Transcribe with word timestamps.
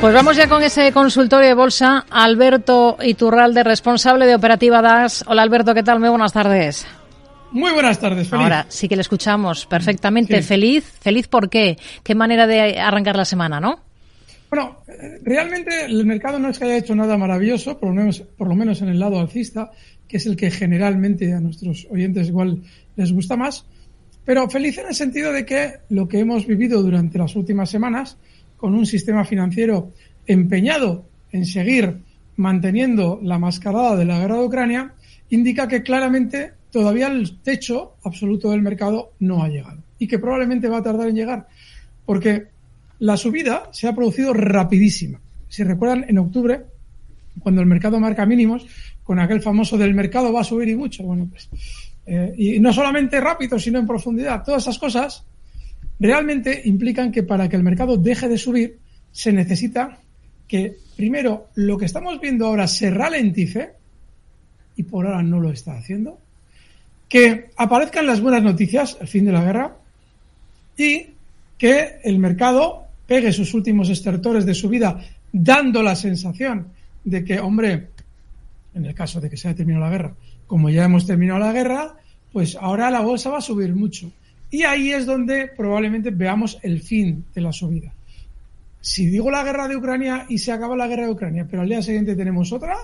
Pues 0.00 0.14
vamos 0.14 0.36
ya 0.36 0.48
con 0.48 0.62
ese 0.62 0.92
consultorio 0.92 1.48
de 1.48 1.54
bolsa. 1.54 2.06
Alberto 2.08 2.98
Iturralde, 3.02 3.64
responsable 3.64 4.26
de 4.26 4.36
Operativa 4.36 4.80
DAS. 4.80 5.24
Hola 5.26 5.42
Alberto, 5.42 5.74
¿qué 5.74 5.82
tal? 5.82 5.98
Muy 5.98 6.08
buenas 6.08 6.32
tardes. 6.32 6.86
Muy 7.50 7.72
buenas 7.72 7.98
tardes, 7.98 8.28
feliz. 8.28 8.44
Ahora 8.44 8.66
sí 8.68 8.88
que 8.88 8.94
le 8.94 9.02
escuchamos 9.02 9.66
perfectamente. 9.66 10.40
Feliz, 10.42 10.84
feliz 10.84 11.26
¿por 11.26 11.50
qué? 11.50 11.76
Qué 12.04 12.14
manera 12.14 12.46
de 12.46 12.78
arrancar 12.78 13.16
la 13.16 13.24
semana, 13.24 13.58
¿no? 13.58 13.80
Bueno, 14.50 14.78
realmente 15.24 15.86
el 15.86 16.06
mercado 16.06 16.38
no 16.38 16.50
es 16.50 16.60
que 16.60 16.66
haya 16.66 16.76
hecho 16.76 16.94
nada 16.94 17.18
maravilloso, 17.18 17.76
por 17.76 17.88
lo 17.88 17.96
menos, 17.96 18.20
por 18.20 18.46
lo 18.46 18.54
menos 18.54 18.80
en 18.82 18.90
el 18.90 19.00
lado 19.00 19.18
alcista, 19.18 19.72
que 20.06 20.18
es 20.18 20.26
el 20.26 20.36
que 20.36 20.52
generalmente 20.52 21.32
a 21.32 21.40
nuestros 21.40 21.88
oyentes 21.90 22.28
igual 22.28 22.62
les 22.94 23.12
gusta 23.12 23.36
más. 23.36 23.66
Pero 24.24 24.48
feliz 24.48 24.78
en 24.78 24.86
el 24.86 24.94
sentido 24.94 25.32
de 25.32 25.44
que 25.44 25.72
lo 25.88 26.06
que 26.06 26.20
hemos 26.20 26.46
vivido 26.46 26.82
durante 26.82 27.18
las 27.18 27.34
últimas 27.34 27.68
semanas 27.68 28.16
con 28.58 28.74
un 28.74 28.84
sistema 28.84 29.24
financiero 29.24 29.94
empeñado 30.26 31.08
en 31.32 31.46
seguir 31.46 32.00
manteniendo 32.36 33.18
la 33.22 33.38
mascarada 33.38 33.96
de 33.96 34.04
la 34.04 34.18
guerra 34.18 34.36
de 34.36 34.44
Ucrania, 34.44 34.94
indica 35.30 35.66
que 35.66 35.82
claramente 35.82 36.52
todavía 36.70 37.06
el 37.06 37.40
techo 37.40 37.94
absoluto 38.04 38.50
del 38.50 38.60
mercado 38.60 39.12
no 39.20 39.42
ha 39.42 39.48
llegado 39.48 39.82
y 39.98 40.06
que 40.06 40.18
probablemente 40.18 40.68
va 40.68 40.78
a 40.78 40.82
tardar 40.82 41.08
en 41.08 41.16
llegar 41.16 41.48
porque 42.04 42.46
la 43.00 43.16
subida 43.16 43.68
se 43.72 43.86
ha 43.86 43.94
producido 43.94 44.32
rapidísima. 44.32 45.20
Si 45.48 45.62
recuerdan, 45.62 46.06
en 46.08 46.18
octubre, 46.18 46.64
cuando 47.40 47.60
el 47.60 47.66
mercado 47.66 48.00
marca 48.00 48.26
mínimos, 48.26 48.66
con 49.02 49.18
aquel 49.18 49.40
famoso 49.40 49.78
del 49.78 49.94
mercado 49.94 50.32
va 50.32 50.40
a 50.40 50.44
subir 50.44 50.68
y 50.68 50.76
mucho, 50.76 51.02
bueno, 51.04 51.28
pues, 51.30 51.48
eh, 52.06 52.34
y 52.36 52.60
no 52.60 52.72
solamente 52.72 53.20
rápido, 53.20 53.58
sino 53.58 53.78
en 53.78 53.86
profundidad, 53.86 54.42
todas 54.42 54.62
esas 54.62 54.78
cosas 54.78 55.24
realmente 55.98 56.62
implican 56.64 57.12
que 57.12 57.22
para 57.22 57.48
que 57.48 57.56
el 57.56 57.62
mercado 57.62 57.96
deje 57.96 58.28
de 58.28 58.38
subir 58.38 58.78
se 59.12 59.32
necesita 59.32 59.98
que 60.46 60.76
primero 60.96 61.48
lo 61.54 61.76
que 61.76 61.84
estamos 61.84 62.20
viendo 62.20 62.46
ahora 62.46 62.66
se 62.66 62.90
ralentice 62.90 63.72
y 64.76 64.84
por 64.84 65.06
ahora 65.06 65.22
no 65.22 65.40
lo 65.40 65.50
está 65.50 65.76
haciendo, 65.76 66.18
que 67.08 67.50
aparezcan 67.56 68.06
las 68.06 68.20
buenas 68.20 68.42
noticias, 68.42 68.96
el 69.00 69.08
fin 69.08 69.24
de 69.24 69.32
la 69.32 69.44
guerra, 69.44 69.76
y 70.76 71.06
que 71.58 71.98
el 72.04 72.18
mercado 72.18 72.84
pegue 73.06 73.32
sus 73.32 73.52
últimos 73.54 73.90
estertores 73.90 74.46
de 74.46 74.54
subida, 74.54 75.00
dando 75.32 75.82
la 75.82 75.96
sensación 75.96 76.68
de 77.04 77.24
que, 77.24 77.40
hombre, 77.40 77.88
en 78.74 78.86
el 78.86 78.94
caso 78.94 79.20
de 79.20 79.28
que 79.28 79.36
se 79.36 79.48
haya 79.48 79.56
terminado 79.56 79.86
la 79.86 79.90
guerra, 79.90 80.14
como 80.46 80.70
ya 80.70 80.84
hemos 80.84 81.06
terminado 81.06 81.40
la 81.40 81.52
guerra, 81.52 81.96
pues 82.32 82.56
ahora 82.56 82.90
la 82.90 83.00
bolsa 83.00 83.30
va 83.30 83.38
a 83.38 83.42
subir 83.42 83.74
mucho. 83.74 84.12
Y 84.50 84.62
ahí 84.62 84.92
es 84.92 85.06
donde 85.06 85.48
probablemente 85.48 86.10
veamos 86.10 86.58
el 86.62 86.80
fin 86.80 87.24
de 87.34 87.40
la 87.40 87.52
subida. 87.52 87.92
Si 88.80 89.06
digo 89.06 89.30
la 89.30 89.44
guerra 89.44 89.68
de 89.68 89.76
Ucrania 89.76 90.26
y 90.28 90.38
se 90.38 90.52
acaba 90.52 90.76
la 90.76 90.86
guerra 90.86 91.06
de 91.06 91.12
Ucrania, 91.12 91.46
pero 91.50 91.62
al 91.62 91.68
día 91.68 91.82
siguiente 91.82 92.14
tenemos 92.14 92.52
otra, 92.52 92.76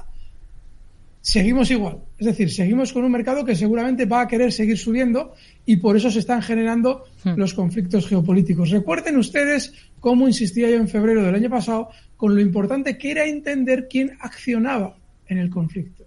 seguimos 1.24 1.70
igual. 1.70 2.00
Es 2.18 2.26
decir, 2.26 2.50
seguimos 2.50 2.92
con 2.92 3.04
un 3.04 3.12
mercado 3.12 3.46
que 3.46 3.56
seguramente 3.56 4.04
va 4.04 4.20
a 4.20 4.28
querer 4.28 4.52
seguir 4.52 4.76
subiendo 4.76 5.34
y 5.64 5.76
por 5.76 5.96
eso 5.96 6.10
se 6.10 6.18
están 6.18 6.42
generando 6.42 7.04
hmm. 7.24 7.30
los 7.36 7.54
conflictos 7.54 8.06
geopolíticos. 8.06 8.70
Recuerden 8.70 9.16
ustedes 9.16 9.72
cómo 10.00 10.28
insistía 10.28 10.68
yo 10.68 10.76
en 10.76 10.88
febrero 10.88 11.22
del 11.22 11.34
año 11.34 11.48
pasado 11.48 11.88
con 12.18 12.34
lo 12.34 12.42
importante 12.42 12.98
que 12.98 13.10
era 13.10 13.24
entender 13.24 13.88
quién 13.88 14.18
accionaba 14.20 14.98
en 15.26 15.38
el 15.38 15.48
conflicto. 15.48 16.04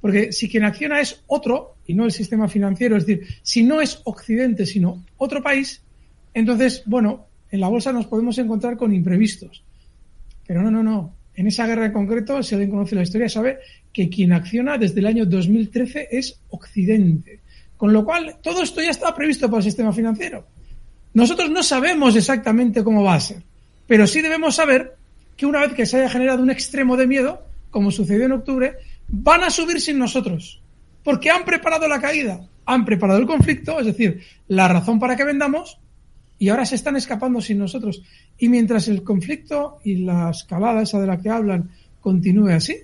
Porque 0.00 0.32
si 0.32 0.48
quien 0.48 0.64
acciona 0.64 1.00
es 1.00 1.22
otro 1.28 1.76
y 1.88 1.94
no 1.94 2.04
el 2.04 2.12
sistema 2.12 2.48
financiero, 2.48 2.96
es 2.96 3.06
decir, 3.06 3.26
si 3.42 3.64
no 3.64 3.80
es 3.80 4.02
Occidente, 4.04 4.66
sino 4.66 5.02
otro 5.16 5.42
país, 5.42 5.82
entonces, 6.34 6.82
bueno, 6.84 7.26
en 7.50 7.60
la 7.60 7.68
bolsa 7.68 7.92
nos 7.92 8.06
podemos 8.06 8.36
encontrar 8.36 8.76
con 8.76 8.94
imprevistos. 8.94 9.64
Pero 10.46 10.62
no, 10.62 10.70
no, 10.70 10.82
no. 10.82 11.14
En 11.34 11.46
esa 11.46 11.66
guerra 11.66 11.86
en 11.86 11.92
concreto, 11.92 12.42
si 12.42 12.54
alguien 12.54 12.70
conoce 12.70 12.94
la 12.94 13.02
historia, 13.02 13.28
sabe 13.30 13.58
que 13.90 14.10
quien 14.10 14.32
acciona 14.32 14.76
desde 14.76 15.00
el 15.00 15.06
año 15.06 15.24
2013 15.24 16.08
es 16.10 16.38
Occidente. 16.50 17.40
Con 17.78 17.94
lo 17.94 18.04
cual, 18.04 18.36
todo 18.42 18.62
esto 18.62 18.82
ya 18.82 18.90
está 18.90 19.14
previsto 19.14 19.46
para 19.48 19.58
el 19.58 19.64
sistema 19.64 19.92
financiero. 19.92 20.46
Nosotros 21.14 21.50
no 21.50 21.62
sabemos 21.62 22.14
exactamente 22.16 22.84
cómo 22.84 23.02
va 23.02 23.14
a 23.14 23.20
ser, 23.20 23.42
pero 23.86 24.06
sí 24.06 24.20
debemos 24.20 24.56
saber 24.56 24.94
que 25.38 25.46
una 25.46 25.60
vez 25.60 25.72
que 25.72 25.86
se 25.86 25.96
haya 25.96 26.10
generado 26.10 26.42
un 26.42 26.50
extremo 26.50 26.98
de 26.98 27.06
miedo, 27.06 27.46
como 27.70 27.90
sucedió 27.90 28.26
en 28.26 28.32
octubre, 28.32 28.74
van 29.08 29.42
a 29.42 29.50
subir 29.50 29.80
sin 29.80 29.98
nosotros, 29.98 30.60
porque 31.08 31.30
han 31.30 31.46
preparado 31.46 31.88
la 31.88 32.02
caída, 32.02 32.38
han 32.66 32.84
preparado 32.84 33.18
el 33.18 33.26
conflicto, 33.26 33.80
es 33.80 33.86
decir, 33.86 34.20
la 34.46 34.68
razón 34.68 34.98
para 34.98 35.16
que 35.16 35.24
vendamos, 35.24 35.78
y 36.38 36.50
ahora 36.50 36.66
se 36.66 36.74
están 36.74 36.96
escapando 36.96 37.40
sin 37.40 37.56
nosotros. 37.56 38.02
Y 38.36 38.50
mientras 38.50 38.88
el 38.88 39.02
conflicto 39.02 39.78
y 39.84 40.04
la 40.04 40.28
escalada 40.28 40.82
esa 40.82 41.00
de 41.00 41.06
la 41.06 41.18
que 41.18 41.30
hablan 41.30 41.70
continúe 42.02 42.50
así, 42.50 42.76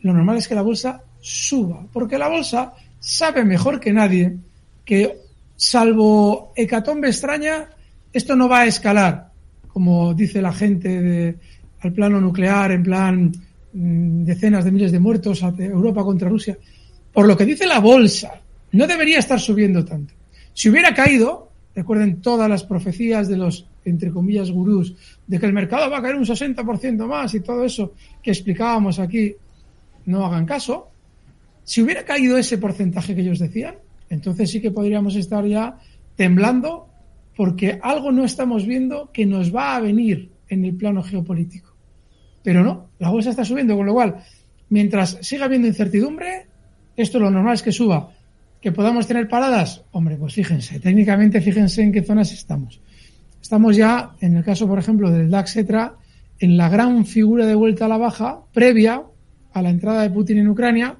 lo 0.00 0.12
normal 0.12 0.36
es 0.36 0.48
que 0.48 0.54
la 0.54 0.60
bolsa 0.60 1.00
suba, 1.18 1.86
porque 1.94 2.18
la 2.18 2.28
bolsa 2.28 2.74
sabe 3.00 3.42
mejor 3.42 3.80
que 3.80 3.94
nadie 3.94 4.36
que, 4.84 5.20
salvo 5.56 6.52
hecatombe 6.54 7.08
extraña, 7.08 7.70
esto 8.12 8.36
no 8.36 8.50
va 8.50 8.60
a 8.60 8.66
escalar, 8.66 9.30
como 9.68 10.12
dice 10.12 10.42
la 10.42 10.52
gente 10.52 11.00
de, 11.00 11.36
al 11.80 11.94
plano 11.94 12.20
nuclear, 12.20 12.70
en 12.70 12.82
plan 12.82 13.32
Mm, 13.74 14.24
decenas 14.24 14.66
de 14.66 14.70
miles 14.70 14.92
de 14.92 14.98
muertos 14.98 15.42
Europa 15.42 16.04
contra 16.04 16.28
Rusia. 16.28 16.58
Por 17.12 17.26
lo 17.26 17.36
que 17.36 17.44
dice 17.44 17.66
la 17.66 17.78
bolsa, 17.78 18.40
no 18.72 18.86
debería 18.86 19.18
estar 19.18 19.38
subiendo 19.38 19.84
tanto. 19.84 20.14
Si 20.54 20.70
hubiera 20.70 20.94
caído, 20.94 21.50
recuerden 21.74 22.20
todas 22.20 22.48
las 22.48 22.64
profecías 22.64 23.28
de 23.28 23.36
los, 23.36 23.66
entre 23.84 24.10
comillas, 24.10 24.50
gurús, 24.50 24.94
de 25.26 25.38
que 25.38 25.46
el 25.46 25.52
mercado 25.52 25.90
va 25.90 25.98
a 25.98 26.02
caer 26.02 26.16
un 26.16 26.24
60% 26.24 27.06
más 27.06 27.34
y 27.34 27.40
todo 27.40 27.64
eso 27.64 27.94
que 28.22 28.30
explicábamos 28.30 28.98
aquí, 28.98 29.34
no 30.06 30.24
hagan 30.24 30.46
caso. 30.46 30.88
Si 31.64 31.82
hubiera 31.82 32.04
caído 32.04 32.36
ese 32.36 32.58
porcentaje 32.58 33.14
que 33.14 33.20
ellos 33.20 33.38
decían, 33.38 33.76
entonces 34.10 34.50
sí 34.50 34.60
que 34.60 34.70
podríamos 34.70 35.16
estar 35.16 35.44
ya 35.46 35.78
temblando 36.16 36.88
porque 37.36 37.78
algo 37.82 38.12
no 38.12 38.24
estamos 38.24 38.66
viendo 38.66 39.10
que 39.12 39.24
nos 39.24 39.54
va 39.54 39.76
a 39.76 39.80
venir 39.80 40.30
en 40.48 40.64
el 40.64 40.74
plano 40.74 41.02
geopolítico. 41.02 41.74
Pero 42.42 42.62
no, 42.62 42.88
la 42.98 43.10
bolsa 43.10 43.30
está 43.30 43.44
subiendo, 43.44 43.76
con 43.76 43.86
lo 43.86 43.94
cual, 43.94 44.22
mientras 44.68 45.18
siga 45.22 45.46
habiendo 45.46 45.68
incertidumbre, 45.68 46.46
esto 46.96 47.18
lo 47.18 47.30
normal 47.30 47.54
es 47.54 47.62
que 47.62 47.72
suba. 47.72 48.10
¿Que 48.60 48.70
podamos 48.70 49.06
tener 49.06 49.28
paradas? 49.28 49.82
Hombre, 49.90 50.16
pues 50.16 50.34
fíjense, 50.34 50.78
técnicamente 50.78 51.40
fíjense 51.40 51.82
en 51.82 51.92
qué 51.92 52.02
zonas 52.02 52.32
estamos. 52.32 52.80
Estamos 53.40 53.76
ya, 53.76 54.12
en 54.20 54.36
el 54.36 54.44
caso, 54.44 54.68
por 54.68 54.78
ejemplo, 54.78 55.10
del 55.10 55.28
DAX 55.30 55.56
ETRA, 55.56 55.96
en 56.38 56.56
la 56.56 56.68
gran 56.68 57.04
figura 57.04 57.44
de 57.44 57.56
vuelta 57.56 57.86
a 57.86 57.88
la 57.88 57.98
baja 57.98 58.40
previa 58.52 59.02
a 59.52 59.62
la 59.62 59.70
entrada 59.70 60.02
de 60.02 60.10
Putin 60.10 60.38
en 60.38 60.48
Ucrania, 60.48 60.96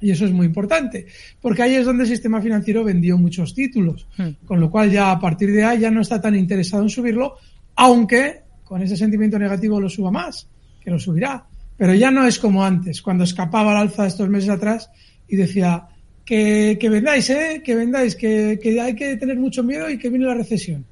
y 0.00 0.10
eso 0.10 0.24
es 0.24 0.32
muy 0.32 0.46
importante, 0.46 1.06
porque 1.40 1.62
ahí 1.62 1.74
es 1.74 1.84
donde 1.84 2.04
el 2.04 2.08
sistema 2.08 2.40
financiero 2.40 2.84
vendió 2.84 3.18
muchos 3.18 3.54
títulos, 3.54 4.06
hmm. 4.16 4.46
con 4.46 4.60
lo 4.60 4.70
cual 4.70 4.90
ya 4.90 5.10
a 5.10 5.18
partir 5.18 5.52
de 5.52 5.64
ahí 5.64 5.80
ya 5.80 5.90
no 5.90 6.00
está 6.00 6.20
tan 6.20 6.34
interesado 6.36 6.82
en 6.82 6.88
subirlo, 6.88 7.36
aunque 7.76 8.42
con 8.64 8.82
ese 8.82 8.96
sentimiento 8.96 9.38
negativo 9.38 9.80
lo 9.80 9.88
suba 9.88 10.10
más 10.10 10.48
que 10.82 10.90
lo 10.90 10.98
subirá. 10.98 11.46
Pero 11.76 11.94
ya 11.94 12.10
no 12.10 12.26
es 12.26 12.38
como 12.38 12.64
antes, 12.64 13.02
cuando 13.02 13.24
escapaba 13.24 13.72
al 13.72 13.88
alza 13.88 14.06
estos 14.06 14.28
meses 14.28 14.50
atrás 14.50 14.90
y 15.28 15.36
decía 15.36 15.88
que, 16.24 16.78
que 16.80 16.88
vendáis, 16.88 17.28
¿eh? 17.30 17.62
que 17.64 17.74
vendáis, 17.74 18.16
que, 18.16 18.58
que 18.62 18.80
hay 18.80 18.94
que 18.94 19.16
tener 19.16 19.38
mucho 19.38 19.62
miedo 19.62 19.90
y 19.90 19.98
que 19.98 20.10
viene 20.10 20.26
la 20.26 20.34
recesión. 20.34 20.84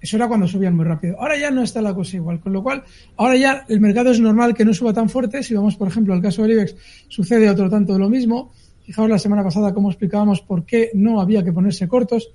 Eso 0.00 0.16
era 0.16 0.28
cuando 0.28 0.46
subían 0.46 0.76
muy 0.76 0.84
rápido. 0.84 1.16
Ahora 1.18 1.36
ya 1.36 1.50
no 1.50 1.62
está 1.62 1.80
la 1.82 1.94
cosa 1.94 2.16
igual, 2.16 2.38
con 2.40 2.52
lo 2.52 2.62
cual 2.62 2.84
ahora 3.16 3.36
ya 3.36 3.64
el 3.68 3.80
mercado 3.80 4.10
es 4.10 4.20
normal 4.20 4.54
que 4.54 4.64
no 4.64 4.72
suba 4.72 4.92
tan 4.92 5.08
fuerte. 5.08 5.42
Si 5.42 5.54
vamos, 5.54 5.76
por 5.76 5.88
ejemplo, 5.88 6.14
al 6.14 6.22
caso 6.22 6.42
del 6.42 6.52
IBEX, 6.52 6.76
sucede 7.08 7.48
otro 7.50 7.68
tanto 7.70 7.94
de 7.94 7.98
lo 7.98 8.08
mismo. 8.08 8.52
Fijaos 8.84 9.10
la 9.10 9.18
semana 9.18 9.42
pasada 9.42 9.74
cómo 9.74 9.90
explicábamos 9.90 10.42
por 10.42 10.64
qué 10.64 10.90
no 10.94 11.20
había 11.20 11.42
que 11.42 11.52
ponerse 11.52 11.88
cortos 11.88 12.30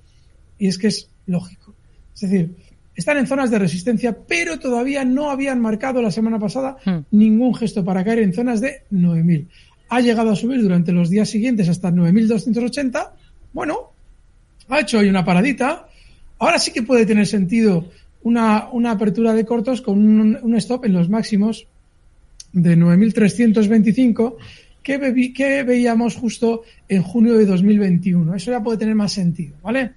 y 0.58 0.68
es 0.68 0.76
que 0.76 0.88
es 0.88 1.08
lógico. 1.26 1.74
Es 2.14 2.20
decir, 2.20 2.54
están 2.94 3.16
en 3.16 3.26
zonas 3.26 3.50
de 3.50 3.58
resistencia, 3.58 4.18
pero 4.28 4.58
todavía 4.58 5.04
no 5.04 5.30
habían 5.30 5.60
marcado 5.60 6.02
la 6.02 6.10
semana 6.10 6.38
pasada 6.38 6.76
hmm. 6.84 7.06
ningún 7.12 7.54
gesto 7.54 7.84
para 7.84 8.04
caer 8.04 8.18
en 8.18 8.34
zonas 8.34 8.60
de 8.60 8.82
9.000. 8.92 9.46
Ha 9.92 10.00
llegado 10.00 10.30
a 10.30 10.36
subir 10.36 10.62
durante 10.62 10.90
los 10.90 11.10
días 11.10 11.28
siguientes 11.28 11.68
hasta 11.68 11.90
9.280. 11.90 13.10
Bueno, 13.52 13.92
ha 14.70 14.80
hecho 14.80 15.00
hoy 15.00 15.10
una 15.10 15.22
paradita. 15.22 15.86
Ahora 16.38 16.58
sí 16.58 16.72
que 16.72 16.82
puede 16.82 17.04
tener 17.04 17.26
sentido 17.26 17.90
una, 18.22 18.70
una 18.72 18.92
apertura 18.92 19.34
de 19.34 19.44
cortos 19.44 19.82
con 19.82 19.98
un, 20.42 20.56
stop 20.56 20.86
en 20.86 20.94
los 20.94 21.10
máximos 21.10 21.66
de 22.54 22.74
9.325 22.74 24.36
que, 24.82 25.32
que 25.34 25.62
veíamos 25.62 26.16
justo 26.16 26.62
en 26.88 27.02
junio 27.02 27.36
de 27.36 27.44
2021. 27.44 28.34
Eso 28.34 28.50
ya 28.50 28.62
puede 28.62 28.78
tener 28.78 28.94
más 28.94 29.12
sentido, 29.12 29.56
¿vale? 29.62 29.92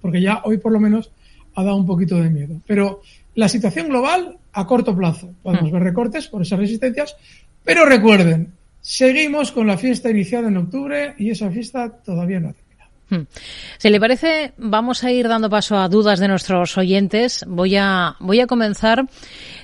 Porque 0.00 0.20
ya 0.20 0.42
hoy 0.42 0.58
por 0.58 0.72
lo 0.72 0.80
menos 0.80 1.12
ha 1.54 1.62
dado 1.62 1.76
un 1.76 1.86
poquito 1.86 2.20
de 2.20 2.30
miedo. 2.30 2.60
Pero 2.66 3.02
la 3.36 3.48
situación 3.48 3.90
global 3.90 4.38
a 4.52 4.66
corto 4.66 4.96
plazo. 4.96 5.32
Podemos 5.40 5.70
hmm. 5.70 5.74
ver 5.74 5.82
recortes 5.84 6.26
por 6.26 6.42
esas 6.42 6.58
resistencias, 6.58 7.16
pero 7.62 7.86
recuerden, 7.86 8.53
seguimos 8.84 9.50
con 9.50 9.66
la 9.66 9.78
fiesta 9.78 10.10
iniciada 10.10 10.48
en 10.48 10.58
octubre 10.58 11.14
y 11.16 11.30
esa 11.30 11.50
fiesta 11.50 11.90
todavía 12.04 12.38
no 12.38 12.50
ha 12.50 12.52
terminado. 12.52 12.90
Hmm. 13.08 13.26
Si 13.78 13.88
le 13.88 13.98
parece, 13.98 14.52
vamos 14.58 15.02
a 15.04 15.10
ir 15.10 15.26
dando 15.26 15.48
paso 15.48 15.78
a 15.78 15.88
dudas 15.88 16.20
de 16.20 16.28
nuestros 16.28 16.76
oyentes. 16.76 17.46
Voy 17.48 17.76
a, 17.76 18.16
voy 18.20 18.40
a 18.40 18.46
comenzar 18.46 19.06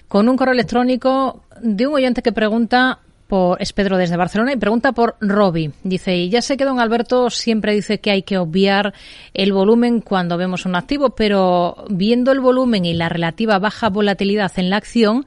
con 0.09 0.27
un 0.27 0.39
correo 0.39 0.55
electrónico 0.55 1.45
de 1.61 1.87
un 1.87 1.95
oyente 1.97 2.23
que 2.23 2.33
pregunta 2.33 3.01
por, 3.31 3.63
es 3.63 3.73
Pedro 3.73 3.97
desde 3.97 4.17
Barcelona 4.17 4.53
y 4.53 4.57
pregunta 4.57 4.93
por 4.93 5.17
Robi. 5.21 5.71
Dice, 5.85 6.17
y 6.17 6.29
ya 6.29 6.43
sé 6.43 6.57
que 6.57 6.65
don 6.65 6.81
Alberto 6.81 7.31
siempre 7.31 7.73
dice 7.73 8.01
que 8.01 8.11
hay 8.11 8.23
que 8.23 8.37
obviar 8.37 8.93
el 9.33 9.53
volumen 9.53 10.01
cuando 10.01 10.37
vemos 10.37 10.67
un 10.67 10.75
activo, 10.75 11.11
pero 11.11 11.85
viendo 11.89 12.33
el 12.33 12.41
volumen 12.41 12.85
y 12.85 12.93
la 12.93 13.09
relativa 13.09 13.59
baja 13.59 13.89
volatilidad 13.89 14.53
en 14.57 14.69
la 14.69 14.77
acción, 14.77 15.25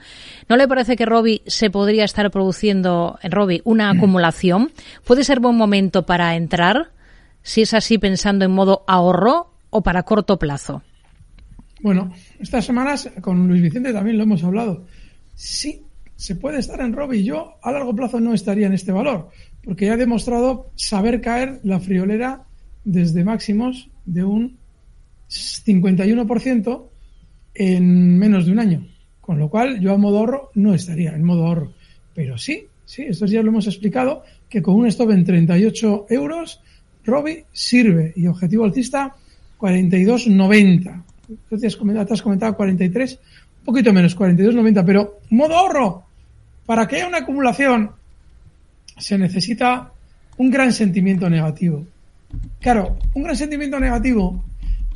¿no 0.50 0.58
le 0.58 0.68
parece 0.68 0.96
que 0.96 1.06
Robi 1.06 1.42
se 1.48 1.70
podría 1.70 2.04
estar 2.04 2.30
produciendo, 2.30 3.18
en 3.24 3.32
Robi, 3.32 3.62
una 3.64 3.90
acumulación? 3.90 4.72
¿Puede 5.06 5.24
ser 5.24 5.40
buen 5.40 5.56
momento 5.56 6.06
para 6.06 6.36
entrar? 6.36 6.92
Si 7.42 7.62
es 7.62 7.74
así, 7.74 7.98
pensando 7.98 8.46
en 8.46 8.52
modo 8.52 8.84
ahorro 8.86 9.54
o 9.70 9.82
para 9.82 10.04
corto 10.04 10.38
plazo. 10.38 10.84
Bueno, 11.82 12.14
estas 12.40 12.66
semanas 12.66 13.10
con 13.22 13.48
Luis 13.48 13.62
Vicente 13.62 13.92
también 13.92 14.18
lo 14.18 14.24
hemos 14.24 14.44
hablado. 14.44 14.86
Sí, 15.36 15.84
se 16.16 16.36
puede 16.36 16.60
estar 16.60 16.80
en 16.82 16.94
Robbie. 16.94 17.24
Yo 17.24 17.56
a 17.62 17.72
largo 17.72 17.96
plazo 17.96 18.20
no 18.20 18.34
estaría 18.34 18.68
en 18.68 18.74
este 18.74 18.92
valor, 18.92 19.30
porque 19.64 19.88
ya 19.88 19.94
ha 19.94 19.98
demostrado 19.98 20.72
saber 20.76 21.22
caer 21.22 21.60
la 21.64 21.80
friolera 21.80 22.44
desde 22.84 23.24
máximos 23.24 23.90
de 24.06 24.24
un 24.24 24.58
51% 25.30 26.84
en 27.56 28.18
menos 28.18 28.46
de 28.46 28.52
un 28.52 28.60
año. 28.60 28.88
Con 29.22 29.40
lo 29.40 29.50
cual, 29.50 29.80
yo 29.80 29.94
a 29.94 29.98
modo 29.98 30.20
ahorro 30.20 30.52
no 30.56 30.74
estaría 30.74 31.16
en 31.16 31.24
modo 31.24 31.48
ahorro. 31.48 31.74
Pero 32.14 32.38
sí, 32.38 32.68
sí, 32.86 33.04
esto 33.04 33.26
ya 33.26 33.42
lo 33.42 33.50
hemos 33.50 33.68
explicado, 33.68 34.24
que 34.50 34.62
con 34.62 34.76
un 34.76 34.88
stop 34.88 35.12
en 35.12 35.24
38 35.24 36.08
euros, 36.10 36.62
Robbie 37.06 37.46
sirve 37.52 38.14
y 38.16 38.28
objetivo 38.28 38.66
alcista 38.66 39.16
42.90. 39.60 41.04
Tú 41.50 41.58
te 41.58 41.68
has 41.68 41.76
comentado, 41.76 42.06
te 42.06 42.14
has 42.14 42.22
comentado 42.22 42.56
43 42.56 43.20
un 43.64 43.66
poquito 43.66 43.94
menos, 43.94 44.18
42.90, 44.18 44.84
pero 44.86 45.20
modo 45.30 45.56
ahorro. 45.56 46.04
Para 46.66 46.86
que 46.86 46.98
haya 46.98 47.08
una 47.08 47.20
acumulación 47.20 47.92
se 48.98 49.18
necesita 49.18 49.90
un 50.36 50.52
gran 50.52 50.74
sentimiento 50.74 51.30
negativo. 51.30 51.86
Claro, 52.60 52.98
un 53.14 53.24
gran 53.24 53.38
sentimiento 53.38 53.80
negativo 53.80 54.44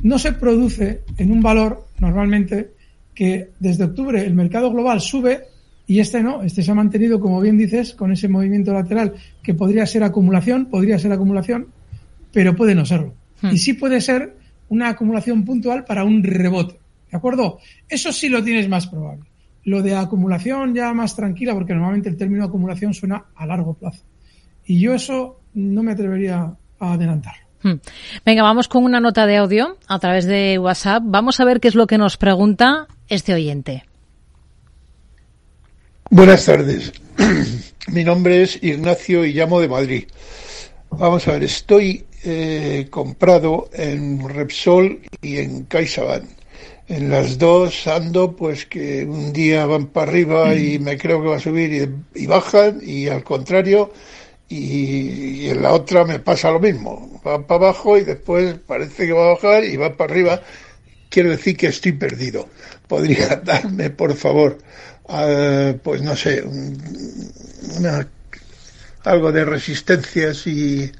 no 0.02 0.18
se 0.18 0.32
produce 0.32 1.00
en 1.16 1.32
un 1.32 1.40
valor 1.40 1.86
normalmente 1.98 2.72
que 3.14 3.52
desde 3.58 3.84
octubre 3.84 4.22
el 4.22 4.34
mercado 4.34 4.70
global 4.70 5.00
sube 5.00 5.44
y 5.86 6.00
este 6.00 6.22
no, 6.22 6.42
este 6.42 6.62
se 6.62 6.70
ha 6.70 6.74
mantenido, 6.74 7.18
como 7.18 7.40
bien 7.40 7.56
dices, 7.56 7.94
con 7.94 8.12
ese 8.12 8.28
movimiento 8.28 8.74
lateral 8.74 9.14
que 9.42 9.54
podría 9.54 9.86
ser 9.86 10.02
acumulación, 10.02 10.66
podría 10.66 10.98
ser 10.98 11.12
acumulación, 11.12 11.68
pero 12.32 12.54
puede 12.54 12.74
no 12.74 12.84
serlo. 12.84 13.14
Hmm. 13.40 13.48
Y 13.52 13.58
sí 13.58 13.72
puede 13.72 14.02
ser 14.02 14.36
una 14.68 14.90
acumulación 14.90 15.46
puntual 15.46 15.86
para 15.86 16.04
un 16.04 16.22
rebote. 16.22 16.78
¿De 17.10 17.16
acuerdo? 17.16 17.58
Eso 17.88 18.12
sí 18.12 18.28
lo 18.28 18.42
tienes 18.42 18.68
más 18.68 18.86
probable. 18.86 19.24
Lo 19.64 19.82
de 19.82 19.94
acumulación 19.94 20.74
ya 20.74 20.92
más 20.92 21.14
tranquila, 21.16 21.54
porque 21.54 21.74
normalmente 21.74 22.08
el 22.08 22.16
término 22.16 22.44
acumulación 22.44 22.94
suena 22.94 23.26
a 23.34 23.46
largo 23.46 23.74
plazo. 23.74 24.04
Y 24.64 24.80
yo 24.80 24.94
eso 24.94 25.40
no 25.54 25.82
me 25.82 25.92
atrevería 25.92 26.54
a 26.78 26.92
adelantarlo. 26.92 27.46
Hmm. 27.62 27.80
Venga, 28.24 28.42
vamos 28.42 28.68
con 28.68 28.84
una 28.84 29.00
nota 29.00 29.26
de 29.26 29.36
audio 29.36 29.78
a 29.88 29.98
través 29.98 30.26
de 30.26 30.58
WhatsApp. 30.58 31.02
Vamos 31.06 31.40
a 31.40 31.44
ver 31.44 31.60
qué 31.60 31.68
es 31.68 31.74
lo 31.74 31.86
que 31.86 31.98
nos 31.98 32.16
pregunta 32.16 32.86
este 33.08 33.34
oyente. 33.34 33.84
Buenas 36.10 36.46
tardes. 36.46 36.92
Mi 37.88 38.04
nombre 38.04 38.42
es 38.42 38.62
Ignacio 38.62 39.24
y 39.24 39.32
llamo 39.32 39.60
de 39.60 39.68
Madrid. 39.68 40.04
Vamos 40.90 41.26
a 41.28 41.32
ver, 41.32 41.44
estoy 41.44 42.06
eh, 42.24 42.86
comprado 42.90 43.68
en 43.72 44.26
Repsol 44.28 45.00
y 45.20 45.38
en 45.38 45.64
CaixaBank 45.64 46.37
en 46.88 47.10
las 47.10 47.38
dos 47.38 47.86
ando 47.86 48.34
pues 48.34 48.66
que 48.66 49.04
un 49.04 49.32
día 49.32 49.66
van 49.66 49.86
para 49.88 50.10
arriba 50.10 50.54
y 50.54 50.78
me 50.78 50.96
creo 50.96 51.22
que 51.22 51.28
va 51.28 51.36
a 51.36 51.40
subir 51.40 51.90
y, 52.14 52.26
bajan 52.26 52.80
y 52.82 53.08
al 53.08 53.22
contrario 53.24 53.92
y, 54.48 55.48
en 55.50 55.62
la 55.62 55.72
otra 55.72 56.04
me 56.04 56.18
pasa 56.18 56.50
lo 56.50 56.60
mismo. 56.60 57.20
Va 57.26 57.46
para 57.46 57.66
abajo 57.66 57.98
y 57.98 58.04
después 58.04 58.56
parece 58.66 59.06
que 59.06 59.12
va 59.12 59.26
a 59.26 59.34
bajar 59.34 59.64
y 59.64 59.76
va 59.76 59.96
para 59.96 60.12
arriba. 60.12 60.40
Quiero 61.10 61.30
decir 61.30 61.56
que 61.56 61.66
estoy 61.68 61.92
perdido. 61.92 62.48
Podría 62.86 63.36
darme 63.44 63.90
por 63.90 64.14
favor 64.14 64.58
pues 65.82 66.02
no 66.02 66.14
sé 66.14 66.44
algo 69.04 69.32
de 69.32 69.44
resistencias 69.44 70.46
y 70.46 70.92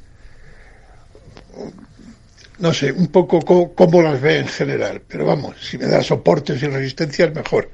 no 2.59 2.73
sé, 2.73 2.93
un 2.93 3.09
poco 3.09 3.41
cómo, 3.75 4.03
las 4.03 4.21
ve 4.21 4.39
en 4.39 4.49
general. 4.49 5.03
Pero 5.07 5.27
vamos, 5.27 5.57
si 5.61 5.79
me 5.79 5.87
da 5.87 6.03
soportes 6.03 6.63
y 6.63 6.67
resistencias, 6.67 7.35
mejor. 7.35 7.71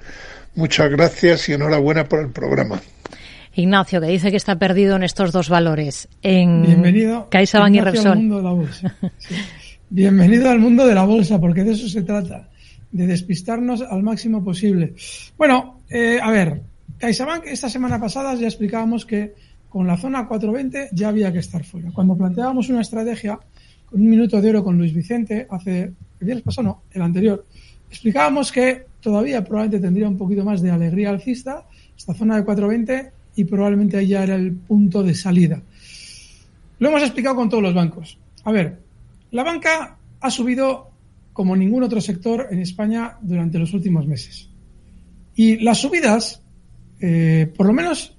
Muchas 0.55 0.91
gracias 0.91 1.49
y 1.49 1.55
enhorabuena 1.55 2.09
por 2.09 2.21
el 2.21 2.31
programa. 2.31 2.81
Ignacio, 3.55 4.01
que 4.01 4.09
dice 4.09 4.31
que 4.31 4.37
está 4.37 4.59
perdido 4.59 4.97
en 4.97 5.05
estos 5.05 5.33
dos 5.33 5.49
valores, 5.49 6.09
en 6.23 6.63
Bienvenido, 6.63 7.29
CaixaBank 7.31 7.75
y 7.75 7.81
Repsol. 7.81 8.13
Al 8.13 8.19
mundo 8.19 8.37
de 8.39 8.43
la 8.43 8.51
bolsa. 8.51 8.97
Bienvenido 9.91 10.51
al 10.51 10.59
mundo 10.59 10.87
de 10.87 10.95
la 10.95 11.05
bolsa, 11.05 11.41
porque 11.41 11.63
de 11.63 11.73
eso 11.73 11.89
se 11.89 12.03
trata, 12.03 12.49
de 12.91 13.07
despistarnos 13.07 13.83
al 13.83 14.03
máximo 14.03 14.43
posible. 14.43 14.95
Bueno, 15.37 15.83
eh, 15.89 16.19
a 16.21 16.31
ver, 16.33 16.63
CaixaBank 16.99 17.45
esta 17.47 17.69
semana 17.69 18.01
pasada 18.01 18.35
ya 18.35 18.47
explicábamos 18.47 19.07
que 19.07 19.35
con 19.69 19.87
la 19.87 19.97
zona 19.97 20.27
420 20.27 20.91
ya 20.93 21.09
había 21.09 21.33
que 21.33 21.39
estar 21.41 21.65
fuera. 21.65 21.91
Cuando 21.93 22.17
planteábamos 22.17 22.69
una 22.71 22.81
estrategia 22.81 23.39
un 23.95 24.09
minuto 24.09 24.41
de 24.41 24.51
oro 24.51 24.65
con 24.65 24.77
Luis 24.77 24.93
Vicente, 24.93 25.47
hace, 25.49 25.83
el 25.83 25.95
viernes 26.27 26.45
pasado 26.45 26.69
no, 26.69 26.83
el 26.93 27.03
anterior, 27.03 27.47
explicábamos 27.89 28.51
que 28.51 28.87
todavía 29.01 29.45
probablemente 29.45 29.87
tendría 29.87 30.09
un 30.09 30.19
poquito 30.19 30.45
más 30.45 30.61
de 30.61 30.71
alegría 30.71 31.11
alcista, 31.11 31.65
esta 31.97 32.13
zona 32.13 32.37
de 32.37 32.45
420, 32.45 33.13
y 33.37 33.45
probablemente 33.45 33.97
ahí 33.97 34.09
ya 34.09 34.25
era 34.25 34.35
el 34.35 34.53
punto 34.53 35.03
de 35.03 35.15
salida. 35.15 35.63
Lo 36.79 36.89
hemos 36.89 37.03
explicado 37.03 37.37
con 37.37 37.49
todos 37.49 37.63
los 37.63 37.75
bancos. 37.75 38.19
A 38.45 38.53
ver, 38.53 38.79
la 39.31 39.45
banca 39.45 39.97
ha 40.21 40.31
subido 40.31 40.91
como 41.33 41.57
ningún 41.57 41.83
otro 41.83 42.01
sector 42.01 42.49
en 42.51 42.61
España 42.61 43.17
durante 43.21 43.59
los 43.59 43.73
últimos 43.75 44.07
meses. 44.07 44.49
Y 45.37 45.59
las 45.59 45.79
subidas, 45.79 46.43
eh, 47.01 47.53
por 47.57 47.67
lo 47.67 47.73
menos 47.73 48.17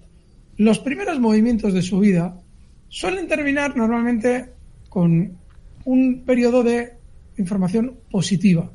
los 0.58 0.80
primeros 0.80 1.20
movimientos 1.20 1.74
de 1.74 1.82
subida, 1.82 2.40
suelen 2.88 3.28
terminar 3.28 3.76
normalmente 3.76 4.52
con 4.90 5.38
un 5.86 6.24
periodo 6.26 6.64
de 6.64 6.94
información 7.38 7.96
positiva, 8.12 8.72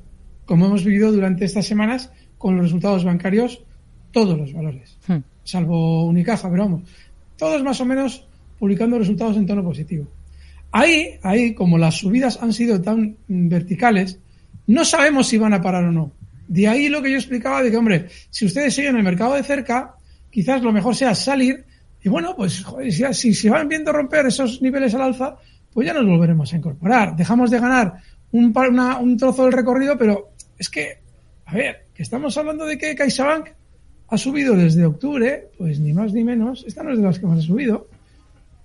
como 0.46 0.66
hemos 0.66 0.84
vivido 0.84 1.12
durante 1.12 1.44
estas 1.44 1.66
semanas 1.66 2.10
con 2.38 2.56
los 2.56 2.64
resultados 2.64 3.04
bancarios, 3.04 3.62
todos 4.12 4.38
los 4.38 4.52
valores, 4.52 4.96
hmm. 5.06 5.18
salvo 5.44 6.06
Unicaja, 6.06 6.50
pero 6.50 6.64
vamos, 6.64 6.88
todos 7.36 7.62
más 7.62 7.80
o 7.80 7.84
menos 7.84 8.26
publicando 8.58 8.98
resultados 8.98 9.36
en 9.36 9.46
tono 9.46 9.62
positivo. 9.62 10.06
Ahí, 10.72 11.18
ahí, 11.22 11.54
como 11.54 11.78
las 11.78 11.96
subidas 11.98 12.38
han 12.40 12.52
sido 12.52 12.80
tan 12.80 13.16
verticales, 13.26 14.18
no 14.66 14.84
sabemos 14.84 15.26
si 15.26 15.36
van 15.36 15.52
a 15.52 15.60
parar 15.60 15.84
o 15.84 15.92
no. 15.92 16.12
De 16.46 16.68
ahí 16.68 16.88
lo 16.88 17.02
que 17.02 17.10
yo 17.10 17.16
explicaba 17.16 17.62
de 17.62 17.70
que, 17.70 17.76
hombre, 17.76 18.06
si 18.30 18.46
ustedes 18.46 18.74
siguen 18.74 18.96
el 18.96 19.02
mercado 19.02 19.34
de 19.34 19.42
cerca, 19.42 19.94
quizás 20.30 20.62
lo 20.62 20.72
mejor 20.72 20.94
sea 20.94 21.14
salir 21.14 21.64
y 22.02 22.08
bueno, 22.08 22.34
pues 22.34 22.64
si, 23.12 23.34
se 23.34 23.50
van 23.50 23.68
viendo 23.68 23.92
romper 23.92 24.26
esos 24.26 24.62
niveles 24.62 24.94
al 24.94 25.02
alza, 25.02 25.36
pues 25.72 25.86
ya 25.86 25.94
nos 25.94 26.06
volveremos 26.06 26.52
a 26.52 26.56
incorporar. 26.56 27.16
Dejamos 27.16 27.50
de 27.50 27.60
ganar 27.60 27.94
un, 28.32 28.54
un 29.00 29.16
trozo 29.16 29.44
del 29.44 29.52
recorrido, 29.52 29.96
pero 29.96 30.30
es 30.58 30.68
que, 30.68 30.98
a 31.46 31.54
ver, 31.54 31.86
que 31.94 32.02
estamos 32.02 32.36
hablando 32.36 32.66
de 32.66 32.78
que 32.78 32.94
CaixaBank 32.94 33.48
ha 34.08 34.18
subido 34.18 34.56
desde 34.56 34.84
octubre, 34.84 35.50
pues 35.56 35.78
ni 35.80 35.92
más 35.92 36.12
ni 36.12 36.24
menos, 36.24 36.64
esta 36.66 36.82
no 36.82 36.92
es 36.92 36.98
de 36.98 37.04
las 37.04 37.18
que 37.18 37.26
más 37.26 37.38
ha 37.38 37.42
subido, 37.42 37.88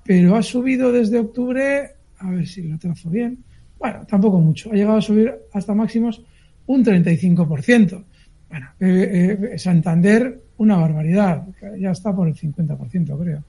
pero 0.04 0.36
ha 0.36 0.44
subido 0.44 0.92
desde 0.92 1.20
octubre, 1.20 1.92
a 2.20 2.30
ver 2.32 2.48
si 2.48 2.64
lo 2.64 2.78
trazo 2.80 3.10
bien, 3.10 3.44
bueno, 3.78 4.06
tampoco 4.08 4.40
mucho, 4.40 4.72
ha 4.72 4.76
llegado 4.76 4.98
a 4.98 5.02
subir 5.02 5.34
hasta 5.54 5.74
máximos 5.76 6.24
un 6.68 6.84
35%. 6.84 8.04
Bueno, 8.50 8.68
eh, 8.80 9.38
eh, 9.52 9.58
Santander, 9.60 10.42
una 10.58 10.78
barbaridad, 10.78 11.46
ya 11.78 11.92
está 11.92 12.16
por 12.16 12.28
el 12.28 12.36
50%, 12.36 13.20
creo 13.20 13.44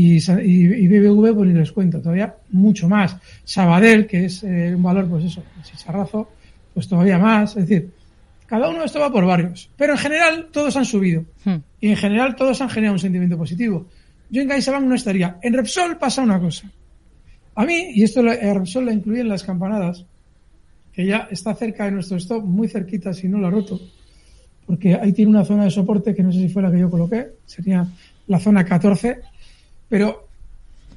y, 0.00 0.16
y, 0.16 0.86
BBV, 0.86 1.34
pues 1.34 1.48
ni 1.48 1.54
les 1.54 1.72
cuento, 1.72 2.00
todavía 2.00 2.36
mucho 2.50 2.88
más. 2.88 3.16
Sabadell, 3.42 4.06
que 4.06 4.26
es 4.26 4.44
eh, 4.44 4.72
un 4.76 4.82
valor, 4.82 5.08
pues 5.08 5.24
eso, 5.24 5.42
chicharrazo, 5.64 6.30
pues 6.72 6.86
todavía 6.86 7.18
más. 7.18 7.56
Es 7.56 7.66
decir, 7.66 7.90
cada 8.46 8.68
uno 8.68 8.78
de 8.80 8.86
esto 8.86 9.00
va 9.00 9.10
por 9.10 9.26
barrios. 9.26 9.68
Pero 9.76 9.94
en 9.94 9.98
general 9.98 10.48
todos 10.52 10.76
han 10.76 10.84
subido. 10.84 11.24
Hmm. 11.44 11.56
Y 11.80 11.88
en 11.88 11.96
general 11.96 12.36
todos 12.36 12.60
han 12.60 12.70
generado 12.70 12.94
un 12.94 13.00
sentimiento 13.00 13.36
positivo. 13.36 13.88
Yo 14.30 14.40
en 14.40 14.48
CaixaBank 14.48 14.84
no 14.84 14.94
estaría. 14.94 15.38
En 15.42 15.54
Repsol 15.54 15.98
pasa 15.98 16.22
una 16.22 16.38
cosa. 16.38 16.70
A 17.56 17.64
mí, 17.64 17.90
y 17.92 18.04
esto 18.04 18.20
a 18.20 18.54
Repsol 18.54 18.86
la 18.86 18.92
incluye 18.92 19.22
en 19.22 19.28
las 19.28 19.42
campanadas, 19.42 20.06
que 20.92 21.06
ya 21.06 21.26
está 21.28 21.56
cerca 21.56 21.86
de 21.86 21.90
nuestro 21.90 22.18
stop, 22.18 22.44
muy 22.44 22.68
cerquita 22.68 23.12
si 23.12 23.26
no 23.26 23.38
lo 23.38 23.48
ha 23.48 23.50
roto, 23.50 23.80
porque 24.64 24.94
ahí 24.94 25.12
tiene 25.12 25.30
una 25.30 25.44
zona 25.44 25.64
de 25.64 25.70
soporte 25.72 26.14
que 26.14 26.22
no 26.22 26.30
sé 26.30 26.38
si 26.38 26.48
fue 26.48 26.62
la 26.62 26.70
que 26.70 26.78
yo 26.78 26.88
coloqué, 26.88 27.30
sería 27.46 27.84
la 28.28 28.38
zona 28.38 28.64
14, 28.64 29.22
pero 29.88 30.28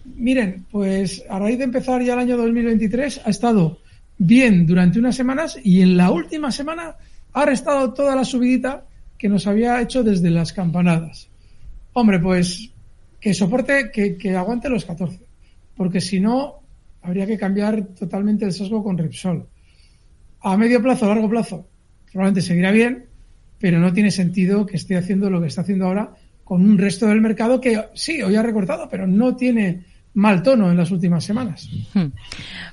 Miren, 0.04 0.66
pues 0.72 1.24
a 1.30 1.40
raíz 1.40 1.58
de 1.58 1.66
empezar 1.66 2.02
ya 2.02 2.14
el 2.14 2.20
año 2.20 2.38
2023 2.38 3.22
ha 3.26 3.30
estado 3.30 3.80
bien 4.18 4.66
durante 4.66 5.00
unas 5.00 5.16
semanas 5.16 5.58
y 5.64 5.82
en 5.82 5.98
la 5.98 6.12
última 6.12 6.52
semana 6.52 6.96
ha 7.34 7.46
restado 7.46 7.94
toda 7.94 8.16
la 8.16 8.26
subidita 8.26 8.86
que 9.18 9.30
nos 9.30 9.48
había 9.48 9.82
hecho 9.82 10.04
desde 10.04 10.30
las 10.30 10.54
campanadas. 10.54 11.30
Hombre, 11.94 12.20
pues 12.20 12.72
que 13.20 13.34
soporte, 13.34 13.92
que, 13.92 14.18
que 14.18 14.36
aguante 14.36 14.70
los 14.70 14.86
14, 14.86 15.20
porque 15.76 16.02
si 16.02 16.20
no, 16.20 16.62
habría 17.04 17.28
que 17.28 17.38
cambiar 17.38 17.86
totalmente 17.88 18.46
el 18.46 18.54
sesgo 18.54 18.84
con 18.84 18.98
Repsol. 18.98 19.48
A 20.42 20.58
medio 20.58 20.82
plazo, 20.82 21.06
a 21.06 21.10
largo 21.10 21.30
plazo, 21.30 21.68
probablemente 22.12 22.42
seguirá 22.42 22.72
bien, 22.72 23.06
pero 23.60 23.80
no 23.80 23.94
tiene 23.94 24.10
sentido 24.10 24.66
que 24.66 24.78
esté 24.78 24.98
haciendo 24.98 25.30
lo 25.30 25.40
que 25.40 25.48
está 25.48 25.62
haciendo 25.62 25.86
ahora 25.86 26.16
con 26.52 26.70
un 26.70 26.78
resto 26.78 27.08
del 27.08 27.22
mercado 27.22 27.62
que 27.62 27.82
sí, 27.94 28.22
hoy 28.22 28.36
ha 28.36 28.44
recortado, 28.44 28.90
pero 28.90 29.08
no 29.08 29.38
tiene 29.38 29.86
mal 30.16 30.44
tono 30.44 30.70
en 30.70 30.76
las 30.76 30.92
últimas 30.92 31.24
semanas. 31.24 31.70
Hmm. 31.94 32.08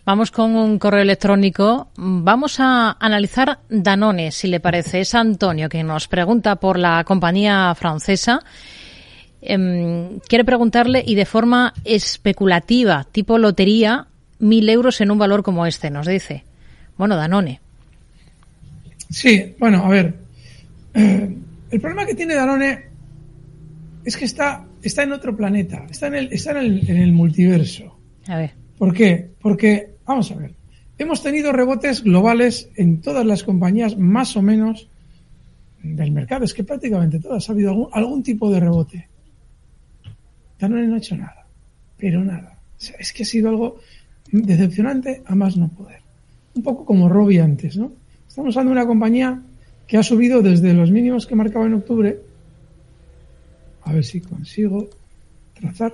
Vamos 0.04 0.32
con 0.32 0.56
un 0.56 0.80
correo 0.80 1.02
electrónico. 1.02 1.92
Vamos 1.96 2.58
a 2.58 2.96
analizar 2.98 3.60
Danone, 3.68 4.32
si 4.32 4.48
le 4.48 4.58
parece. 4.58 5.02
Es 5.02 5.14
Antonio 5.14 5.68
que 5.68 5.84
nos 5.84 6.08
pregunta 6.08 6.56
por 6.56 6.76
la 6.76 7.04
compañía 7.04 7.72
francesa. 7.76 8.40
Em, 9.40 10.18
quiere 10.26 10.44
preguntarle 10.44 11.04
y 11.06 11.14
de 11.14 11.24
forma 11.24 11.72
especulativa, 11.84 13.06
tipo 13.12 13.38
lotería, 13.38 14.08
mil 14.40 14.68
euros 14.68 15.00
en 15.00 15.12
un 15.12 15.18
valor 15.18 15.44
como 15.44 15.66
este, 15.66 15.88
nos 15.88 16.08
dice. 16.08 16.42
Bueno, 16.96 17.14
Danone. 17.14 17.60
Sí, 19.08 19.54
bueno, 19.56 19.84
a 19.84 19.88
ver. 19.88 20.14
Eh, 20.94 21.36
el 21.70 21.80
problema 21.80 22.04
que 22.06 22.16
tiene 22.16 22.34
Danone 22.34 22.87
es 24.08 24.16
que 24.16 24.24
está 24.24 24.64
está 24.82 25.02
en 25.02 25.12
otro 25.12 25.36
planeta, 25.36 25.86
está 25.90 26.06
en 26.06 26.14
el, 26.14 26.32
está 26.32 26.52
en 26.52 26.56
el, 26.56 26.90
en 26.90 26.96
el 26.96 27.12
multiverso. 27.12 27.98
A 28.26 28.38
ver. 28.38 28.52
¿Por 28.78 28.94
qué? 28.94 29.32
Porque, 29.38 29.96
vamos 30.06 30.32
a 30.32 30.36
ver, 30.36 30.54
hemos 30.96 31.22
tenido 31.22 31.52
rebotes 31.52 32.02
globales 32.02 32.70
en 32.76 33.02
todas 33.02 33.26
las 33.26 33.44
compañías 33.44 33.98
más 33.98 34.34
o 34.34 34.40
menos 34.40 34.88
del 35.82 36.10
mercado. 36.10 36.46
Es 36.46 36.54
que 36.54 36.64
prácticamente 36.64 37.20
todas 37.20 37.50
ha 37.50 37.52
habido 37.52 37.68
algún, 37.68 37.88
algún 37.92 38.22
tipo 38.22 38.50
de 38.50 38.60
rebote. 38.60 39.08
Danone 40.58 40.86
no 40.86 40.94
ha 40.94 40.98
hecho 40.98 41.14
nada, 41.14 41.46
pero 41.98 42.24
nada. 42.24 42.58
es 42.98 43.12
que 43.12 43.24
ha 43.24 43.26
sido 43.26 43.50
algo 43.50 43.76
decepcionante 44.32 45.22
a 45.26 45.34
más 45.34 45.58
no 45.58 45.68
poder. 45.68 46.00
Un 46.54 46.62
poco 46.62 46.86
como 46.86 47.10
Robbie 47.10 47.42
antes, 47.42 47.76
¿no? 47.76 47.92
Estamos 48.26 48.56
hablando 48.56 48.74
de 48.74 48.80
una 48.80 48.88
compañía 48.88 49.42
que 49.86 49.98
ha 49.98 50.02
subido 50.02 50.40
desde 50.40 50.72
los 50.72 50.90
mínimos 50.90 51.26
que 51.26 51.34
marcaba 51.34 51.66
en 51.66 51.74
octubre 51.74 52.27
a 53.88 53.92
ver 53.92 54.04
si 54.04 54.20
consigo 54.20 54.88
trazar. 55.54 55.92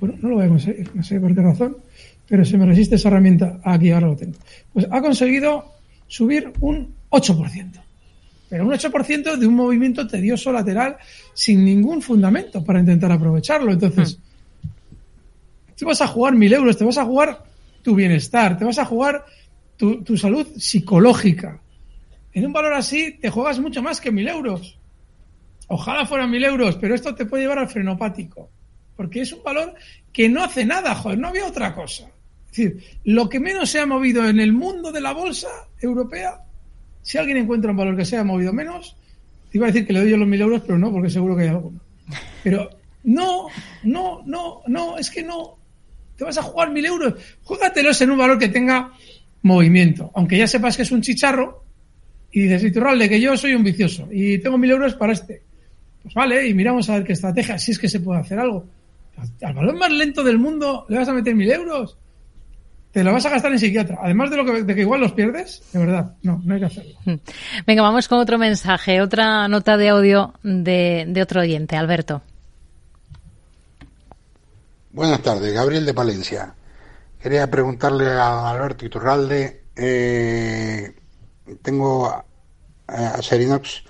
Bueno, 0.00 0.16
no 0.20 0.28
lo 0.30 0.34
voy 0.36 0.46
a 0.46 0.48
conseguir, 0.48 0.90
no 0.94 1.02
sé 1.02 1.20
por 1.20 1.34
qué 1.34 1.40
razón, 1.40 1.76
pero 2.28 2.44
se 2.44 2.58
me 2.58 2.66
resiste 2.66 2.96
esa 2.96 3.08
herramienta. 3.08 3.60
Aquí, 3.64 3.90
ahora 3.90 4.08
lo 4.08 4.16
tengo. 4.16 4.36
Pues 4.72 4.86
ha 4.90 5.00
conseguido 5.00 5.72
subir 6.06 6.52
un 6.60 6.94
8%. 7.10 7.82
Pero 8.48 8.64
un 8.64 8.72
8% 8.72 9.36
de 9.36 9.46
un 9.46 9.54
movimiento 9.54 10.06
tedioso 10.06 10.52
lateral 10.52 10.96
sin 11.34 11.64
ningún 11.64 12.02
fundamento 12.02 12.64
para 12.64 12.80
intentar 12.80 13.10
aprovecharlo. 13.10 13.72
Entonces, 13.72 14.18
te 15.76 15.84
vas 15.84 16.00
a 16.00 16.06
jugar 16.06 16.34
mil 16.34 16.52
euros, 16.52 16.76
te 16.76 16.84
vas 16.84 16.98
a 16.98 17.04
jugar 17.04 17.44
tu 17.82 17.94
bienestar, 17.94 18.58
te 18.58 18.64
vas 18.64 18.78
a 18.78 18.84
jugar 18.84 19.24
tu, 19.76 20.02
tu 20.02 20.16
salud 20.16 20.46
psicológica. 20.56 21.60
En 22.32 22.46
un 22.46 22.52
valor 22.52 22.74
así 22.74 23.18
te 23.20 23.30
juegas 23.30 23.58
mucho 23.58 23.82
más 23.82 24.00
que 24.00 24.12
mil 24.12 24.28
euros. 24.28 24.75
Ojalá 25.68 26.06
fueran 26.06 26.30
mil 26.30 26.44
euros, 26.44 26.76
pero 26.76 26.94
esto 26.94 27.14
te 27.14 27.26
puede 27.26 27.44
llevar 27.44 27.58
al 27.58 27.68
frenopático. 27.68 28.50
Porque 28.96 29.20
es 29.22 29.32
un 29.32 29.42
valor 29.42 29.74
que 30.12 30.28
no 30.28 30.42
hace 30.42 30.64
nada, 30.64 30.94
joder, 30.94 31.18
no 31.18 31.28
había 31.28 31.46
otra 31.46 31.74
cosa. 31.74 32.08
Es 32.50 32.56
decir, 32.56 32.82
lo 33.04 33.28
que 33.28 33.40
menos 33.40 33.68
se 33.68 33.80
ha 33.80 33.86
movido 33.86 34.26
en 34.26 34.40
el 34.40 34.52
mundo 34.52 34.92
de 34.92 35.00
la 35.00 35.12
bolsa 35.12 35.48
europea, 35.80 36.40
si 37.02 37.18
alguien 37.18 37.36
encuentra 37.36 37.70
un 37.70 37.76
valor 37.76 37.96
que 37.96 38.04
se 38.04 38.16
haya 38.16 38.24
movido 38.24 38.52
menos, 38.52 38.96
te 39.50 39.58
iba 39.58 39.66
a 39.66 39.70
decir 39.70 39.86
que 39.86 39.92
le 39.92 40.00
doy 40.00 40.10
yo 40.10 40.16
los 40.16 40.28
mil 40.28 40.40
euros, 40.40 40.62
pero 40.66 40.78
no, 40.78 40.90
porque 40.90 41.10
seguro 41.10 41.36
que 41.36 41.42
hay 41.42 41.48
alguno. 41.48 41.80
Pero 42.42 42.70
no, 43.04 43.48
no, 43.82 44.22
no, 44.24 44.62
no, 44.66 44.98
es 44.98 45.10
que 45.10 45.22
no. 45.22 45.58
Te 46.16 46.24
vas 46.24 46.38
a 46.38 46.42
jugar 46.42 46.70
mil 46.70 46.86
euros. 46.86 47.14
Júgatelos 47.42 48.00
en 48.00 48.10
un 48.10 48.18
valor 48.18 48.38
que 48.38 48.48
tenga 48.48 48.92
movimiento. 49.42 50.10
Aunque 50.14 50.38
ya 50.38 50.46
sepas 50.46 50.76
que 50.76 50.82
es 50.82 50.90
un 50.90 51.02
chicharro, 51.02 51.64
y 52.32 52.42
dices, 52.42 52.64
Iturralde, 52.64 53.08
que 53.08 53.20
yo 53.20 53.36
soy 53.36 53.54
un 53.54 53.64
vicioso 53.64 54.08
y 54.10 54.38
tengo 54.38 54.58
mil 54.58 54.70
euros 54.70 54.94
para 54.94 55.12
este. 55.12 55.42
Pues 56.06 56.14
vale, 56.14 56.46
y 56.46 56.54
miramos 56.54 56.88
a 56.88 56.94
ver 56.94 57.04
qué 57.04 57.14
estrategia, 57.14 57.58
si 57.58 57.72
es 57.72 57.80
que 57.80 57.88
se 57.88 57.98
puede 57.98 58.20
hacer 58.20 58.38
algo. 58.38 58.64
Al 59.42 59.54
valor 59.54 59.74
más 59.74 59.90
lento 59.90 60.22
del 60.22 60.38
mundo 60.38 60.86
le 60.88 60.98
vas 60.98 61.08
a 61.08 61.12
meter 61.12 61.34
mil 61.34 61.50
euros. 61.50 61.98
Te 62.92 63.02
lo 63.02 63.12
vas 63.12 63.26
a 63.26 63.30
gastar 63.30 63.50
en 63.50 63.58
psiquiatra. 63.58 63.98
Además 64.00 64.30
de 64.30 64.36
lo 64.36 64.44
que, 64.44 64.62
de 64.62 64.72
que 64.72 64.82
igual 64.82 65.00
los 65.00 65.10
pierdes, 65.14 65.64
de 65.72 65.80
verdad, 65.80 66.14
no, 66.22 66.40
no 66.44 66.54
hay 66.54 66.60
que 66.60 66.66
hacerlo. 66.66 66.94
Venga, 67.66 67.82
vamos 67.82 68.06
con 68.06 68.20
otro 68.20 68.38
mensaje, 68.38 69.00
otra 69.00 69.48
nota 69.48 69.76
de 69.76 69.88
audio 69.88 70.34
de, 70.44 71.06
de 71.08 71.22
otro 71.22 71.40
oyente, 71.40 71.74
Alberto. 71.74 72.22
Buenas 74.92 75.20
tardes, 75.22 75.52
Gabriel 75.52 75.84
de 75.86 75.92
Palencia. 75.92 76.54
Quería 77.20 77.50
preguntarle 77.50 78.10
a 78.12 78.48
Alberto 78.50 78.86
Iturralde, 78.86 79.64
eh, 79.74 80.94
tengo 81.62 82.24
a 82.86 83.22
Serinox 83.22 83.82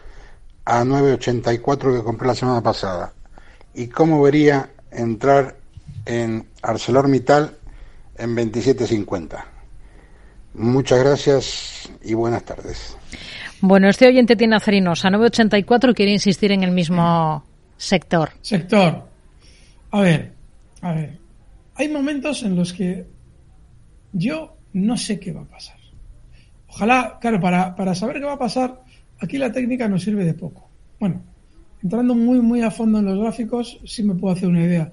a 0.66 0.84
9.84 0.84 1.96
que 1.96 2.04
compré 2.04 2.28
la 2.28 2.34
semana 2.34 2.60
pasada. 2.60 3.12
¿Y 3.74 3.86
cómo 3.86 4.20
vería 4.20 4.70
entrar 4.90 5.56
en 6.04 6.46
ArcelorMittal 6.62 7.56
en 8.18 8.36
27.50? 8.36 9.44
Muchas 10.54 10.98
gracias 10.98 11.88
y 12.02 12.14
buenas 12.14 12.42
tardes. 12.42 12.96
Bueno, 13.60 13.88
este 13.88 14.08
oyente 14.08 14.36
tiene 14.36 14.56
acerinos 14.56 15.04
a 15.04 15.10
9.84 15.10 15.90
y 15.90 15.94
quiere 15.94 16.12
insistir 16.12 16.52
en 16.52 16.62
el 16.62 16.72
mismo 16.72 17.44
sector. 17.76 18.30
Sector. 18.42 19.08
A 19.90 20.00
ver, 20.00 20.32
a 20.82 20.92
ver. 20.92 21.18
Hay 21.76 21.88
momentos 21.88 22.42
en 22.42 22.56
los 22.56 22.72
que 22.72 23.06
yo 24.12 24.56
no 24.72 24.96
sé 24.96 25.20
qué 25.20 25.32
va 25.32 25.42
a 25.42 25.46
pasar. 25.46 25.76
Ojalá, 26.68 27.18
claro, 27.20 27.40
para, 27.40 27.74
para 27.76 27.94
saber 27.94 28.18
qué 28.18 28.24
va 28.24 28.32
a 28.32 28.38
pasar, 28.38 28.82
Aquí 29.20 29.38
la 29.38 29.52
técnica 29.52 29.88
nos 29.88 30.02
sirve 30.02 30.24
de 30.24 30.34
poco. 30.34 30.68
Bueno, 31.00 31.22
entrando 31.82 32.14
muy, 32.14 32.40
muy 32.40 32.62
a 32.62 32.70
fondo 32.70 32.98
en 32.98 33.06
los 33.06 33.18
gráficos, 33.18 33.78
sí 33.84 34.02
me 34.02 34.14
puedo 34.14 34.34
hacer 34.34 34.48
una 34.48 34.64
idea. 34.64 34.92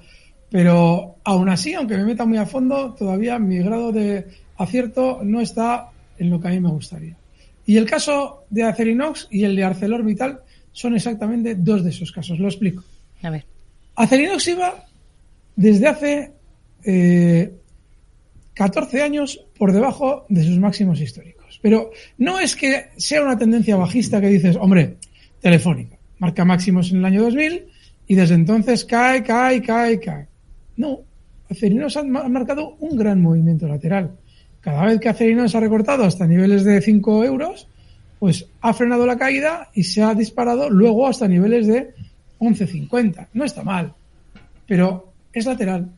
Pero 0.50 1.16
aún 1.24 1.50
así, 1.50 1.74
aunque 1.74 1.98
me 1.98 2.06
meta 2.06 2.26
muy 2.26 2.38
a 2.38 2.46
fondo, 2.46 2.94
todavía 2.94 3.40
mi 3.40 3.58
grado 3.60 3.92
de 3.92 4.28
acierto 4.58 5.22
no 5.24 5.42
está 5.42 5.90
en 6.18 6.30
lo 6.30 6.40
que 6.40 6.48
a 6.48 6.52
mí 6.52 6.60
me 6.60 6.70
gustaría. 6.70 7.18
Y 7.66 7.78
el 7.78 7.90
caso 7.90 8.46
de 8.50 8.64
Acerinox 8.64 9.28
y 9.32 9.46
el 9.46 9.56
de 9.56 9.64
ArcelorMittal 9.64 10.42
son 10.72 10.96
exactamente 10.96 11.56
dos 11.56 11.84
de 11.84 11.90
esos 11.90 12.12
casos. 12.12 12.40
Lo 12.40 12.48
explico. 12.48 12.84
A 13.22 13.30
ver. 13.30 13.46
Acerinox 13.96 14.48
iba 14.48 14.86
desde 15.56 15.88
hace 15.88 16.32
eh, 16.84 17.54
14 18.54 19.02
años 19.02 19.46
por 19.58 19.72
debajo 19.72 20.26
de 20.30 20.44
sus 20.44 20.60
máximos 20.60 21.00
históricos. 21.02 21.33
Pero 21.64 21.92
no 22.18 22.40
es 22.40 22.58
que 22.58 22.90
sea 22.98 23.24
una 23.24 23.38
tendencia 23.38 23.78
bajista 23.78 24.20
que 24.20 24.28
dices, 24.28 24.58
hombre, 24.60 24.98
telefónica, 25.40 25.98
marca 26.20 26.44
máximos 26.44 26.92
en 26.92 26.98
el 26.98 27.06
año 27.06 27.22
2000 27.24 27.66
y 28.06 28.16
desde 28.16 28.36
entonces 28.36 28.84
cae, 28.84 29.24
cae, 29.24 29.62
cae, 29.62 29.98
cae. 29.98 30.28
No, 30.76 31.00
Acerinos 31.50 31.96
ha 31.96 32.04
marcado 32.04 32.76
un 32.82 32.98
gran 32.98 33.22
movimiento 33.22 33.66
lateral. 33.66 34.12
Cada 34.60 34.86
vez 34.86 35.00
que 35.00 35.08
Acerinos 35.08 35.56
ha 35.56 35.62
recortado 35.62 36.04
hasta 36.04 36.28
niveles 36.28 36.66
de 36.66 36.82
5 36.82 37.24
euros, 37.24 37.70
pues 38.20 38.46
ha 38.60 38.74
frenado 38.74 39.06
la 39.06 39.18
caída 39.18 39.70
y 39.74 39.84
se 39.84 40.04
ha 40.04 40.14
disparado 40.14 40.70
luego 40.70 41.08
hasta 41.08 41.30
niveles 41.30 41.66
de 41.66 41.94
11.50. 42.40 43.28
No 43.34 43.46
está 43.46 43.64
mal, 43.64 43.94
pero 44.68 45.14
es 45.32 45.46
lateral. 45.46 45.90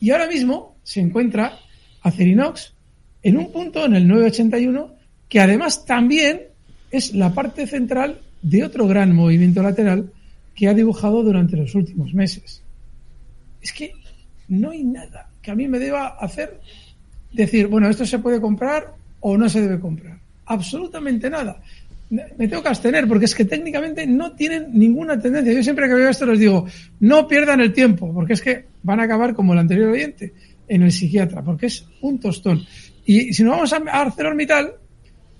Y 0.00 0.10
ahora 0.10 0.26
mismo 0.26 0.74
se 0.82 0.98
encuentra 0.98 1.60
Acerinox 2.02 2.74
en 3.22 3.36
un 3.36 3.52
punto 3.52 3.84
en 3.84 3.94
el 3.96 4.08
981 4.08 4.94
que 5.28 5.40
además 5.40 5.84
también 5.84 6.42
es 6.90 7.14
la 7.14 7.32
parte 7.32 7.66
central 7.66 8.20
de 8.42 8.64
otro 8.64 8.86
gran 8.86 9.14
movimiento 9.14 9.62
lateral 9.62 10.10
que 10.54 10.68
ha 10.68 10.74
dibujado 10.74 11.22
durante 11.22 11.56
los 11.56 11.74
últimos 11.74 12.12
meses. 12.14 12.62
Es 13.62 13.72
que 13.72 13.92
no 14.48 14.70
hay 14.70 14.84
nada 14.84 15.30
que 15.40 15.50
a 15.50 15.54
mí 15.54 15.68
me 15.68 15.78
deba 15.78 16.08
hacer 16.08 16.60
decir, 17.32 17.68
bueno, 17.68 17.88
esto 17.88 18.04
se 18.04 18.18
puede 18.18 18.40
comprar 18.40 18.94
o 19.20 19.36
no 19.36 19.48
se 19.48 19.60
debe 19.60 19.78
comprar. 19.78 20.18
Absolutamente 20.46 21.30
nada. 21.30 21.62
Me 22.10 22.48
tengo 22.48 22.62
que 22.62 22.68
abstener 22.68 23.06
porque 23.06 23.26
es 23.26 23.34
que 23.34 23.44
técnicamente 23.44 24.04
no 24.04 24.32
tienen 24.32 24.66
ninguna 24.72 25.18
tendencia. 25.20 25.52
Yo 25.52 25.62
siempre 25.62 25.86
que 25.86 25.94
veo 25.94 26.08
esto 26.08 26.26
les 26.26 26.40
digo, 26.40 26.66
no 26.98 27.28
pierdan 27.28 27.60
el 27.60 27.72
tiempo, 27.72 28.12
porque 28.12 28.32
es 28.32 28.42
que 28.42 28.64
van 28.82 28.98
a 28.98 29.04
acabar 29.04 29.32
como 29.32 29.52
el 29.52 29.60
anterior 29.60 29.90
oyente 29.90 30.32
en 30.66 30.82
el 30.82 30.90
psiquiatra, 30.90 31.42
porque 31.42 31.66
es 31.66 31.86
un 32.00 32.18
tostón. 32.18 32.64
Y 33.10 33.34
si 33.34 33.42
nos 33.42 33.56
vamos 33.56 33.72
a 33.72 34.02
ArcelorMittal, 34.02 34.72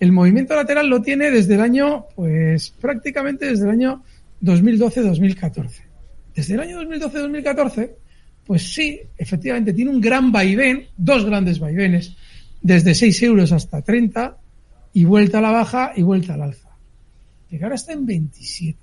el 0.00 0.11
movimiento 0.11 0.57
lateral 0.57 0.89
lo 0.89 1.00
tiene 1.03 1.31
desde 1.31 1.55
el 1.55 1.61
año, 1.61 2.07
pues 2.17 2.71
prácticamente 2.71 3.47
desde 3.47 3.62
el 3.67 3.71
año 3.71 4.03
2012-2014. 4.43 5.71
Desde 6.35 6.55
el 6.55 6.61
año 6.62 6.83
2012-2014, 6.83 7.93
Pues 8.45 8.75
sí, 8.75 8.99
efectivamente, 9.17 9.73
tiene 9.73 9.93
un 9.93 10.00
gran 10.00 10.33
vaivén, 10.33 10.89
dos 10.97 11.25
grandes 11.25 11.61
vaivenes, 11.61 12.17
desde 12.61 12.93
6 12.93 13.23
euros 13.23 13.53
hasta 13.53 13.83
30 13.83 14.37
y 14.95 15.05
vuelta 15.05 15.39
a 15.39 15.43
la 15.43 15.53
baja 15.53 15.93
y 15.95 16.03
vuelta 16.03 16.35
al 16.35 16.43
alza. 16.43 16.71
Y 17.53 17.62
ahora 17.62 17.77
está 17.77 17.93
en 17.93 18.05
27. 18.05 18.81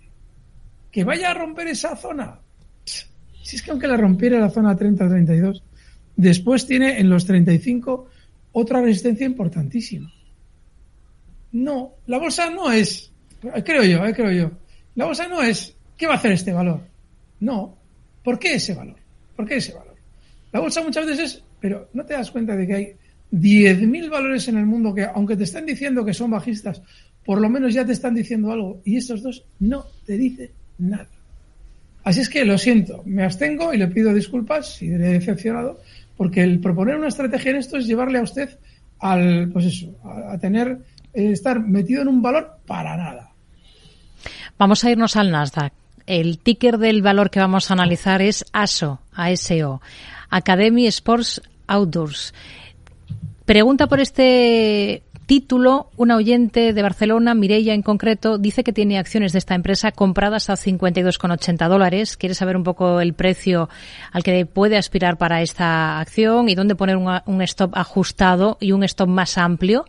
Que 0.89 1.03
vaya 1.03 1.31
a 1.31 1.33
romper 1.33 1.67
esa 1.67 1.93
zona. 1.97 2.39
Si 2.85 3.57
es 3.57 3.61
que 3.61 3.71
aunque 3.71 3.89
la 3.89 3.97
rompiera 3.97 4.39
la 4.39 4.49
zona 4.49 4.77
30-32, 4.77 5.61
después 6.15 6.65
tiene 6.65 7.01
en 7.01 7.09
los 7.09 7.25
35 7.25 8.11
otra 8.59 8.81
resistencia 8.81 9.25
importantísima. 9.25 10.11
No, 11.51 11.93
la 12.07 12.17
bolsa 12.17 12.49
no 12.49 12.71
es, 12.71 13.11
creo 13.63 13.83
yo, 13.83 14.03
eh, 14.03 14.13
creo 14.15 14.31
yo, 14.31 14.51
la 14.95 15.05
bolsa 15.05 15.27
no 15.27 15.43
es, 15.43 15.75
¿qué 15.95 16.07
va 16.07 16.13
a 16.13 16.17
hacer 16.17 16.31
este 16.31 16.53
valor? 16.53 16.81
No, 17.39 17.77
¿por 18.23 18.39
qué 18.39 18.55
ese 18.55 18.73
valor? 18.73 18.97
¿Por 19.35 19.47
qué 19.47 19.57
ese 19.57 19.73
valor? 19.73 19.95
La 20.51 20.59
bolsa 20.59 20.81
muchas 20.81 21.05
veces 21.05 21.33
es, 21.35 21.43
pero 21.59 21.87
no 21.93 22.03
te 22.03 22.15
das 22.15 22.31
cuenta 22.31 22.55
de 22.55 22.65
que 22.65 22.73
hay 22.73 22.87
10.000 23.31 24.09
valores 24.09 24.47
en 24.47 24.57
el 24.57 24.65
mundo 24.65 24.91
que, 24.91 25.03
aunque 25.03 25.37
te 25.37 25.43
están 25.43 25.67
diciendo 25.67 26.03
que 26.03 26.15
son 26.15 26.31
bajistas, 26.31 26.81
por 27.23 27.39
lo 27.39 27.49
menos 27.49 27.75
ya 27.75 27.85
te 27.85 27.91
están 27.91 28.15
diciendo 28.15 28.51
algo 28.51 28.81
y 28.83 28.97
estos 28.97 29.21
dos 29.21 29.45
no 29.59 29.85
te 30.03 30.17
dicen 30.17 30.49
nada. 30.79 31.09
Así 32.03 32.21
es 32.21 32.29
que 32.29 32.43
lo 32.43 32.57
siento, 32.57 33.03
me 33.05 33.23
abstengo 33.23 33.71
y 33.71 33.77
le 33.77 33.87
pido 33.87 34.13
disculpas 34.15 34.77
si 34.77 34.87
le 34.87 35.09
he 35.09 35.13
decepcionado, 35.13 35.79
porque 36.17 36.43
el 36.43 36.59
proponer 36.59 36.97
una 36.97 37.07
estrategia 37.07 37.51
en 37.51 37.57
esto 37.57 37.77
es 37.77 37.85
llevarle 37.85 38.19
a 38.19 38.23
usted 38.23 38.57
al, 38.99 39.49
pues 39.53 39.65
eso, 39.65 39.95
a, 40.03 40.37
tener, 40.37 40.79
eh, 41.13 41.31
estar 41.31 41.59
metido 41.59 42.01
en 42.01 42.07
un 42.07 42.21
valor 42.21 42.57
para 42.65 42.97
nada. 42.97 43.31
Vamos 44.57 44.83
a 44.83 44.91
irnos 44.91 45.15
al 45.15 45.31
Nasdaq. 45.31 45.71
El 46.07 46.39
ticker 46.39 46.77
del 46.77 47.01
valor 47.01 47.29
que 47.29 47.39
vamos 47.39 47.69
a 47.69 47.73
analizar 47.73 48.21
es 48.21 48.45
ASO, 48.53 49.01
ASO, 49.13 49.81
Academy 50.29 50.87
Sports 50.87 51.41
Outdoors. 51.67 52.33
Pregunta 53.45 53.87
por 53.87 53.99
este 53.99 55.03
título, 55.27 55.91
una 55.97 56.15
oyente 56.15 56.73
de 56.73 56.81
Barcelona, 56.81 57.35
Mireia 57.35 57.73
en 57.73 57.83
concreto, 57.83 58.37
dice 58.37 58.63
que 58.63 58.73
tiene 58.73 58.97
acciones 58.97 59.33
de 59.33 59.39
esta 59.39 59.55
empresa 59.55 59.91
compradas 59.91 60.49
a 60.49 60.53
52,80 60.53 61.67
dólares. 61.67 62.17
Quiere 62.17 62.33
saber 62.33 62.55
un 62.55 62.63
poco 62.63 63.01
el 63.01 63.13
precio 63.13 63.69
al 64.11 64.23
que 64.23 64.45
puede 64.45 64.77
aspirar 64.77 65.17
para 65.17 65.41
esta 65.41 65.99
acción 65.99 66.47
y 66.49 66.55
dónde 66.55 66.75
poner 66.75 66.95
un 66.97 67.41
stop 67.41 67.75
ajustado 67.75 68.57
y 68.61 68.71
un 68.71 68.83
stop 68.85 69.09
más 69.09 69.37
amplio. 69.37 69.85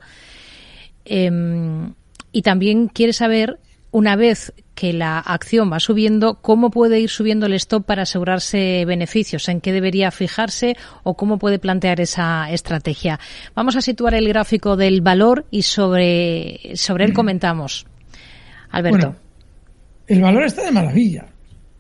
Em, 1.05 1.95
y 2.33 2.43
también 2.43 2.89
quiere 2.89 3.13
saber, 3.13 3.61
una 3.93 4.17
vez 4.17 4.53
que 4.79 4.93
la 4.93 5.19
acción 5.19 5.73
va 5.73 5.81
subiendo, 5.81 6.35
cómo 6.41 6.71
puede 6.71 7.01
ir 7.01 7.11
subiendo 7.11 7.47
el 7.47 7.55
stop 7.55 7.85
para 7.85 8.03
asegurarse 8.03 8.85
beneficios, 8.85 9.49
en 9.49 9.61
qué 9.61 9.73
debería 9.73 10.13
fijarse 10.13 10.77
o 11.03 11.15
cómo 11.15 11.41
puede 11.41 11.59
plantear 11.59 12.01
esa 12.01 12.49
estrategia. 12.53 13.19
Vamos 13.57 13.75
a 13.75 13.81
situar 13.81 14.15
el 14.15 14.29
gráfico 14.29 14.77
del 14.77 15.01
valor 15.01 15.47
y 15.51 15.63
sobre, 15.63 16.77
sobre 16.77 17.07
él 17.07 17.13
comentamos. 17.13 17.87
Alberto. 18.71 19.17
el 20.07 20.21
valor 20.21 20.45
está 20.45 20.63
de 20.63 20.71
maravilla. 20.71 21.27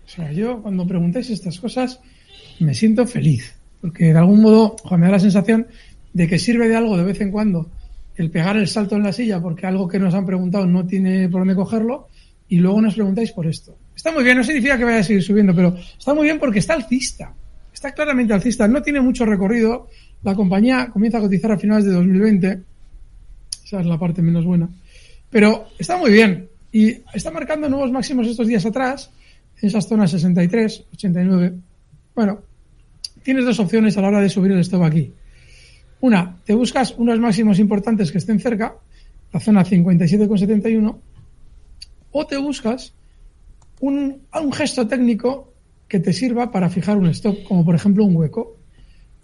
O 0.04 0.08
sea, 0.08 0.32
yo 0.32 0.60
cuando 0.60 0.84
preguntáis 0.84 1.30
estas 1.30 1.60
cosas 1.60 2.00
me 2.58 2.74
siento 2.74 3.06
feliz, 3.06 3.54
porque 3.80 4.12
de 4.12 4.18
algún 4.18 4.42
modo 4.42 4.74
me 4.90 5.06
da 5.06 5.12
la 5.12 5.20
sensación 5.20 5.68
de 6.12 6.26
que 6.26 6.40
sirve 6.40 6.66
de 6.66 6.74
algo 6.74 6.96
de 6.96 7.04
vez 7.04 7.20
en 7.20 7.30
cuando 7.30 7.70
el 8.16 8.32
pegar 8.32 8.56
el 8.56 8.66
salto 8.66 8.96
en 8.96 9.04
la 9.04 9.12
silla 9.12 9.40
porque 9.40 9.68
algo 9.68 9.86
que 9.86 10.00
nos 10.00 10.14
han 10.14 10.26
preguntado 10.26 10.66
no 10.66 10.84
tiene 10.84 11.28
por 11.28 11.42
dónde 11.42 11.54
cogerlo 11.54 12.08
y 12.48 12.56
luego 12.58 12.80
nos 12.80 12.94
preguntáis 12.94 13.32
por 13.32 13.46
esto. 13.46 13.76
Está 13.94 14.12
muy 14.12 14.24
bien, 14.24 14.36
no 14.36 14.44
significa 14.44 14.78
que 14.78 14.84
vaya 14.84 15.00
a 15.00 15.02
seguir 15.02 15.22
subiendo, 15.22 15.54
pero 15.54 15.76
está 15.98 16.14
muy 16.14 16.24
bien 16.24 16.38
porque 16.38 16.60
está 16.60 16.74
alcista. 16.74 17.34
Está 17.72 17.92
claramente 17.92 18.32
alcista. 18.32 18.66
No 18.66 18.82
tiene 18.82 19.00
mucho 19.00 19.24
recorrido. 19.24 19.88
La 20.22 20.34
compañía 20.34 20.88
comienza 20.92 21.18
a 21.18 21.20
cotizar 21.20 21.52
a 21.52 21.58
finales 21.58 21.84
de 21.84 21.92
2020. 21.92 22.60
Esa 23.64 23.80
es 23.80 23.86
la 23.86 23.98
parte 23.98 24.22
menos 24.22 24.44
buena. 24.44 24.68
Pero 25.30 25.68
está 25.78 25.96
muy 25.96 26.10
bien. 26.10 26.48
Y 26.72 26.96
está 27.12 27.30
marcando 27.30 27.68
nuevos 27.68 27.90
máximos 27.92 28.26
estos 28.26 28.46
días 28.46 28.64
atrás, 28.66 29.10
en 29.60 29.68
esas 29.68 29.86
zonas 29.88 30.10
63, 30.10 30.84
89. 30.92 31.54
Bueno, 32.14 32.40
tienes 33.22 33.44
dos 33.44 33.58
opciones 33.60 33.96
a 33.96 34.02
la 34.02 34.08
hora 34.08 34.20
de 34.20 34.28
subir 34.28 34.52
el 34.52 34.60
stop 34.60 34.82
aquí. 34.82 35.12
Una, 36.00 36.36
te 36.44 36.54
buscas 36.54 36.94
unos 36.96 37.18
máximos 37.18 37.58
importantes 37.58 38.12
que 38.12 38.18
estén 38.18 38.38
cerca, 38.38 38.74
la 39.32 39.40
zona 39.40 39.64
57,71, 39.64 40.96
o 42.12 42.26
te 42.26 42.36
buscas 42.36 42.92
un, 43.80 44.22
un 44.32 44.52
gesto 44.52 44.86
técnico 44.86 45.52
que 45.88 46.00
te 46.00 46.12
sirva 46.12 46.52
para 46.52 46.68
fijar 46.68 46.96
un 46.96 47.08
stop, 47.08 47.42
como 47.44 47.64
por 47.64 47.74
ejemplo 47.74 48.04
un 48.04 48.14
hueco. 48.14 48.56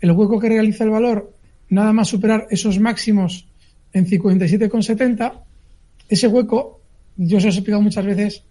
El 0.01 0.12
hueco 0.12 0.40
que 0.40 0.49
realiza 0.49 0.85
el 0.85 0.90
valor, 0.90 1.33
nada 1.68 1.92
más 1.92 2.09
superar 2.09 2.47
esos 2.51 2.79
máximos 2.81 3.47
en 3.92 4.07
57,70, 4.07 5.33
ese 6.09 6.27
hueco, 6.27 6.81
yo 7.16 7.38
os 7.38 7.44
he 7.44 7.49
explicado 7.49 7.83
muchas 7.83 8.05
veces 8.05 8.42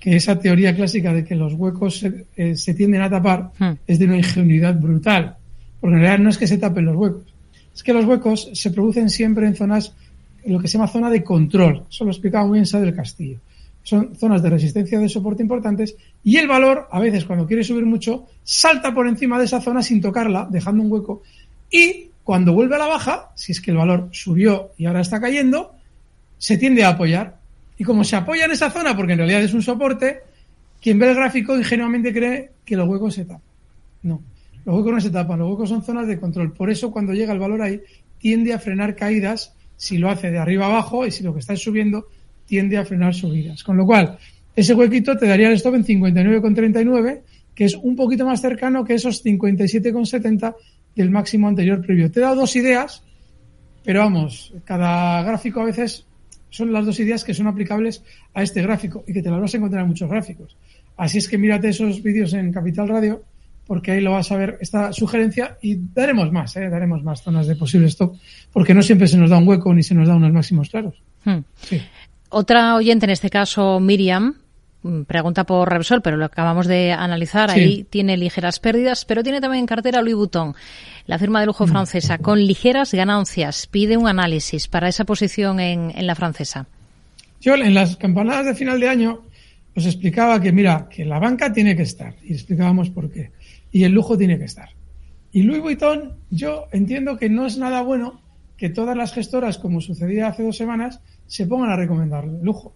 que 0.00 0.16
esa 0.16 0.38
teoría 0.38 0.76
clásica 0.76 1.12
de 1.12 1.24
que 1.24 1.34
los 1.34 1.54
huecos 1.54 1.98
se, 1.98 2.26
eh, 2.36 2.74
tienden 2.74 3.02
a 3.02 3.10
tapar 3.10 3.50
hmm. 3.58 3.72
es 3.86 3.98
de 3.98 4.04
una 4.04 4.18
ingenuidad 4.18 4.78
brutal. 4.78 5.36
Porque 5.80 5.96
en 5.96 6.02
realidad 6.02 6.22
no 6.22 6.30
es 6.30 6.38
que 6.38 6.46
se 6.46 6.58
tapen 6.58 6.84
los 6.84 6.96
huecos, 6.96 7.22
es 7.74 7.82
que 7.82 7.92
los 7.92 8.04
huecos 8.04 8.50
se 8.52 8.70
producen 8.70 9.10
siempre 9.10 9.46
en 9.46 9.54
zonas, 9.54 9.94
en 10.44 10.52
lo 10.52 10.60
que 10.60 10.68
se 10.68 10.74
llama 10.74 10.88
zona 10.88 11.10
de 11.10 11.24
control. 11.24 11.84
Eso 11.90 12.04
lo 12.04 12.10
explicaba 12.10 12.46
muy 12.46 12.58
bien 12.58 12.66
Sa 12.66 12.80
del 12.80 12.94
Castillo 12.94 13.38
son 13.86 14.16
zonas 14.16 14.42
de 14.42 14.50
resistencia 14.50 14.98
de 14.98 15.08
soporte 15.08 15.44
importantes 15.44 15.94
y 16.24 16.38
el 16.38 16.48
valor, 16.48 16.88
a 16.90 16.98
veces 16.98 17.24
cuando 17.24 17.46
quiere 17.46 17.62
subir 17.62 17.86
mucho, 17.86 18.26
salta 18.42 18.92
por 18.92 19.06
encima 19.06 19.38
de 19.38 19.44
esa 19.44 19.60
zona 19.60 19.80
sin 19.80 20.00
tocarla, 20.00 20.48
dejando 20.50 20.82
un 20.82 20.90
hueco 20.90 21.22
y 21.70 22.10
cuando 22.24 22.52
vuelve 22.52 22.74
a 22.74 22.78
la 22.78 22.88
baja, 22.88 23.30
si 23.36 23.52
es 23.52 23.60
que 23.60 23.70
el 23.70 23.76
valor 23.76 24.08
subió 24.10 24.72
y 24.76 24.86
ahora 24.86 25.02
está 25.02 25.20
cayendo, 25.20 25.72
se 26.36 26.58
tiende 26.58 26.82
a 26.82 26.88
apoyar. 26.88 27.38
Y 27.78 27.84
como 27.84 28.02
se 28.02 28.16
apoya 28.16 28.46
en 28.46 28.50
esa 28.50 28.70
zona, 28.70 28.96
porque 28.96 29.12
en 29.12 29.18
realidad 29.18 29.42
es 29.42 29.54
un 29.54 29.62
soporte, 29.62 30.18
quien 30.82 30.98
ve 30.98 31.08
el 31.08 31.14
gráfico 31.14 31.56
ingenuamente 31.56 32.12
cree 32.12 32.50
que 32.64 32.74
los 32.74 32.88
huecos 32.88 33.14
se 33.14 33.24
tapan. 33.24 33.42
No, 34.02 34.20
los 34.64 34.74
huecos 34.74 34.92
no 34.94 35.00
se 35.00 35.10
tapan, 35.10 35.38
los 35.38 35.48
huecos 35.48 35.68
son 35.68 35.84
zonas 35.84 36.08
de 36.08 36.18
control. 36.18 36.52
Por 36.52 36.70
eso 36.70 36.90
cuando 36.90 37.12
llega 37.12 37.32
el 37.32 37.38
valor 37.38 37.62
ahí, 37.62 37.80
tiende 38.18 38.52
a 38.52 38.58
frenar 38.58 38.96
caídas 38.96 39.54
si 39.76 39.98
lo 39.98 40.10
hace 40.10 40.32
de 40.32 40.38
arriba 40.38 40.66
abajo 40.66 41.06
y 41.06 41.12
si 41.12 41.22
lo 41.22 41.32
que 41.32 41.38
está 41.38 41.52
es 41.52 41.62
subiendo, 41.62 42.08
tiende 42.46 42.78
a 42.78 42.84
frenar 42.84 43.14
subidas. 43.14 43.62
Con 43.62 43.76
lo 43.76 43.84
cual, 43.84 44.18
ese 44.54 44.74
huequito 44.74 45.16
te 45.16 45.26
daría 45.26 45.48
el 45.48 45.54
stop 45.54 45.74
en 45.74 45.84
59,39, 45.84 47.20
que 47.54 47.64
es 47.64 47.74
un 47.74 47.94
poquito 47.96 48.24
más 48.24 48.40
cercano 48.40 48.84
que 48.84 48.94
esos 48.94 49.24
57,70 49.24 50.54
del 50.94 51.10
máximo 51.10 51.48
anterior 51.48 51.84
previo. 51.84 52.10
Te 52.10 52.20
he 52.20 52.22
dado 52.22 52.36
dos 52.36 52.56
ideas, 52.56 53.02
pero 53.84 54.00
vamos, 54.00 54.54
cada 54.64 55.22
gráfico 55.22 55.60
a 55.60 55.64
veces 55.64 56.06
son 56.50 56.72
las 56.72 56.86
dos 56.86 56.98
ideas 57.00 57.22
que 57.22 57.34
son 57.34 57.46
aplicables 57.46 58.02
a 58.32 58.42
este 58.42 58.62
gráfico 58.62 59.04
y 59.06 59.12
que 59.12 59.22
te 59.22 59.30
las 59.30 59.40
vas 59.40 59.54
a 59.54 59.56
encontrar 59.58 59.82
en 59.82 59.88
muchos 59.88 60.08
gráficos. 60.08 60.56
Así 60.96 61.18
es 61.18 61.28
que 61.28 61.36
mírate 61.36 61.68
esos 61.68 62.02
vídeos 62.02 62.32
en 62.32 62.52
Capital 62.52 62.88
Radio 62.88 63.22
porque 63.66 63.90
ahí 63.90 64.00
lo 64.00 64.12
vas 64.12 64.30
a 64.30 64.36
ver 64.36 64.58
esta 64.60 64.92
sugerencia 64.92 65.58
y 65.60 65.76
daremos 65.92 66.32
más, 66.32 66.56
¿eh? 66.56 66.68
daremos 66.70 67.02
más 67.02 67.22
zonas 67.22 67.46
de 67.46 67.56
posible 67.56 67.88
stop 67.88 68.16
porque 68.52 68.74
no 68.74 68.82
siempre 68.82 69.08
se 69.08 69.18
nos 69.18 69.28
da 69.28 69.38
un 69.38 69.46
hueco 69.46 69.74
ni 69.74 69.82
se 69.82 69.94
nos 69.94 70.08
da 70.08 70.14
unos 70.14 70.32
máximos 70.32 70.70
claros. 70.70 70.94
Hmm. 71.24 71.40
Sí. 71.56 71.80
Otra 72.38 72.74
oyente, 72.74 73.06
en 73.06 73.10
este 73.12 73.30
caso 73.30 73.80
Miriam, 73.80 74.34
mm, 74.82 75.04
pregunta 75.04 75.44
por 75.44 75.72
Repsol, 75.72 76.02
pero 76.02 76.18
lo 76.18 76.26
acabamos 76.26 76.66
de 76.66 76.92
analizar. 76.92 77.50
Ahí 77.50 77.84
tiene 77.88 78.18
ligeras 78.18 78.60
pérdidas, 78.60 79.06
pero 79.06 79.22
tiene 79.22 79.40
también 79.40 79.60
en 79.60 79.66
cartera 79.66 80.02
Louis 80.02 80.16
Vuitton, 80.16 80.54
la 81.06 81.18
firma 81.18 81.40
de 81.40 81.46
lujo 81.46 81.64
mm. 81.64 81.70
francesa, 81.70 82.18
con 82.18 82.44
ligeras 82.44 82.92
ganancias. 82.92 83.66
Pide 83.66 83.96
un 83.96 84.06
análisis 84.06 84.68
para 84.68 84.86
esa 84.86 85.06
posición 85.06 85.60
en, 85.60 85.90
en 85.96 86.06
la 86.06 86.14
francesa. 86.14 86.66
Yo 87.40 87.54
en 87.54 87.72
las 87.72 87.96
campanadas 87.96 88.44
de 88.44 88.54
final 88.54 88.80
de 88.80 88.90
año 88.90 89.22
os 89.74 89.86
explicaba 89.86 90.38
que, 90.38 90.52
mira, 90.52 90.90
que 90.90 91.06
la 91.06 91.18
banca 91.18 91.50
tiene 91.54 91.74
que 91.74 91.84
estar, 91.84 92.16
y 92.22 92.34
explicábamos 92.34 92.90
por 92.90 93.10
qué, 93.10 93.30
y 93.72 93.84
el 93.84 93.92
lujo 93.92 94.18
tiene 94.18 94.36
que 94.36 94.44
estar. 94.44 94.68
Y 95.32 95.42
Louis 95.44 95.62
Vuitton, 95.62 96.12
yo 96.28 96.66
entiendo 96.70 97.16
que 97.16 97.30
no 97.30 97.46
es 97.46 97.56
nada 97.56 97.80
bueno 97.80 98.20
que 98.58 98.68
todas 98.68 98.94
las 98.94 99.14
gestoras, 99.14 99.56
como 99.56 99.80
sucedía 99.80 100.28
hace 100.28 100.42
dos 100.42 100.58
semanas, 100.58 101.00
se 101.26 101.46
pongan 101.46 101.70
a 101.70 101.76
recomendar 101.76 102.26
lujo. 102.26 102.74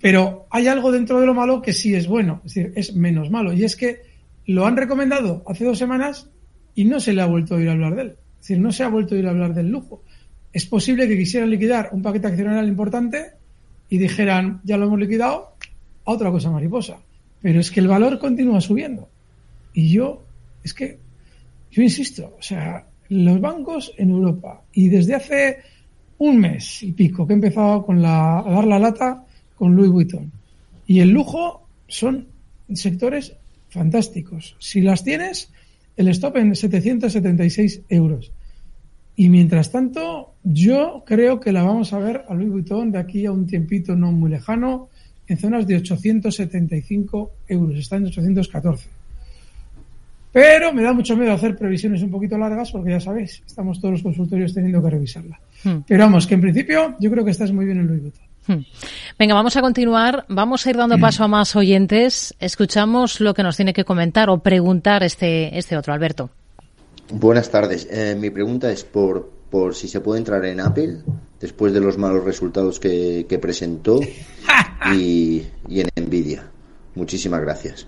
Pero 0.00 0.46
hay 0.50 0.68
algo 0.68 0.92
dentro 0.92 1.20
de 1.20 1.26
lo 1.26 1.34
malo 1.34 1.62
que 1.62 1.72
sí 1.72 1.94
es 1.94 2.06
bueno, 2.06 2.42
es 2.44 2.54
decir, 2.54 2.72
es 2.76 2.94
menos 2.94 3.30
malo. 3.30 3.52
Y 3.52 3.64
es 3.64 3.76
que 3.76 4.02
lo 4.46 4.66
han 4.66 4.76
recomendado 4.76 5.42
hace 5.46 5.64
dos 5.64 5.78
semanas 5.78 6.30
y 6.74 6.84
no 6.84 7.00
se 7.00 7.12
le 7.12 7.22
ha 7.22 7.26
vuelto 7.26 7.54
a 7.54 7.58
oír 7.58 7.70
hablar 7.70 7.94
de 7.96 8.02
él. 8.02 8.08
Es 8.34 8.48
decir, 8.48 8.60
no 8.60 8.70
se 8.70 8.84
ha 8.84 8.88
vuelto 8.88 9.14
a 9.14 9.18
oír 9.18 9.26
hablar 9.26 9.54
del 9.54 9.70
lujo. 9.70 10.02
Es 10.52 10.66
posible 10.66 11.08
que 11.08 11.16
quisieran 11.16 11.50
liquidar 11.50 11.90
un 11.92 12.02
paquete 12.02 12.28
accionarial 12.28 12.68
importante 12.68 13.32
y 13.88 13.98
dijeran, 13.98 14.60
ya 14.64 14.76
lo 14.76 14.86
hemos 14.86 14.98
liquidado, 14.98 15.54
a 16.04 16.12
otra 16.12 16.30
cosa 16.30 16.50
mariposa. 16.50 16.98
Pero 17.40 17.60
es 17.60 17.70
que 17.70 17.80
el 17.80 17.88
valor 17.88 18.18
continúa 18.18 18.60
subiendo. 18.60 19.08
Y 19.72 19.90
yo, 19.90 20.24
es 20.62 20.74
que, 20.74 20.98
yo 21.70 21.82
insisto, 21.82 22.36
o 22.38 22.42
sea, 22.42 22.86
los 23.08 23.40
bancos 23.40 23.92
en 23.96 24.10
Europa 24.10 24.62
y 24.72 24.88
desde 24.88 25.14
hace 25.14 25.58
un 26.18 26.38
mes 26.38 26.82
y 26.82 26.92
pico 26.92 27.26
que 27.26 27.32
he 27.32 27.36
empezado 27.36 27.84
con 27.84 28.00
la, 28.00 28.40
a 28.40 28.50
dar 28.50 28.66
la 28.66 28.78
lata 28.78 29.24
con 29.56 29.74
Louis 29.74 29.90
Vuitton. 29.90 30.30
Y 30.86 31.00
el 31.00 31.10
lujo 31.10 31.66
son 31.88 32.26
sectores 32.72 33.34
fantásticos. 33.68 34.56
Si 34.58 34.80
las 34.80 35.04
tienes, 35.04 35.50
el 35.96 36.08
stop 36.08 36.36
en 36.36 36.54
776 36.54 37.82
euros. 37.88 38.32
Y 39.16 39.28
mientras 39.28 39.72
tanto, 39.72 40.34
yo 40.44 41.02
creo 41.06 41.40
que 41.40 41.52
la 41.52 41.62
vamos 41.62 41.92
a 41.92 41.98
ver 41.98 42.24
a 42.28 42.34
Louis 42.34 42.50
Vuitton 42.50 42.92
de 42.92 42.98
aquí 42.98 43.26
a 43.26 43.32
un 43.32 43.46
tiempito 43.46 43.96
no 43.96 44.12
muy 44.12 44.30
lejano, 44.30 44.88
en 45.26 45.38
zonas 45.38 45.66
de 45.66 45.76
875 45.76 47.32
euros. 47.48 47.78
Está 47.78 47.96
en 47.96 48.06
814. 48.06 48.95
Pero 50.32 50.72
me 50.72 50.82
da 50.82 50.92
mucho 50.92 51.16
miedo 51.16 51.32
hacer 51.32 51.56
previsiones 51.56 52.02
un 52.02 52.10
poquito 52.10 52.36
largas 52.36 52.70
porque 52.70 52.90
ya 52.90 53.00
sabéis, 53.00 53.42
estamos 53.46 53.80
todos 53.80 53.92
los 53.92 54.02
consultorios 54.02 54.52
teniendo 54.52 54.82
que 54.82 54.90
revisarla. 54.90 55.40
Hmm. 55.64 55.78
Pero 55.86 56.04
vamos, 56.04 56.26
que 56.26 56.34
en 56.34 56.40
principio 56.42 56.94
yo 57.00 57.10
creo 57.10 57.24
que 57.24 57.30
estás 57.30 57.52
muy 57.52 57.64
bien 57.64 57.78
en 57.78 57.86
Louis 57.86 58.02
Vuitton. 58.02 58.26
Hmm. 58.46 58.64
Venga, 59.18 59.34
vamos 59.34 59.56
a 59.56 59.60
continuar. 59.60 60.24
Vamos 60.28 60.66
a 60.66 60.70
ir 60.70 60.76
dando 60.76 60.98
paso 60.98 61.24
a 61.24 61.28
más 61.28 61.56
oyentes. 61.56 62.34
Escuchamos 62.38 63.20
lo 63.20 63.34
que 63.34 63.42
nos 63.42 63.56
tiene 63.56 63.72
que 63.72 63.84
comentar 63.84 64.30
o 64.30 64.38
preguntar 64.38 65.02
este, 65.02 65.56
este 65.58 65.76
otro, 65.76 65.92
Alberto. 65.92 66.30
Buenas 67.10 67.50
tardes. 67.50 67.88
Eh, 67.90 68.16
mi 68.18 68.30
pregunta 68.30 68.70
es 68.70 68.84
por, 68.84 69.30
por 69.50 69.74
si 69.74 69.88
se 69.88 70.00
puede 70.00 70.18
entrar 70.18 70.44
en 70.44 70.60
Apple 70.60 70.98
después 71.40 71.72
de 71.72 71.80
los 71.80 71.98
malos 71.98 72.24
resultados 72.24 72.80
que, 72.80 73.38
presentó 73.40 74.00
y, 74.94 75.46
y 75.68 75.80
en 75.80 75.88
Nvidia. 75.96 76.44
Muchísimas 76.94 77.40
gracias. 77.40 77.86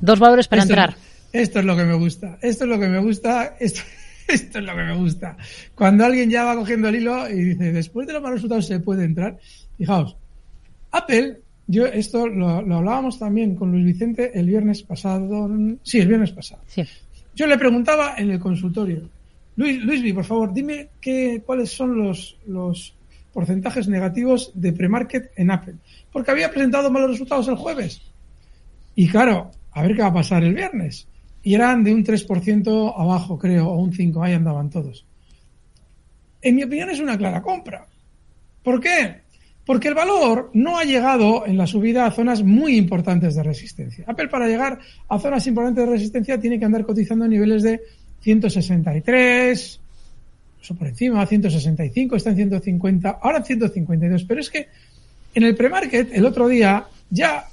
Dos 0.00 0.18
valores 0.18 0.48
para 0.48 0.62
entrar. 0.62 0.96
Esto 1.32 1.58
es 1.58 1.64
lo 1.64 1.76
que 1.76 1.84
me 1.84 1.94
gusta. 1.94 2.38
Esto 2.40 2.64
es 2.64 2.70
lo 2.70 2.78
que 2.78 2.88
me 2.88 2.98
gusta. 2.98 3.56
Esto, 3.58 3.80
esto 4.28 4.58
es 4.58 4.64
lo 4.64 4.76
que 4.76 4.82
me 4.82 4.94
gusta. 4.96 5.36
Cuando 5.74 6.04
alguien 6.04 6.30
ya 6.30 6.44
va 6.44 6.54
cogiendo 6.54 6.88
el 6.88 6.96
hilo 6.96 7.28
y 7.28 7.34
dice, 7.34 7.72
después 7.72 8.06
de 8.06 8.12
los 8.12 8.22
malos 8.22 8.36
resultados 8.36 8.66
se 8.66 8.80
puede 8.80 9.04
entrar. 9.04 9.38
Fijaos, 9.76 10.16
Apple, 10.92 11.40
yo 11.66 11.86
esto 11.86 12.28
lo, 12.28 12.48
hablábamos 12.48 13.18
también 13.18 13.56
con 13.56 13.72
Luis 13.72 13.84
Vicente 13.84 14.30
el 14.38 14.46
viernes 14.46 14.82
pasado. 14.82 15.50
Sí, 15.82 15.98
el 15.98 16.08
viernes 16.08 16.30
pasado. 16.32 16.62
Yo 17.34 17.46
le 17.46 17.58
preguntaba 17.58 18.14
en 18.16 18.30
el 18.30 18.38
consultorio, 18.38 19.08
Luis, 19.56 19.82
Luis 19.82 20.14
por 20.14 20.24
favor, 20.24 20.52
dime 20.52 20.88
qué, 21.00 21.42
cuáles 21.44 21.70
son 21.70 21.96
los, 21.96 22.36
los 22.46 22.94
porcentajes 23.32 23.88
negativos 23.88 24.50
de 24.54 24.72
premarket 24.72 25.32
en 25.36 25.50
Apple. 25.50 25.74
Porque 26.12 26.30
había 26.30 26.50
presentado 26.50 26.90
malos 26.90 27.10
resultados 27.10 27.48
el 27.48 27.56
jueves. 27.56 28.00
Y 28.94 29.08
claro, 29.08 29.50
a 29.74 29.82
ver 29.82 29.94
qué 29.94 30.02
va 30.02 30.08
a 30.08 30.14
pasar 30.14 30.42
el 30.44 30.54
viernes. 30.54 31.06
Y 31.42 31.54
eran 31.54 31.84
de 31.84 31.92
un 31.92 32.04
3% 32.04 32.94
abajo, 32.96 33.38
creo, 33.38 33.68
o 33.68 33.76
un 33.76 33.92
5%, 33.92 34.24
ahí 34.24 34.32
andaban 34.32 34.70
todos. 34.70 35.04
En 36.40 36.56
mi 36.56 36.62
opinión 36.62 36.90
es 36.90 37.00
una 37.00 37.18
clara 37.18 37.42
compra. 37.42 37.86
¿Por 38.62 38.80
qué? 38.80 39.22
Porque 39.66 39.88
el 39.88 39.94
valor 39.94 40.50
no 40.54 40.78
ha 40.78 40.84
llegado 40.84 41.46
en 41.46 41.58
la 41.58 41.66
subida 41.66 42.06
a 42.06 42.10
zonas 42.10 42.42
muy 42.42 42.76
importantes 42.76 43.34
de 43.34 43.42
resistencia. 43.42 44.04
Apple 44.06 44.28
para 44.28 44.46
llegar 44.46 44.78
a 45.08 45.18
zonas 45.18 45.46
importantes 45.46 45.84
de 45.84 45.90
resistencia 45.90 46.40
tiene 46.40 46.58
que 46.58 46.64
andar 46.64 46.84
cotizando 46.84 47.24
a 47.24 47.28
niveles 47.28 47.62
de 47.62 47.80
163, 48.20 49.80
eso 50.62 50.74
por 50.74 50.88
encima, 50.88 51.26
165, 51.26 52.16
está 52.16 52.30
en 52.30 52.36
150, 52.36 53.18
ahora 53.22 53.38
en 53.38 53.44
152. 53.44 54.24
Pero 54.24 54.40
es 54.40 54.48
que 54.48 54.68
en 55.34 55.42
el 55.42 55.54
premarket 55.54 56.14
el 56.14 56.24
otro 56.24 56.48
día 56.48 56.86
ya 57.10 57.46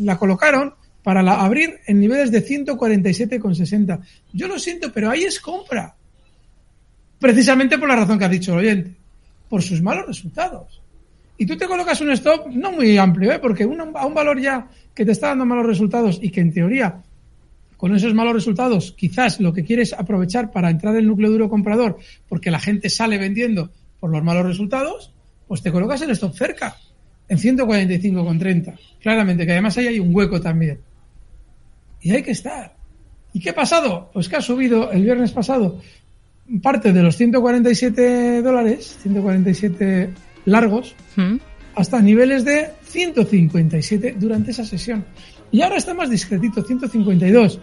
la 0.00 0.18
colocaron 0.18 0.74
para 1.02 1.20
abrir 1.20 1.78
en 1.86 2.00
niveles 2.00 2.30
de 2.30 2.44
147,60. 2.44 4.00
Yo 4.32 4.48
lo 4.48 4.58
siento, 4.58 4.92
pero 4.92 5.10
ahí 5.10 5.24
es 5.24 5.40
compra. 5.40 5.94
Precisamente 7.18 7.78
por 7.78 7.88
la 7.88 7.96
razón 7.96 8.18
que 8.18 8.24
ha 8.24 8.28
dicho 8.28 8.52
el 8.52 8.58
oyente, 8.58 8.94
por 9.48 9.62
sus 9.62 9.82
malos 9.82 10.06
resultados. 10.06 10.80
Y 11.36 11.46
tú 11.46 11.56
te 11.56 11.66
colocas 11.66 12.00
un 12.00 12.10
stop 12.10 12.48
no 12.48 12.72
muy 12.72 12.98
amplio, 12.98 13.32
¿eh? 13.32 13.38
porque 13.38 13.62
a 13.62 13.66
un 14.06 14.14
valor 14.14 14.40
ya 14.40 14.68
que 14.94 15.04
te 15.04 15.12
está 15.12 15.28
dando 15.28 15.46
malos 15.46 15.66
resultados 15.66 16.18
y 16.20 16.30
que 16.30 16.40
en 16.40 16.52
teoría 16.52 17.02
con 17.76 17.94
esos 17.94 18.12
malos 18.12 18.34
resultados 18.34 18.92
quizás 18.98 19.38
lo 19.38 19.52
que 19.52 19.64
quieres 19.64 19.92
aprovechar 19.92 20.50
para 20.50 20.68
entrar 20.68 20.94
en 20.94 21.00
el 21.00 21.06
núcleo 21.06 21.30
duro 21.30 21.48
comprador 21.48 21.96
porque 22.28 22.50
la 22.50 22.58
gente 22.58 22.90
sale 22.90 23.18
vendiendo 23.18 23.70
por 24.00 24.10
los 24.10 24.22
malos 24.22 24.46
resultados, 24.46 25.12
pues 25.46 25.62
te 25.62 25.70
colocas 25.70 26.02
el 26.02 26.10
stop 26.10 26.34
cerca, 26.34 26.76
en 27.28 27.38
145,30. 27.38 28.78
Claramente, 29.00 29.46
que 29.46 29.52
además 29.52 29.78
ahí 29.78 29.86
hay 29.86 30.00
un 30.00 30.14
hueco 30.14 30.40
también 30.40 30.80
y 32.00 32.12
hay 32.12 32.22
que 32.22 32.32
estar. 32.32 32.76
¿Y 33.32 33.40
qué 33.40 33.50
ha 33.50 33.54
pasado? 33.54 34.10
Pues 34.12 34.28
que 34.28 34.36
ha 34.36 34.40
subido 34.40 34.90
el 34.90 35.02
viernes 35.02 35.32
pasado 35.32 35.80
parte 36.62 36.92
de 36.92 37.02
los 37.02 37.16
147 37.16 38.42
dólares, 38.42 38.96
147 39.02 40.10
largos, 40.46 40.94
hmm. 41.16 41.36
hasta 41.74 42.00
niveles 42.00 42.44
de 42.44 42.70
157 42.84 44.16
durante 44.18 44.50
esa 44.50 44.64
sesión. 44.64 45.04
Y 45.50 45.62
ahora 45.62 45.76
está 45.76 45.94
más 45.94 46.10
discretito, 46.10 46.62
152. 46.62 47.60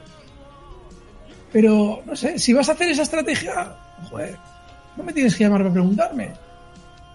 Pero, 1.51 2.03
no 2.05 2.15
sé, 2.15 2.37
si 2.37 2.53
vas 2.53 2.69
a 2.69 2.73
hacer 2.73 2.89
esa 2.89 3.03
estrategia, 3.03 3.75
joder, 4.09 4.35
no 4.97 5.03
me 5.03 5.13
tienes 5.13 5.35
que 5.35 5.43
llamar 5.43 5.61
para 5.61 5.73
preguntarme. 5.73 6.31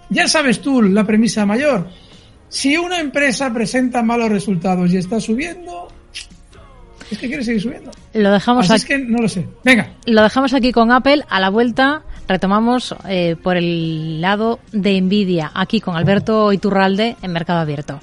Ya 0.08 0.26
sabes 0.26 0.60
tú 0.60 0.82
la 0.82 1.04
premisa 1.04 1.46
mayor. 1.46 1.88
Si 2.48 2.76
una 2.76 3.00
empresa 3.00 3.52
presenta 3.52 4.02
malos 4.02 4.30
resultados 4.30 4.92
y 4.92 4.96
está 4.96 5.20
subiendo, 5.20 5.88
es 7.10 7.18
que 7.18 7.28
quiere 7.28 7.44
seguir 7.44 7.60
subiendo. 7.60 7.90
Lo 8.14 8.30
dejamos 8.30 8.70
Así 8.70 8.82
es 8.82 8.84
que 8.84 8.98
no 8.98 9.18
lo 9.18 9.28
sé. 9.28 9.46
Venga. 9.64 9.90
Lo 10.06 10.22
dejamos 10.22 10.54
aquí 10.54 10.72
con 10.72 10.92
Apple. 10.92 11.24
A 11.28 11.40
la 11.40 11.50
vuelta 11.50 12.02
retomamos 12.28 12.94
eh, 13.08 13.36
por 13.42 13.56
el 13.56 14.20
lado 14.20 14.60
de 14.72 15.00
Nvidia, 15.00 15.50
aquí 15.52 15.80
con 15.80 15.96
Alberto 15.96 16.52
Iturralde 16.52 17.16
en 17.22 17.32
Mercado 17.32 17.58
Abierto. 17.58 18.00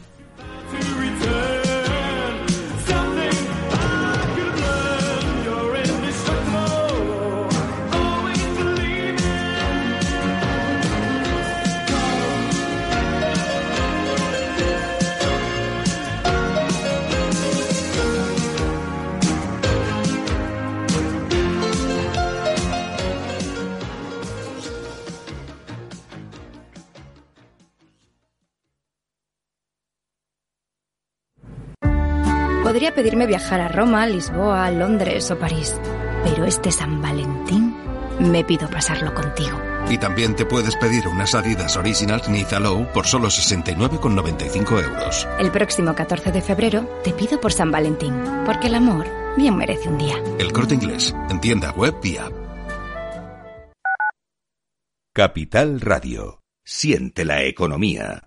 Pedirme 32.98 33.28
viajar 33.28 33.62
a 33.62 33.68
Roma, 33.68 34.08
Lisboa, 34.08 34.72
Londres 34.72 35.30
o 35.30 35.38
París, 35.38 35.76
pero 36.24 36.46
este 36.46 36.72
San 36.72 37.00
Valentín 37.00 37.76
me 38.20 38.44
pido 38.44 38.68
pasarlo 38.72 39.14
contigo. 39.14 39.56
Y 39.88 40.00
también 40.00 40.36
te 40.36 40.48
puedes 40.48 40.76
pedir 40.78 41.08
unas 41.08 41.36
Adidas 41.36 41.78
Originals 41.78 42.28
Niza 42.28 42.60
Low 42.60 42.88
por 42.94 43.06
solo 43.06 43.28
69,95 43.28 44.84
euros. 44.84 45.28
El 45.38 45.52
próximo 45.52 45.94
14 45.94 46.32
de 46.32 46.42
febrero 46.42 46.90
te 47.04 47.14
pido 47.14 47.40
por 47.40 47.54
San 47.54 47.70
Valentín, 47.70 48.16
porque 48.48 48.66
el 48.66 48.74
amor 48.74 49.06
bien 49.38 49.56
merece 49.56 49.90
un 49.90 50.00
día. 50.00 50.16
El 50.40 50.52
corte 50.52 50.74
inglés, 50.74 51.16
en 51.30 51.40
tienda 51.40 51.72
web 51.74 51.94
y 52.02 52.18
app. 52.18 52.34
Capital 55.14 55.82
Radio. 55.82 56.40
Siente 56.66 57.26
la 57.26 57.44
economía. 57.44 58.27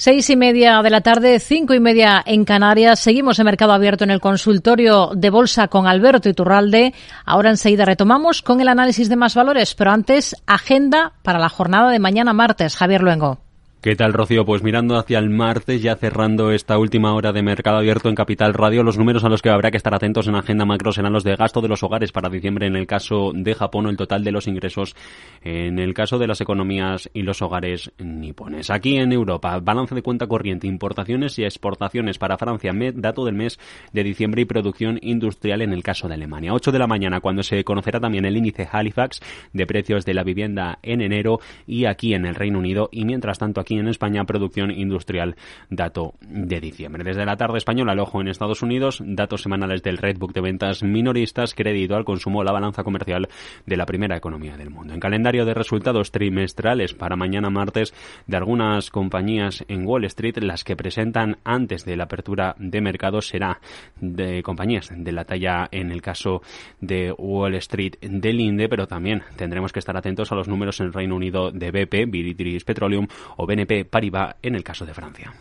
Seis 0.00 0.30
y 0.30 0.36
media 0.36 0.80
de 0.80 0.90
la 0.90 1.00
tarde, 1.00 1.40
cinco 1.40 1.74
y 1.74 1.80
media 1.80 2.22
en 2.24 2.44
Canarias. 2.44 3.00
Seguimos 3.00 3.40
en 3.40 3.46
Mercado 3.46 3.72
Abierto 3.72 4.04
en 4.04 4.12
el 4.12 4.20
consultorio 4.20 5.10
de 5.12 5.28
Bolsa 5.28 5.66
con 5.66 5.88
Alberto 5.88 6.28
Iturralde. 6.28 6.94
Ahora 7.24 7.50
enseguida 7.50 7.84
retomamos 7.84 8.40
con 8.40 8.60
el 8.60 8.68
análisis 8.68 9.08
de 9.08 9.16
más 9.16 9.34
valores, 9.34 9.74
pero 9.74 9.90
antes, 9.90 10.36
agenda 10.46 11.14
para 11.24 11.40
la 11.40 11.48
jornada 11.48 11.90
de 11.90 11.98
mañana 11.98 12.32
martes. 12.32 12.76
Javier 12.76 13.02
Luengo. 13.02 13.47
¿Qué 13.80 13.94
tal, 13.94 14.12
Rocío? 14.12 14.44
Pues 14.44 14.64
mirando 14.64 14.96
hacia 14.96 15.20
el 15.20 15.30
martes, 15.30 15.80
ya 15.80 15.94
cerrando 15.94 16.50
esta 16.50 16.76
última 16.78 17.14
hora 17.14 17.30
de 17.30 17.44
mercado 17.44 17.76
abierto 17.76 18.08
en 18.08 18.16
Capital 18.16 18.52
Radio, 18.52 18.82
los 18.82 18.98
números 18.98 19.22
a 19.22 19.28
los 19.28 19.40
que 19.40 19.50
habrá 19.50 19.70
que 19.70 19.76
estar 19.76 19.94
atentos 19.94 20.26
en 20.26 20.34
agenda 20.34 20.64
macro 20.64 20.90
serán 20.90 21.12
los 21.12 21.22
de 21.22 21.36
gasto 21.36 21.60
de 21.60 21.68
los 21.68 21.84
hogares 21.84 22.10
para 22.10 22.28
diciembre 22.28 22.66
en 22.66 22.74
el 22.74 22.88
caso 22.88 23.30
de 23.32 23.54
Japón 23.54 23.86
o 23.86 23.90
el 23.90 23.96
total 23.96 24.24
de 24.24 24.32
los 24.32 24.48
ingresos 24.48 24.96
en 25.42 25.78
el 25.78 25.94
caso 25.94 26.18
de 26.18 26.26
las 26.26 26.40
economías 26.40 27.08
y 27.14 27.22
los 27.22 27.40
hogares 27.40 27.92
nipones. 27.98 28.68
Aquí 28.70 28.96
en 28.96 29.12
Europa, 29.12 29.60
balance 29.60 29.94
de 29.94 30.02
cuenta 30.02 30.26
corriente, 30.26 30.66
importaciones 30.66 31.38
y 31.38 31.44
exportaciones 31.44 32.18
para 32.18 32.36
Francia, 32.36 32.72
dato 32.94 33.24
del 33.24 33.36
mes 33.36 33.60
de 33.92 34.02
diciembre 34.02 34.42
y 34.42 34.46
producción 34.46 34.98
industrial 35.02 35.62
en 35.62 35.72
el 35.72 35.84
caso 35.84 36.08
de 36.08 36.14
Alemania. 36.14 36.52
8 36.52 36.72
de 36.72 36.80
la 36.80 36.88
mañana, 36.88 37.20
cuando 37.20 37.44
se 37.44 37.62
conocerá 37.62 38.00
también 38.00 38.24
el 38.24 38.36
índice 38.36 38.68
Halifax 38.68 39.20
de 39.52 39.66
precios 39.68 40.04
de 40.04 40.14
la 40.14 40.24
vivienda 40.24 40.80
en 40.82 41.00
enero 41.00 41.38
y 41.64 41.84
aquí 41.84 42.14
en 42.14 42.26
el 42.26 42.34
Reino 42.34 42.58
Unido 42.58 42.88
y 42.90 43.04
mientras 43.04 43.38
tanto 43.38 43.60
aquí 43.60 43.67
en 43.76 43.88
España, 43.88 44.24
producción 44.24 44.70
industrial, 44.70 45.36
dato 45.68 46.14
de 46.20 46.60
diciembre. 46.60 47.04
Desde 47.04 47.26
la 47.26 47.36
tarde 47.36 47.58
española, 47.58 47.92
el 47.92 47.98
ojo 47.98 48.20
en 48.20 48.28
Estados 48.28 48.62
Unidos, 48.62 49.02
datos 49.04 49.42
semanales 49.42 49.82
del 49.82 49.98
Redbook 49.98 50.32
de 50.32 50.40
ventas 50.40 50.82
minoristas, 50.82 51.54
crédito 51.54 51.96
al 51.96 52.04
consumo, 52.04 52.44
la 52.44 52.52
balanza 52.52 52.84
comercial 52.84 53.28
de 53.66 53.76
la 53.76 53.86
primera 53.86 54.16
economía 54.16 54.56
del 54.56 54.70
mundo. 54.70 54.94
En 54.94 55.00
calendario 55.00 55.44
de 55.44 55.54
resultados 55.54 56.10
trimestrales 56.10 56.94
para 56.94 57.16
mañana 57.16 57.50
martes 57.50 57.94
de 58.26 58.36
algunas 58.36 58.90
compañías 58.90 59.64
en 59.68 59.86
Wall 59.86 60.04
Street, 60.04 60.38
las 60.38 60.64
que 60.64 60.76
presentan 60.76 61.38
antes 61.44 61.84
de 61.84 61.96
la 61.96 62.04
apertura 62.04 62.54
de 62.58 62.80
mercado 62.80 63.20
será 63.20 63.60
de 64.00 64.42
compañías 64.42 64.90
de 64.94 65.12
la 65.12 65.24
talla 65.24 65.68
en 65.70 65.90
el 65.90 66.02
caso 66.02 66.42
de 66.80 67.12
Wall 67.12 67.54
Street 67.56 67.94
del 68.00 68.40
INDE, 68.40 68.68
pero 68.68 68.86
también 68.86 69.22
tendremos 69.36 69.72
que 69.72 69.78
estar 69.78 69.96
atentos 69.96 70.30
a 70.32 70.34
los 70.34 70.48
números 70.48 70.80
en 70.80 70.92
Reino 70.92 71.16
Unido 71.16 71.50
de 71.50 71.70
BP, 71.70 72.10
British 72.10 72.64
Petroleum 72.64 73.06
o 73.36 73.46
BNP 73.58 73.84
Paribas 73.84 74.36
en 74.42 74.54
el 74.54 74.62
caso 74.62 74.86
de 74.86 74.94
Francia. 74.94 75.32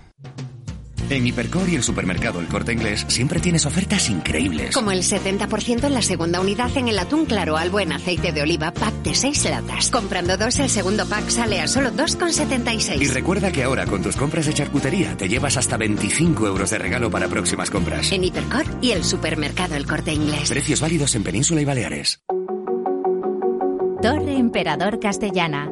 En 1.10 1.26
Hipercor 1.26 1.70
y 1.70 1.76
el 1.76 1.84
supermercado 1.84 2.42
El 2.42 2.48
Corte 2.48 2.74
Inglés 2.74 3.06
siempre 3.08 3.40
tienes 3.40 3.66
ofertas 3.66 4.10
increíbles. 4.10 4.76
Como 4.76 4.92
el 4.92 5.04
70% 5.04 5.86
en 5.86 5.94
la 5.94 6.02
segunda 6.02 6.42
unidad 6.42 6.76
en 6.76 6.90
el 6.90 7.00
atún 7.00 7.26
claro 7.26 7.56
al 7.56 7.70
buen 7.70 7.94
aceite 7.94 8.34
de 8.34 8.42
oliva 8.42 8.72
pack 8.72 8.94
de 9.04 9.16
6 9.16 9.46
latas. 9.46 9.90
Comprando 9.90 10.36
dos, 10.36 10.60
el 10.60 10.70
segundo 10.70 11.08
pack 11.08 11.30
sale 11.30 11.62
a 11.62 11.68
solo 11.68 11.92
2,76. 11.92 13.02
Y 13.02 13.08
recuerda 13.08 13.54
que 13.54 13.64
ahora 13.64 13.86
con 13.86 14.02
tus 14.02 14.18
compras 14.18 14.48
de 14.48 14.54
charcutería 14.54 15.16
te 15.16 15.30
llevas 15.30 15.56
hasta 15.56 15.78
25 15.78 16.46
euros 16.46 16.72
de 16.72 16.78
regalo 16.78 17.10
para 17.10 17.30
próximas 17.30 17.70
compras. 17.70 18.12
En 18.12 18.26
Hipercor 18.26 18.66
y 18.82 18.92
el 18.92 19.06
supermercado 19.06 19.76
El 19.76 19.86
Corte 19.86 20.12
Inglés. 20.12 20.50
Precios 20.50 20.82
válidos 20.82 21.16
en 21.16 21.24
Península 21.24 21.62
y 21.62 21.66
Baleares. 21.66 22.22
Torre 24.02 24.36
Emperador 24.36 25.00
Castellana 25.00 25.72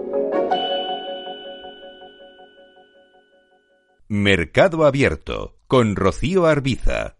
Mercado 4.13 4.83
Abierto 4.83 5.55
con 5.67 5.95
Rocío 5.95 6.45
Arbiza. 6.45 7.15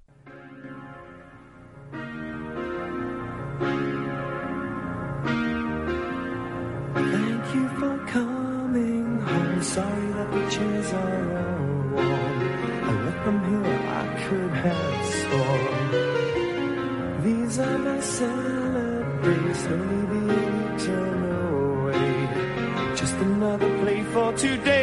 Thank 24.54 24.81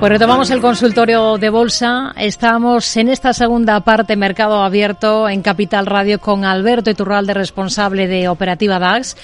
Pues 0.00 0.12
retomamos 0.12 0.48
el 0.50 0.62
consultorio 0.62 1.36
de 1.36 1.50
bolsa. 1.50 2.14
Estamos 2.16 2.96
en 2.96 3.10
esta 3.10 3.34
segunda 3.34 3.80
parte, 3.80 4.16
mercado 4.16 4.62
abierto 4.62 5.28
en 5.28 5.42
Capital 5.42 5.84
Radio 5.84 6.18
con 6.18 6.46
Alberto 6.46 6.88
Iturralde, 6.88 7.34
responsable 7.34 8.06
de 8.06 8.26
Operativa 8.26 8.78
DAX. 8.78 9.14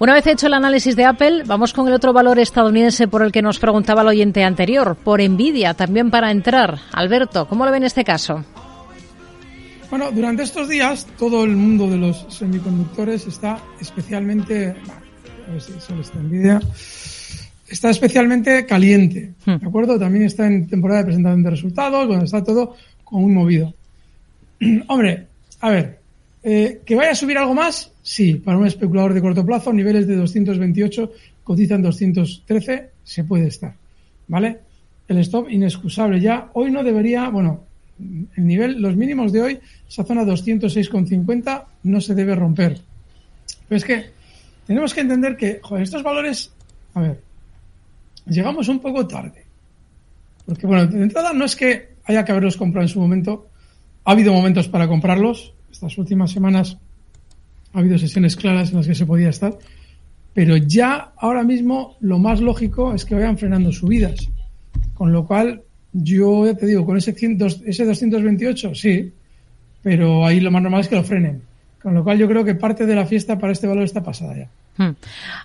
Una 0.00 0.14
vez 0.14 0.26
hecho 0.26 0.48
el 0.48 0.54
análisis 0.54 0.96
de 0.96 1.04
Apple, 1.04 1.44
vamos 1.46 1.72
con 1.72 1.86
el 1.86 1.94
otro 1.94 2.12
valor 2.12 2.40
estadounidense 2.40 3.06
por 3.06 3.22
el 3.22 3.30
que 3.30 3.40
nos 3.40 3.60
preguntaba 3.60 4.02
el 4.02 4.08
oyente 4.08 4.42
anterior, 4.42 4.96
por 4.96 5.22
Nvidia, 5.22 5.74
también 5.74 6.10
para 6.10 6.32
entrar. 6.32 6.80
Alberto, 6.90 7.46
¿cómo 7.46 7.64
lo 7.64 7.70
ve 7.70 7.76
en 7.76 7.84
este 7.84 8.02
caso? 8.02 8.44
Bueno, 9.90 10.10
durante 10.10 10.42
estos 10.42 10.68
días 10.68 11.06
todo 11.16 11.44
el 11.44 11.54
mundo 11.54 11.86
de 11.86 11.98
los 11.98 12.26
semiconductores 12.30 13.28
está 13.28 13.60
especialmente, 13.80 14.74
a 15.46 15.52
ver 15.52 15.60
si 15.60 15.72
solo 15.78 16.00
está 16.00 16.18
Nvidia, 16.18 16.60
está 17.68 17.90
especialmente 17.90 18.66
caliente, 18.66 19.32
¿de 19.44 19.66
acuerdo? 19.66 19.98
También 19.98 20.24
está 20.24 20.46
en 20.46 20.66
temporada 20.66 21.00
de 21.00 21.06
presentación 21.06 21.42
de 21.42 21.50
resultados, 21.50 22.08
donde 22.08 22.24
está 22.24 22.42
todo 22.42 22.74
como 23.04 23.22
muy 23.22 23.32
movido. 23.32 23.74
Hombre, 24.88 25.26
a 25.60 25.70
ver, 25.70 25.98
eh, 26.42 26.80
¿que 26.84 26.94
vaya 26.94 27.12
a 27.12 27.14
subir 27.14 27.38
algo 27.38 27.54
más? 27.54 27.90
Sí, 28.02 28.34
para 28.34 28.58
un 28.58 28.66
especulador 28.66 29.14
de 29.14 29.22
corto 29.22 29.46
plazo, 29.46 29.72
niveles 29.72 30.06
de 30.06 30.16
228, 30.16 31.12
cotizan 31.42 31.82
213, 31.82 32.90
se 33.02 33.24
puede 33.24 33.46
estar, 33.46 33.74
¿vale? 34.28 34.58
El 35.08 35.18
stop 35.18 35.48
inexcusable 35.50 36.20
ya, 36.20 36.50
hoy 36.54 36.70
no 36.70 36.82
debería, 36.82 37.28
bueno, 37.28 37.64
el 37.98 38.46
nivel, 38.46 38.80
los 38.80 38.96
mínimos 38.96 39.32
de 39.32 39.42
hoy, 39.42 39.58
esa 39.88 40.04
zona 40.04 40.24
206,50 40.24 41.64
no 41.84 42.00
se 42.00 42.14
debe 42.14 42.34
romper. 42.34 42.80
Pero 43.68 43.76
es 43.76 43.84
que 43.84 44.04
tenemos 44.66 44.92
que 44.92 45.00
entender 45.00 45.36
que, 45.36 45.60
joder, 45.62 45.82
estos 45.82 46.02
valores, 46.02 46.50
a 46.94 47.00
ver, 47.00 47.20
llegamos 48.26 48.68
un 48.68 48.80
poco 48.80 49.06
tarde. 49.06 49.44
Porque, 50.46 50.66
bueno, 50.66 50.86
de 50.86 51.02
entrada 51.02 51.32
no 51.32 51.44
es 51.44 51.56
que 51.56 51.94
haya 52.04 52.24
que 52.24 52.32
haberlos 52.32 52.56
comprado 52.56 52.84
en 52.84 52.88
su 52.88 53.00
momento. 53.00 53.48
Ha 54.04 54.12
habido 54.12 54.32
momentos 54.32 54.68
para 54.68 54.88
comprarlos. 54.88 55.54
Estas 55.70 55.96
últimas 55.98 56.30
semanas 56.30 56.76
ha 57.72 57.78
habido 57.78 57.98
sesiones 57.98 58.36
claras 58.36 58.70
en 58.70 58.76
las 58.76 58.86
que 58.86 58.94
se 58.94 59.06
podía 59.06 59.30
estar. 59.30 59.56
Pero 60.34 60.56
ya 60.56 61.12
ahora 61.16 61.42
mismo 61.44 61.96
lo 62.00 62.18
más 62.18 62.40
lógico 62.40 62.94
es 62.94 63.04
que 63.04 63.14
vayan 63.14 63.38
frenando 63.38 63.72
subidas. 63.72 64.28
Con 64.94 65.12
lo 65.12 65.26
cual, 65.26 65.62
yo 65.92 66.46
ya 66.46 66.54
te 66.54 66.66
digo, 66.66 66.84
con 66.84 66.96
ese, 66.96 67.12
100, 67.12 67.38
ese 67.66 67.84
228, 67.84 68.74
sí, 68.74 69.12
pero 69.82 70.26
ahí 70.26 70.40
lo 70.40 70.50
más 70.50 70.62
normal 70.62 70.80
es 70.80 70.88
que 70.88 70.96
lo 70.96 71.04
frenen. 71.04 71.42
Con 71.82 71.94
lo 71.94 72.02
cual 72.02 72.18
yo 72.18 72.28
creo 72.28 72.44
que 72.44 72.54
parte 72.54 72.86
de 72.86 72.94
la 72.94 73.06
fiesta 73.06 73.38
para 73.38 73.52
este 73.52 73.66
valor 73.66 73.84
está 73.84 74.02
pasada 74.02 74.36
ya. 74.36 74.48
Hmm. 74.76 74.90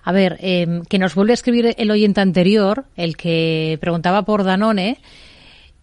A 0.02 0.12
ver, 0.12 0.38
eh, 0.40 0.82
que 0.88 0.98
nos 0.98 1.14
vuelve 1.14 1.32
a 1.32 1.34
escribir 1.34 1.74
el 1.76 1.90
oyente 1.90 2.20
anterior, 2.20 2.84
el 2.96 3.16
que 3.16 3.78
preguntaba 3.80 4.22
por 4.22 4.44
Danone, 4.44 4.98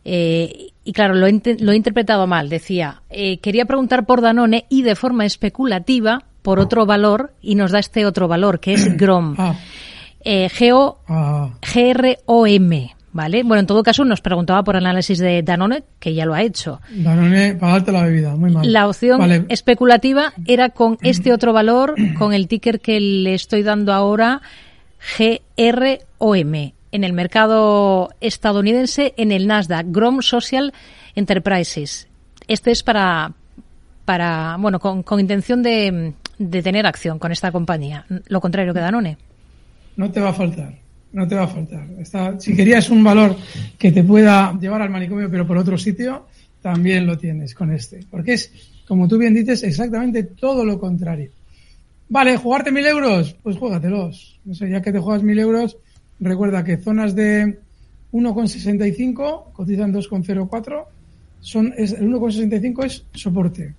eh, 0.04 0.70
y 0.84 0.94
claro, 0.94 1.16
lo 1.16 1.28
he, 1.28 1.42
lo 1.60 1.72
he, 1.72 1.76
interpretado 1.76 2.28
mal. 2.28 2.50
Decía, 2.50 3.02
eh, 3.10 3.40
quería 3.40 3.66
preguntar 3.66 4.06
por 4.06 4.22
Danone 4.22 4.66
y 4.70 4.84
de 4.84 4.96
forma 4.96 5.26
especulativa 5.26 6.24
por 6.42 6.60
otro 6.60 6.86
valor, 6.86 7.34
y 7.42 7.56
nos 7.56 7.72
da 7.72 7.80
este 7.80 8.06
otro 8.06 8.28
valor, 8.28 8.60
que 8.60 8.74
es 8.74 8.98
GROM. 8.98 9.36
Ah. 9.38 9.56
Ah, 10.26 11.52
G-R-O-M. 11.62 12.97
¿Vale? 13.18 13.42
Bueno, 13.42 13.62
en 13.62 13.66
todo 13.66 13.82
caso, 13.82 14.06
nos 14.06 14.22
preguntaba 14.22 14.64
por 14.64 14.76
análisis 14.76 15.18
de 15.18 15.42
Danone, 15.42 15.84
que 16.00 16.14
ya 16.14 16.24
lo 16.24 16.36
ha 16.36 16.44
hecho. 16.44 16.80
Danone, 16.92 17.56
pagarte 17.56 17.92
la 17.92 18.04
bebida, 18.04 18.36
muy 18.36 18.52
mal. 18.52 18.72
La 18.72 18.88
opción 18.88 19.18
Vale. 19.18 19.44
especulativa 19.50 20.34
era 20.46 20.70
con 20.70 21.00
este 21.02 21.34
otro 21.34 21.52
valor, 21.52 21.96
con 22.20 22.32
el 22.32 22.48
ticker 22.48 22.80
que 22.80 23.00
le 23.00 23.34
estoy 23.34 23.64
dando 23.64 23.92
ahora, 23.92 24.44
GROM, 25.18 26.54
en 26.92 27.04
el 27.04 27.14
mercado 27.14 28.12
estadounidense, 28.22 29.16
en 29.18 29.32
el 29.32 29.48
Nasdaq, 29.48 29.88
Grom 29.90 30.22
Social 30.22 30.72
Enterprises. 31.16 32.08
Este 32.48 32.70
es 32.70 32.84
para, 32.84 33.34
para 34.06 34.58
bueno, 34.60 34.80
con, 34.80 35.02
con 35.02 35.20
intención 35.20 35.64
de, 35.64 36.14
de 36.38 36.62
tener 36.62 36.86
acción 36.86 37.18
con 37.18 37.32
esta 37.32 37.52
compañía. 37.52 38.06
Lo 38.28 38.42
contrario 38.42 38.76
que 38.76 38.80
Danone. 38.80 39.18
No 39.96 40.12
te 40.12 40.22
va 40.22 40.30
a 40.30 40.34
faltar. 40.34 40.86
No 41.18 41.28
te 41.28 41.34
va 41.34 41.46
a 41.46 41.48
faltar. 41.48 41.88
Está, 41.98 42.40
si 42.40 42.56
querías 42.56 42.92
un 42.92 43.04
valor 43.04 43.36
que 43.76 43.92
te 43.92 44.04
pueda 44.04 44.56
llevar 44.60 44.84
al 44.84 44.92
manicomio, 44.92 45.32
pero 45.32 45.48
por 45.48 45.58
otro 45.58 45.76
sitio, 45.76 46.28
también 46.62 47.08
lo 47.08 47.18
tienes 47.18 47.56
con 47.56 47.72
este. 47.72 48.02
Porque 48.12 48.34
es, 48.34 48.52
como 48.88 49.08
tú 49.08 49.18
bien 49.18 49.34
dices, 49.34 49.64
exactamente 49.64 50.22
todo 50.22 50.64
lo 50.64 50.80
contrario. 50.80 51.32
Vale, 52.10 52.38
jugarte 52.38 52.72
mil 52.72 52.86
euros, 52.86 53.36
pues 53.42 53.58
juégatelos. 53.58 54.40
Sé, 54.54 54.70
ya 54.70 54.80
que 54.80 54.92
te 54.92 55.00
juegas 55.00 55.24
mil 55.24 55.40
euros, 55.40 55.78
recuerda 56.20 56.64
que 56.64 56.78
zonas 56.78 57.16
de 57.16 57.62
1,65 58.12 59.54
cotizan 59.54 59.92
2,04. 59.92 60.86
Son, 61.42 61.74
es, 61.76 61.94
el 61.94 62.10
1,65 62.10 62.86
es 62.86 63.04
soporte. 63.14 63.74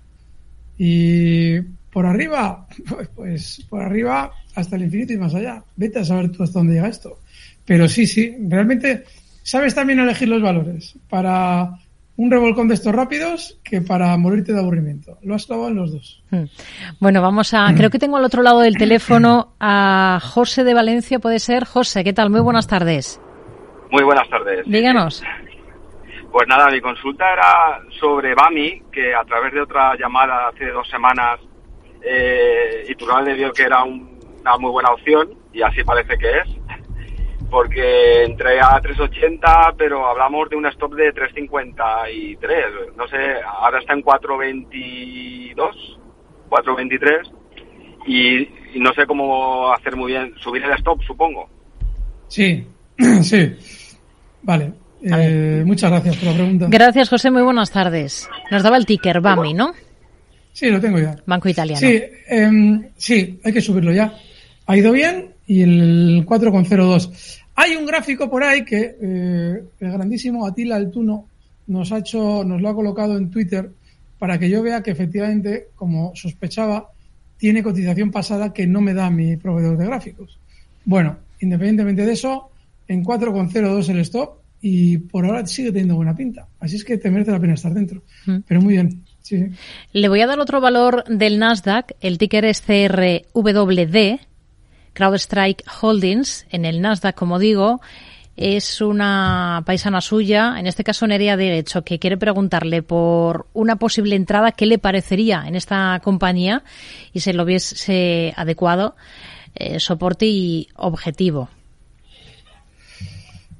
Y 0.77 1.61
por 1.92 2.05
arriba, 2.05 2.66
pues, 2.88 3.09
pues 3.14 3.66
por 3.70 3.81
arriba 3.81 4.33
hasta 4.57 4.74
el 4.74 4.83
infinito 4.83 5.12
y 5.12 5.18
más 5.18 5.35
allá. 5.35 5.62
Vete 5.77 6.01
a 6.01 6.05
saber 6.05 6.33
tú 6.33 6.42
hasta 6.42 6.59
dónde 6.59 6.74
llega 6.74 6.88
esto. 6.88 7.20
Pero 7.68 7.87
sí, 7.87 8.07
sí, 8.07 8.35
realmente 8.48 9.04
sabes 9.44 9.74
también 9.74 10.00
elegir 10.00 10.28
los 10.28 10.42
valores 10.42 10.98
para 11.09 11.68
un 12.16 12.31
revolcón 12.33 12.66
de 12.66 12.74
estos 12.74 12.92
rápidos 12.92 13.61
que 13.62 13.81
para 13.83 14.16
morirte 14.16 14.52
de 14.52 14.59
aburrimiento. 14.59 15.18
Lo 15.22 15.37
has 15.37 15.46
clavado 15.46 15.68
en 15.68 15.76
los 15.76 15.92
dos. 15.92 16.24
Hmm. 16.31 16.44
Bueno, 16.98 17.22
vamos 17.22 17.54
a. 17.54 17.72
Creo 17.76 17.90
que 17.90 17.98
tengo 18.00 18.16
al 18.16 18.24
otro 18.24 18.42
lado 18.42 18.59
del 18.61 18.76
teléfono 18.76 19.54
a 19.61 20.18
José 20.20 20.64
de 20.64 20.74
Valencia, 20.74 21.20
puede 21.20 21.38
ser. 21.38 21.64
José, 21.64 22.02
¿qué 22.02 22.12
tal? 22.12 22.31
Muy 22.31 22.40
buenas 22.40 22.66
tardes. 22.66 23.20
Muy 23.92 24.02
buenas 24.02 24.28
tardes. 24.28 24.64
Díganos. 24.66 25.22
Pues 26.33 26.46
nada, 26.48 26.70
mi 26.70 26.81
consulta 26.81 27.24
era 27.33 27.78
sobre 28.00 28.35
Bami, 28.35 28.83
que 28.92 29.14
a 29.14 29.24
través 29.24 29.52
de 29.54 29.61
otra 29.62 29.94
llamada 29.96 30.48
hace 30.48 30.66
dos 30.70 30.88
semanas, 30.90 31.38
eh, 32.02 32.85
Iturralde 32.88 33.35
vio 33.35 33.52
que 33.52 33.62
era 33.62 33.83
un- 33.85 34.18
una 34.40 34.57
muy 34.59 34.70
buena 34.70 34.90
opción, 34.90 35.28
y 35.52 35.62
así 35.62 35.83
parece 35.85 36.18
que 36.18 36.28
es, 36.31 36.58
porque 37.50 38.24
entré 38.24 38.61
a 38.61 38.80
3.80, 38.80 39.74
pero 39.76 40.06
hablamos 40.06 40.48
de 40.50 40.56
un 40.56 40.66
stop 40.66 40.94
de 40.94 41.14
3.53. 41.14 42.96
No 42.96 43.08
sé, 43.08 43.16
ahora 43.44 43.78
está 43.80 43.94
en 43.94 44.02
4.22, 44.02 45.56
4.23, 46.50 47.32
y, 48.06 48.38
y 48.76 48.80
no 48.80 48.92
sé 48.92 49.06
cómo 49.06 49.72
hacer 49.72 49.96
muy 49.96 50.12
bien, 50.12 50.34
subir 50.38 50.62
el 50.64 50.72
stop, 50.72 51.02
supongo. 51.02 51.48
Sí, 52.28 52.66
sí. 53.22 53.56
Vale. 54.42 54.72
Eh, 55.02 55.62
muchas 55.64 55.90
gracias 55.90 56.16
por 56.16 56.28
la 56.28 56.34
pregunta. 56.34 56.66
Gracias, 56.68 57.08
José. 57.08 57.30
Muy 57.30 57.42
buenas 57.42 57.70
tardes. 57.70 58.28
Nos 58.50 58.62
daba 58.62 58.76
el 58.76 58.87
ticker 58.87 59.20
BAMI, 59.20 59.54
¿no? 59.54 59.72
Sí, 60.52 60.70
lo 60.70 60.80
tengo 60.80 60.98
ya. 60.98 61.14
Banco 61.24 61.48
Italiano. 61.48 61.78
Sí, 61.78 62.02
em, 62.26 62.88
sí, 62.96 63.40
hay 63.44 63.52
que 63.52 63.61
subirlo 63.61 63.92
ya. 63.92 64.12
Ha 64.66 64.76
ido 64.76 64.92
bien 64.92 65.34
y 65.48 65.62
el 65.62 66.24
4,02. 66.24 67.40
Hay 67.56 67.74
un 67.74 67.87
gráfico 67.87 68.30
por 68.30 68.44
ahí 68.44 68.64
que 68.64 68.96
eh, 69.00 69.64
el 69.80 69.92
grandísimo 69.92 70.46
Atila 70.46 70.76
Altuno 70.76 71.26
nos 71.66 71.90
ha 71.90 71.98
hecho, 71.98 72.44
nos 72.44 72.61
lo 72.61 72.68
ha 72.68 72.74
colocado 72.74 73.16
en 73.16 73.30
Twitter 73.30 73.68
para 74.18 74.38
que 74.38 74.48
yo 74.48 74.62
vea 74.62 74.82
que 74.82 74.90
efectivamente, 74.90 75.68
como 75.74 76.12
sospechaba, 76.14 76.90
tiene 77.38 77.62
cotización 77.62 78.11
pasada 78.11 78.52
que 78.52 78.66
no 78.66 78.80
me 78.80 78.94
da 78.94 79.11
mi 79.11 79.37
proveedor 79.37 79.78
de 79.78 79.87
gráficos. 79.87 80.38
Bueno, 80.84 81.16
independientemente 81.40 82.04
de 82.04 82.12
eso, 82.12 82.50
en 82.87 83.04
4,02 83.04 83.88
el 83.88 84.00
stop 84.00 84.38
y 84.61 84.98
por 84.98 85.24
ahora 85.24 85.46
sigue 85.46 85.70
teniendo 85.70 85.96
buena 85.96 86.14
pinta. 86.14 86.46
Así 86.61 86.76
es 86.76 86.84
que 86.84 86.98
te 86.98 87.11
merece 87.11 87.30
la 87.30 87.40
pena 87.40 87.54
estar 87.54 87.72
dentro. 87.72 88.02
Mm. 88.26 88.38
Pero 88.46 88.61
muy 88.61 88.74
bien. 88.74 89.02
Sí. 89.22 89.46
Le 89.92 90.08
voy 90.08 90.20
a 90.20 90.26
dar 90.26 90.40
otro 90.40 90.61
valor 90.61 91.04
del 91.04 91.38
Nasdaq. 91.38 91.92
El 92.00 92.18
ticker 92.18 92.44
es 92.44 92.61
CRWD, 92.61 94.18
CrowdStrike 94.92 95.64
Holdings. 95.81 96.46
En 96.51 96.64
el 96.64 96.81
Nasdaq, 96.81 97.14
como 97.14 97.38
digo, 97.38 97.81
es 98.38 98.81
una 98.81 99.64
paisana 99.66 100.01
suya, 100.01 100.55
en 100.59 100.68
este 100.68 100.85
caso 100.85 101.09
Nerea 101.09 101.37
de 101.37 101.59
Hecho, 101.59 101.83
que 101.83 101.98
quiere 101.98 102.16
preguntarle 102.16 102.85
por 102.85 103.48
una 103.53 103.77
posible 103.77 104.14
entrada, 104.14 104.53
qué 104.53 104.64
le 104.64 104.79
parecería 104.79 105.42
en 105.46 105.57
esta 105.57 106.01
compañía 106.05 106.62
y 107.12 107.18
se 107.18 107.33
lo 107.33 107.44
viese 107.44 108.33
adecuado, 108.37 108.94
eh, 109.57 109.81
soporte 109.81 110.27
y 110.27 110.68
objetivo. 110.77 111.48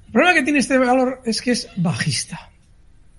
El 0.07 0.12
problema 0.12 0.35
que 0.35 0.45
tiene 0.45 0.61
este 0.61 0.79
valor 0.79 1.23
es 1.25 1.43
que 1.43 1.51
es 1.51 1.69
bajista. 1.75 2.49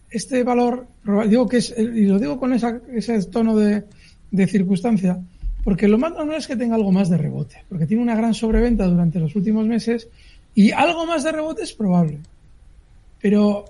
Este 0.09 0.43
valor, 0.43 0.87
digo 1.27 1.45
que 1.49 1.57
es, 1.57 1.75
y 1.77 2.05
lo 2.05 2.19
digo 2.19 2.39
con 2.39 2.53
esa, 2.53 2.79
ese 2.95 3.21
tono 3.25 3.57
de 3.57 4.47
circunstancia, 4.47 5.19
porque 5.63 5.87
lo 5.87 5.97
más 5.97 6.11
normal 6.13 6.37
es 6.37 6.47
que 6.47 6.55
tenga 6.55 6.75
algo 6.75 6.91
más 6.91 7.09
de 7.09 7.17
rebote, 7.17 7.63
porque 7.67 7.85
tiene 7.85 8.03
una 8.03 8.15
gran 8.15 8.33
sobreventa 8.33 8.85
durante 8.85 9.19
los 9.19 9.35
últimos 9.35 9.67
meses 9.67 10.07
y 10.55 10.71
algo 10.71 11.05
más 11.05 11.23
de 11.23 11.31
rebote 11.31 11.63
es 11.63 11.73
probable. 11.73 12.19
Pero, 13.21 13.65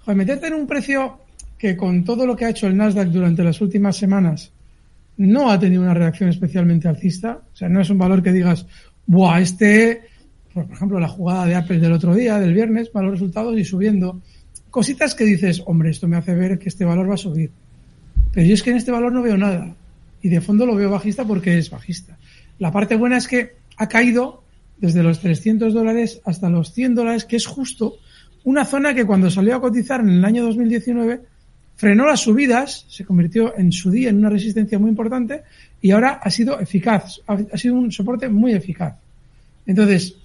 joder, 0.00 0.16
meterte 0.16 0.46
en 0.46 0.54
un 0.54 0.66
precio 0.66 1.18
que 1.58 1.76
con 1.76 2.04
todo 2.04 2.26
lo 2.26 2.36
que 2.36 2.46
ha 2.46 2.50
hecho 2.50 2.66
el 2.66 2.76
Nasdaq 2.76 3.08
durante 3.08 3.42
las 3.42 3.60
últimas 3.60 3.96
semanas 3.96 4.52
no 5.18 5.50
ha 5.50 5.58
tenido 5.58 5.82
una 5.82 5.94
reacción 5.94 6.30
especialmente 6.30 6.88
alcista, 6.88 7.40
o 7.52 7.56
sea, 7.56 7.68
no 7.68 7.80
es 7.80 7.90
un 7.90 7.98
valor 7.98 8.22
que 8.22 8.32
digas, 8.32 8.66
buah, 9.06 9.40
este, 9.40 10.02
por 10.54 10.64
ejemplo, 10.70 11.00
la 11.00 11.08
jugada 11.08 11.46
de 11.46 11.56
Apple 11.56 11.80
del 11.80 11.92
otro 11.92 12.14
día, 12.14 12.38
del 12.38 12.54
viernes, 12.54 12.94
malos 12.94 13.12
resultados 13.12 13.58
y 13.58 13.64
subiendo. 13.64 14.20
Cositas 14.70 15.14
que 15.14 15.24
dices, 15.24 15.62
hombre, 15.66 15.90
esto 15.90 16.06
me 16.06 16.16
hace 16.16 16.34
ver 16.34 16.58
que 16.58 16.68
este 16.68 16.84
valor 16.84 17.10
va 17.10 17.14
a 17.14 17.18
subir. 17.18 17.50
Pero 18.32 18.46
yo 18.46 18.54
es 18.54 18.62
que 18.62 18.70
en 18.70 18.76
este 18.76 18.92
valor 18.92 19.12
no 19.12 19.22
veo 19.22 19.36
nada. 19.36 19.74
Y 20.22 20.28
de 20.28 20.40
fondo 20.40 20.66
lo 20.66 20.74
veo 20.74 20.90
bajista 20.90 21.24
porque 21.24 21.58
es 21.58 21.70
bajista. 21.70 22.18
La 22.58 22.72
parte 22.72 22.96
buena 22.96 23.18
es 23.18 23.28
que 23.28 23.56
ha 23.76 23.88
caído 23.88 24.42
desde 24.78 25.02
los 25.02 25.20
300 25.20 25.72
dólares 25.72 26.20
hasta 26.24 26.48
los 26.48 26.72
100 26.72 26.94
dólares, 26.94 27.24
que 27.24 27.36
es 27.36 27.46
justo 27.46 27.98
una 28.44 28.64
zona 28.64 28.94
que 28.94 29.04
cuando 29.04 29.30
salió 29.30 29.56
a 29.56 29.60
cotizar 29.60 30.00
en 30.00 30.10
el 30.10 30.24
año 30.24 30.44
2019 30.44 31.20
frenó 31.76 32.06
las 32.06 32.20
subidas, 32.20 32.86
se 32.88 33.04
convirtió 33.04 33.56
en 33.56 33.70
su 33.70 33.90
día 33.90 34.10
en 34.10 34.18
una 34.18 34.30
resistencia 34.30 34.78
muy 34.78 34.90
importante 34.90 35.42
y 35.80 35.92
ahora 35.92 36.20
ha 36.22 36.30
sido 36.30 36.58
eficaz, 36.58 37.20
ha, 37.26 37.56
sido 37.56 37.74
un 37.74 37.92
soporte 37.92 38.28
muy 38.28 38.52
eficaz. 38.52 38.96
Entonces, 39.64 40.16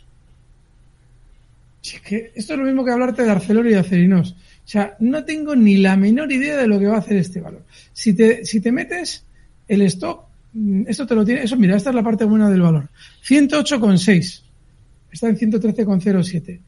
es 1.84 2.02
que 2.02 2.32
esto 2.34 2.54
es 2.54 2.60
lo 2.60 2.66
mismo 2.66 2.84
que 2.84 2.92
hablarte 2.92 3.24
de 3.24 3.30
Arcelor 3.30 3.68
y 3.68 3.72
de 3.72 3.80
Acerinos. 3.80 4.32
O 4.66 4.68
sea, 4.68 4.96
no 5.00 5.26
tengo 5.26 5.56
ni 5.56 5.78
la 5.78 5.96
menor 5.98 6.32
idea 6.32 6.58
de 6.58 6.68
lo 6.68 6.80
que 6.80 6.88
va 6.88 6.96
a 6.96 7.00
hacer 7.00 7.18
este 7.18 7.42
valor. 7.42 7.64
Si 7.92 8.14
te, 8.14 8.46
si 8.46 8.62
te 8.62 8.72
metes 8.72 9.24
el 9.68 9.82
stock, 9.84 10.26
mm, 10.54 10.84
esto 10.88 11.06
te 11.06 11.16
lo 11.16 11.26
tiene, 11.26 11.44
eso 11.44 11.56
mira, 11.58 11.76
esta 11.76 11.90
es 11.90 11.96
la 11.96 12.04
parte 12.04 12.26
buena 12.26 12.50
del 12.50 12.62
valor. 12.62 12.90
108,6. 13.24 14.44
Está 15.12 15.30
en 15.30 15.38
113,07. 15.38 16.60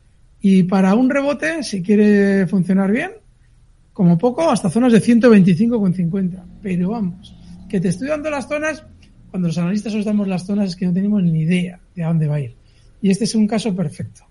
Y 0.41 0.63
para 0.63 0.93
un 0.93 1.09
rebote, 1.09 1.63
si 1.63 1.81
quiere 1.81 2.45
funcionar 2.47 2.91
bien, 2.91 3.11
como 3.93 4.17
poco, 4.17 4.49
hasta 4.51 4.69
zonas 4.69 4.93
de 4.93 5.01
125,50. 5.01 6.43
Pero 6.61 6.89
vamos, 6.89 7.33
que 7.69 7.79
te 7.79 7.87
estoy 7.87 8.09
dando 8.09 8.29
las 8.29 8.47
zonas, 8.47 8.83
cuando 9.31 9.47
los 9.47 9.57
analistas 9.57 9.95
os 9.95 10.05
damos 10.05 10.27
las 10.27 10.45
zonas 10.45 10.69
es 10.69 10.75
que 10.75 10.85
no 10.85 10.93
tenemos 10.93 11.23
ni 11.23 11.41
idea 11.41 11.79
de 11.95 12.03
a 12.03 12.07
dónde 12.07 12.27
va 12.27 12.35
a 12.35 12.41
ir. 12.41 12.55
Y 13.01 13.09
este 13.09 13.23
es 13.23 13.33
un 13.35 13.47
caso 13.47 13.75
perfecto. 13.75 14.23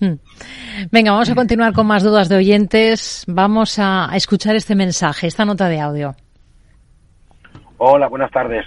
Hmm. 0.00 0.14
Venga, 0.92 1.12
vamos 1.12 1.28
a 1.28 1.34
continuar 1.34 1.72
con 1.72 1.86
más 1.86 2.02
dudas 2.02 2.28
de 2.28 2.36
oyentes. 2.36 3.24
Vamos 3.26 3.78
a, 3.78 4.10
a 4.10 4.16
escuchar 4.16 4.54
este 4.54 4.74
mensaje, 4.74 5.26
esta 5.26 5.44
nota 5.44 5.68
de 5.68 5.80
audio. 5.80 6.16
Hola, 7.80 8.08
buenas 8.08 8.32
tardes. 8.32 8.66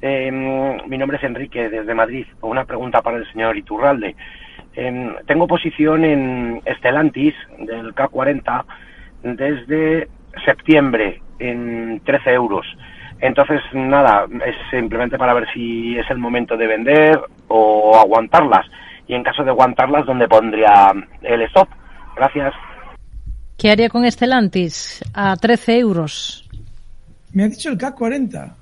Eh, 0.00 0.30
mi 0.30 0.96
nombre 0.96 1.18
es 1.18 1.24
Enrique, 1.24 1.68
desde 1.68 1.94
Madrid. 1.94 2.24
Una 2.42 2.64
pregunta 2.64 3.02
para 3.02 3.16
el 3.16 3.30
señor 3.32 3.56
Iturralde. 3.56 4.14
Eh, 4.74 5.16
tengo 5.26 5.48
posición 5.48 6.04
en 6.04 6.62
Estelantis 6.64 7.34
del 7.58 7.92
K40 7.92 8.64
desde 9.24 10.08
septiembre 10.44 11.20
en 11.40 12.00
13 12.04 12.30
euros. 12.34 12.64
Entonces, 13.20 13.60
nada, 13.72 14.26
es 14.46 14.54
simplemente 14.70 15.18
para 15.18 15.34
ver 15.34 15.48
si 15.52 15.98
es 15.98 16.08
el 16.08 16.18
momento 16.18 16.56
de 16.56 16.68
vender 16.68 17.20
o 17.48 17.98
aguantarlas. 17.98 18.66
Y 19.08 19.14
en 19.14 19.24
caso 19.24 19.42
de 19.42 19.50
aguantarlas, 19.50 20.06
¿dónde 20.06 20.28
pondría 20.28 20.92
el 21.22 21.42
stop? 21.42 21.68
Gracias. 22.14 22.54
¿Qué 23.58 23.72
haría 23.72 23.88
con 23.88 24.04
Estelantis 24.04 25.04
a 25.14 25.34
13 25.34 25.78
euros? 25.78 26.41
Me 27.32 27.44
ha 27.44 27.48
dicho 27.48 27.68
el 27.70 27.78
K40. 27.78 28.54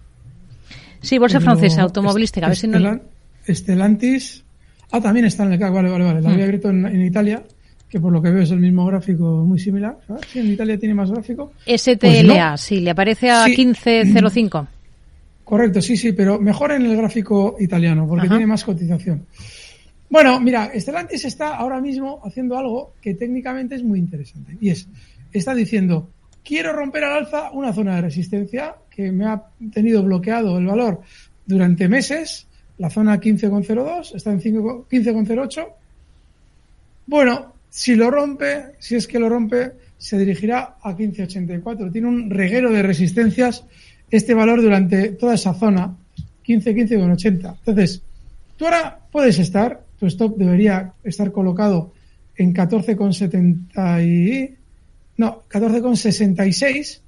Sí, 1.02 1.18
bolsa 1.18 1.38
Pero 1.38 1.50
francesa, 1.52 1.82
automovilística. 1.82 2.46
A 2.46 2.50
ver 2.50 2.58
si 2.58 2.66
no... 2.68 2.78
Estelan- 2.78 3.02
Estelantis. 3.46 4.44
Ah, 4.92 5.00
también 5.00 5.26
está 5.26 5.44
en 5.44 5.52
el 5.52 5.58
CAC, 5.58 5.72
vale, 5.72 5.88
vale, 5.90 6.04
vale. 6.04 6.20
La 6.20 6.28
Hmm. 6.28 6.32
había 6.32 6.44
abierto 6.44 6.70
en, 6.70 6.84
en 6.86 7.02
Italia, 7.02 7.42
que 7.88 8.00
por 8.00 8.12
lo 8.12 8.20
que 8.20 8.30
veo 8.30 8.42
es 8.42 8.50
el 8.50 8.58
mismo 8.60 8.84
gráfico 8.86 9.44
muy 9.46 9.58
similar. 9.58 9.96
¿sabes? 10.06 10.22
Sí, 10.32 10.40
en 10.40 10.50
Italia 10.52 10.78
tiene 10.78 10.94
más 10.94 11.10
gráfico. 11.10 11.52
STLA, 11.66 11.96
Pues 11.98 12.24
no. 12.26 12.56
sí, 12.58 12.80
le 12.80 12.90
aparece 12.90 13.30
a 13.30 13.44
Sí. 13.44 13.54
15.05. 13.56 14.66
Correcto, 15.44 15.80
sí, 15.82 15.96
sí, 15.96 16.12
pero 16.12 16.38
mejor 16.40 16.70
en 16.72 16.86
el 16.86 16.96
gráfico 16.96 17.56
italiano, 17.58 18.06
porque 18.06 18.26
Ajá. 18.26 18.36
tiene 18.36 18.46
más 18.46 18.62
cotización. 18.64 19.26
Bueno, 20.08 20.38
mira, 20.40 20.70
Stellantis 20.74 21.24
está 21.24 21.56
ahora 21.56 21.80
mismo 21.80 22.20
haciendo 22.24 22.56
algo 22.58 22.94
que 23.00 23.14
técnicamente 23.14 23.74
es 23.76 23.82
muy 23.82 23.98
interesante. 23.98 24.56
Y 24.60 24.70
es, 24.70 24.86
está 25.32 25.54
diciendo, 25.54 26.08
quiero 26.44 26.72
romper 26.72 27.04
al 27.04 27.18
alza 27.18 27.50
una 27.52 27.72
zona 27.72 27.96
de 27.96 28.02
resistencia 28.02 28.74
que 28.90 29.12
me 29.12 29.26
ha 29.26 29.42
tenido 29.72 30.02
bloqueado 30.02 30.58
el 30.58 30.66
valor 30.66 31.00
durante 31.46 31.88
meses, 31.88 32.46
la 32.78 32.90
zona 32.90 33.20
15,02, 33.20 34.14
está 34.14 34.32
en 34.32 34.40
5 34.40 34.86
15,08, 34.90 35.68
Bueno, 37.06 37.54
si 37.68 37.94
lo 37.94 38.10
rompe, 38.10 38.72
si 38.78 38.96
es 38.96 39.06
que 39.06 39.18
lo 39.18 39.28
rompe, 39.28 39.72
se 39.96 40.18
dirigirá 40.18 40.76
a 40.80 40.94
1584. 40.94 41.90
Tiene 41.90 42.08
un 42.08 42.30
reguero 42.30 42.70
de 42.70 42.82
resistencias 42.82 43.64
este 44.10 44.34
valor 44.34 44.62
durante 44.62 45.10
toda 45.10 45.34
esa 45.34 45.54
zona, 45.54 45.94
15, 46.42 46.74
15 46.74 46.98
con 46.98 47.10
80. 47.12 47.56
Entonces, 47.58 48.02
tú 48.56 48.64
ahora 48.64 48.98
puedes 49.12 49.38
estar, 49.38 49.82
tu 49.98 50.06
stop 50.06 50.36
debería 50.36 50.92
estar 51.04 51.30
colocado 51.32 51.92
en 52.36 52.54
14,70 52.54 54.04
y... 54.04 54.59
No, 55.20 55.42
14,66. 55.50 57.02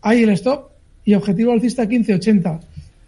Ahí 0.00 0.24
el 0.24 0.30
stop 0.30 0.72
y 1.04 1.14
objetivo 1.14 1.52
alcista 1.52 1.84
15,80. 1.84 2.60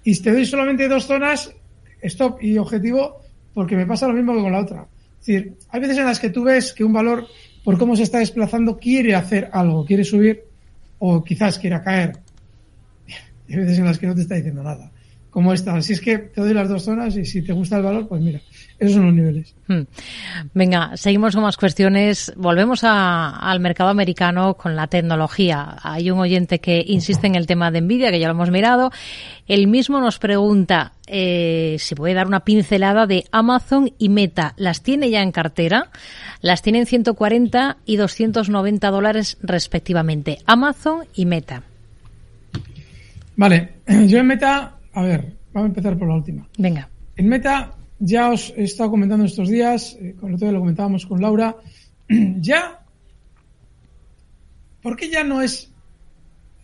Y 0.04 0.16
te 0.20 0.30
doy 0.30 0.46
solamente 0.46 0.86
dos 0.86 1.06
zonas, 1.06 1.52
stop 2.00 2.40
y 2.40 2.56
objetivo, 2.56 3.20
porque 3.52 3.74
me 3.74 3.84
pasa 3.84 4.06
lo 4.06 4.14
mismo 4.14 4.32
que 4.32 4.42
con 4.42 4.52
la 4.52 4.60
otra. 4.60 4.86
Es 5.18 5.26
decir, 5.26 5.54
hay 5.70 5.80
veces 5.80 5.98
en 5.98 6.04
las 6.04 6.20
que 6.20 6.30
tú 6.30 6.44
ves 6.44 6.72
que 6.72 6.84
un 6.84 6.92
valor, 6.92 7.26
por 7.64 7.76
cómo 7.78 7.96
se 7.96 8.04
está 8.04 8.20
desplazando, 8.20 8.78
quiere 8.78 9.16
hacer 9.16 9.50
algo, 9.52 9.84
quiere 9.84 10.04
subir 10.04 10.44
o 11.00 11.24
quizás 11.24 11.58
quiera 11.58 11.82
caer. 11.82 12.12
Y 13.48 13.54
hay 13.54 13.58
veces 13.58 13.80
en 13.80 13.86
las 13.86 13.98
que 13.98 14.06
no 14.06 14.14
te 14.14 14.20
está 14.20 14.36
diciendo 14.36 14.62
nada. 14.62 14.92
Como 15.34 15.52
esta. 15.52 15.74
Así 15.74 15.94
es 15.94 16.00
que 16.00 16.16
te 16.18 16.40
doy 16.40 16.54
las 16.54 16.68
dos 16.68 16.84
zonas 16.84 17.16
y 17.16 17.24
si 17.24 17.42
te 17.42 17.52
gusta 17.52 17.78
el 17.78 17.82
valor, 17.82 18.06
pues 18.06 18.22
mira, 18.22 18.40
esos 18.78 18.94
son 18.94 19.06
los 19.06 19.14
niveles. 19.14 19.52
Hmm. 19.66 19.80
Venga, 20.54 20.96
seguimos 20.96 21.34
con 21.34 21.42
más 21.42 21.56
cuestiones. 21.56 22.32
Volvemos 22.36 22.84
a- 22.84 23.30
al 23.30 23.58
mercado 23.58 23.90
americano 23.90 24.54
con 24.54 24.76
la 24.76 24.86
tecnología. 24.86 25.74
Hay 25.82 26.08
un 26.12 26.20
oyente 26.20 26.60
que 26.60 26.84
insiste 26.86 27.26
en 27.26 27.34
el 27.34 27.48
tema 27.48 27.72
de 27.72 27.80
Nvidia, 27.80 28.12
que 28.12 28.20
ya 28.20 28.28
lo 28.28 28.34
hemos 28.34 28.52
mirado. 28.52 28.92
El 29.48 29.66
mismo 29.66 30.00
nos 30.00 30.20
pregunta 30.20 30.92
eh, 31.08 31.76
si 31.80 31.96
puede 31.96 32.14
dar 32.14 32.28
una 32.28 32.44
pincelada 32.44 33.08
de 33.08 33.24
Amazon 33.32 33.90
y 33.98 34.10
Meta. 34.10 34.54
¿Las 34.56 34.82
tiene 34.84 35.10
ya 35.10 35.20
en 35.20 35.32
cartera? 35.32 35.90
Las 36.42 36.62
tiene 36.62 36.78
en 36.78 36.86
140 36.86 37.78
y 37.84 37.96
290 37.96 38.88
dólares 38.92 39.36
respectivamente. 39.42 40.38
Amazon 40.46 41.06
y 41.12 41.26
Meta. 41.26 41.64
Vale, 43.36 43.70
yo 44.06 44.18
en 44.18 44.26
Meta, 44.28 44.74
a 44.94 45.02
ver, 45.02 45.36
vamos 45.52 45.66
a 45.66 45.70
empezar 45.70 45.98
por 45.98 46.08
la 46.08 46.14
última. 46.14 46.48
Venga. 46.56 46.88
En 47.16 47.28
Meta, 47.28 47.74
ya 47.98 48.30
os 48.30 48.52
he 48.56 48.64
estado 48.64 48.90
comentando 48.90 49.24
estos 49.24 49.48
días, 49.48 49.96
eh, 50.00 50.14
con 50.18 50.34
otro 50.34 50.46
día 50.46 50.52
lo 50.52 50.60
comentábamos 50.60 51.06
con 51.06 51.20
Laura, 51.20 51.56
ya, 52.08 52.80
¿por 54.82 54.96
qué 54.96 55.10
ya 55.10 55.24
no 55.24 55.42
es, 55.42 55.70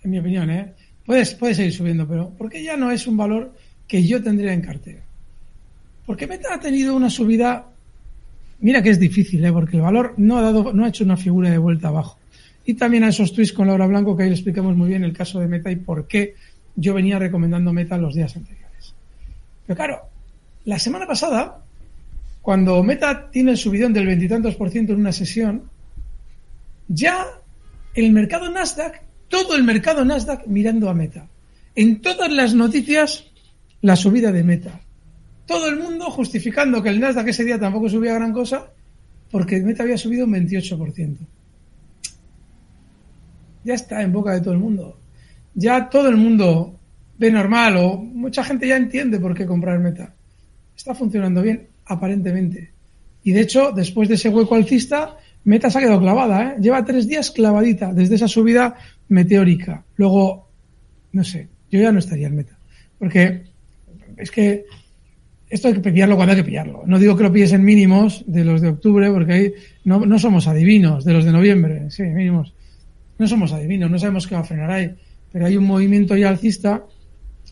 en 0.03 0.11
mi 0.11 0.19
opinión, 0.19 0.51
eh, 0.51 0.73
puedes, 1.05 1.35
puede 1.35 1.55
seguir 1.55 1.73
subiendo, 1.73 2.07
pero 2.07 2.31
¿por 2.31 2.51
qué 2.51 2.63
ya 2.63 2.77
no 2.77 2.91
es 2.91 3.07
un 3.07 3.17
valor 3.17 3.55
que 3.87 4.05
yo 4.05 4.23
tendría 4.23 4.53
en 4.53 4.61
cartera? 4.61 5.03
Porque 6.07 6.27
Meta 6.27 6.55
ha 6.55 6.61
tenido 6.61 6.95
una 6.95 7.11
subida, 7.11 7.67
mira 8.61 8.83
que 8.83 8.91
es 8.91 9.01
difícil, 9.01 9.45
eh, 9.45 9.53
porque 9.53 9.77
el 9.77 9.83
valor 9.83 10.15
no 10.17 10.39
ha 10.39 10.43
dado, 10.43 10.73
no 10.73 10.85
ha 10.85 10.89
hecho 10.89 11.05
una 11.05 11.17
figura 11.17 11.51
de 11.51 11.59
vuelta 11.59 11.89
abajo. 11.89 12.19
Y 12.65 12.75
también 12.75 13.05
a 13.05 13.09
esos 13.09 13.33
tweets 13.33 13.53
con 13.53 13.67
Laura 13.67 13.87
Blanco, 13.87 14.17
que 14.17 14.25
ahí 14.25 14.29
le 14.29 14.35
explicamos 14.35 14.77
muy 14.77 14.89
bien 14.89 15.03
el 15.03 15.13
caso 15.13 15.41
de 15.41 15.49
Meta 15.49 15.71
y 15.71 15.77
por 15.77 16.07
qué 16.07 16.35
yo 16.77 16.95
venía 16.95 17.19
recomendando 17.19 17.73
Meta 17.73 17.99
los 17.99 18.15
días 18.15 18.37
anteriores. 18.37 18.95
Pero 19.67 19.77
claro, 19.77 20.01
la 20.65 20.79
semana 20.79 21.07
pasada, 21.07 21.65
cuando 22.43 22.83
Meta 22.83 23.31
tiene 23.31 23.53
el 23.53 23.57
subidón 23.57 23.93
del 23.93 24.07
veintitantos 24.07 24.55
por 24.57 24.71
ciento 24.71 24.93
en 24.93 25.01
una 25.01 25.13
sesión, 25.13 25.71
ya 26.89 27.27
el 27.95 28.13
mercado 28.13 28.51
Nasdaq, 28.51 29.03
todo 29.29 29.55
el 29.55 29.65
mercado 29.65 30.05
Nasdaq 30.05 30.47
mirando 30.47 30.89
a 30.89 30.95
Meta. 30.95 31.29
En 31.75 32.01
todas 32.01 32.31
las 32.33 32.55
noticias, 32.55 33.27
la 33.81 33.97
subida 33.97 34.33
de 34.33 34.43
Meta. 34.43 34.81
Todo 35.47 35.69
el 35.69 35.79
mundo 35.79 36.11
justificando 36.11 36.83
que 36.83 36.89
el 36.89 37.01
Nasdaq 37.01 37.29
ese 37.29 37.45
día 37.45 37.59
tampoco 37.59 37.89
subía 37.89 38.15
gran 38.15 38.33
cosa, 38.33 38.71
porque 39.31 39.61
Meta 39.61 39.83
había 39.83 39.99
subido 39.99 40.27
un 40.27 40.33
28%. 40.33 41.17
Ya 43.65 43.75
está 43.75 44.03
en 44.03 44.13
boca 44.13 44.33
de 44.33 44.41
todo 44.41 44.55
el 44.55 44.61
mundo. 44.61 44.99
Ya 45.55 45.89
todo 45.89 46.09
el 46.09 46.17
mundo 46.17 46.79
ve 47.19 47.31
normal 47.31 47.77
o 47.77 47.97
mucha 47.97 48.43
gente 48.45 48.67
ya 48.67 48.77
entiende 48.77 49.19
por 49.19 49.35
qué 49.35 49.47
comprar 49.47 49.79
Meta. 49.79 50.15
Está 50.77 50.95
funcionando 50.95 51.43
bien, 51.43 51.69
aparentemente. 51.87 52.71
Y 53.23 53.33
de 53.33 53.43
hecho, 53.43 53.73
después 53.73 54.09
de 54.09 54.15
ese 54.15 54.31
hueco 54.31 54.55
alcista, 54.55 55.17
Meta 55.45 55.71
se 55.71 55.79
ha 55.79 55.81
quedado 55.83 56.01
clavada, 56.01 56.43
¿eh? 56.43 56.57
Lleva 56.61 56.85
tres 56.85 57.07
días 57.07 57.31
clavadita 57.31 57.93
desde 57.93 58.15
esa 58.15 58.29
subida 58.29 58.77
meteórica. 59.09 59.85
Luego, 59.97 60.49
no 61.13 61.25
sé, 61.25 61.49
yo 61.71 61.81
ya 61.81 61.93
no 61.93 61.99
estaría 61.99 62.29
en 62.29 62.37
Meta. 62.37 62.59
Porque 62.99 63.43
es 64.17 64.31
que 64.31 64.65
esto 65.51 65.69
hay 65.69 65.75
que 65.75 65.81
pillarlo 65.81 66.17
cuando 66.17 66.33
hay 66.33 66.39
que 66.39 66.45
pillarlo. 66.45 66.85
No 66.87 66.99
digo 66.99 67.17
que 67.17 67.25
lo 67.25 67.33
pilles 67.33 67.53
en 67.53 67.65
mínimos 67.65 68.25
de 68.27 68.45
los 68.45 68.61
de 68.61 68.69
octubre, 68.69 69.11
porque 69.11 69.33
ahí 69.33 69.53
no, 69.85 70.07
no 70.07 70.19
somos 70.19 70.47
adivinos, 70.47 71.05
de 71.05 71.13
los 71.13 71.25
de 71.25 71.33
noviembre, 71.33 71.91
sí, 71.91 72.05
mínimos. 72.05 72.55
No 73.19 73.27
somos 73.27 73.53
adivinos, 73.53 73.91
no 73.91 73.99
sabemos 73.99 74.27
qué 74.27 74.35
va 74.37 74.43
a 74.43 74.45
frenar 74.45 74.71
ahí. 74.71 74.95
Pero 75.33 75.47
hay 75.47 75.57
un 75.57 75.65
movimiento 75.65 76.17
ya 76.17 76.29
alcista. 76.29 76.85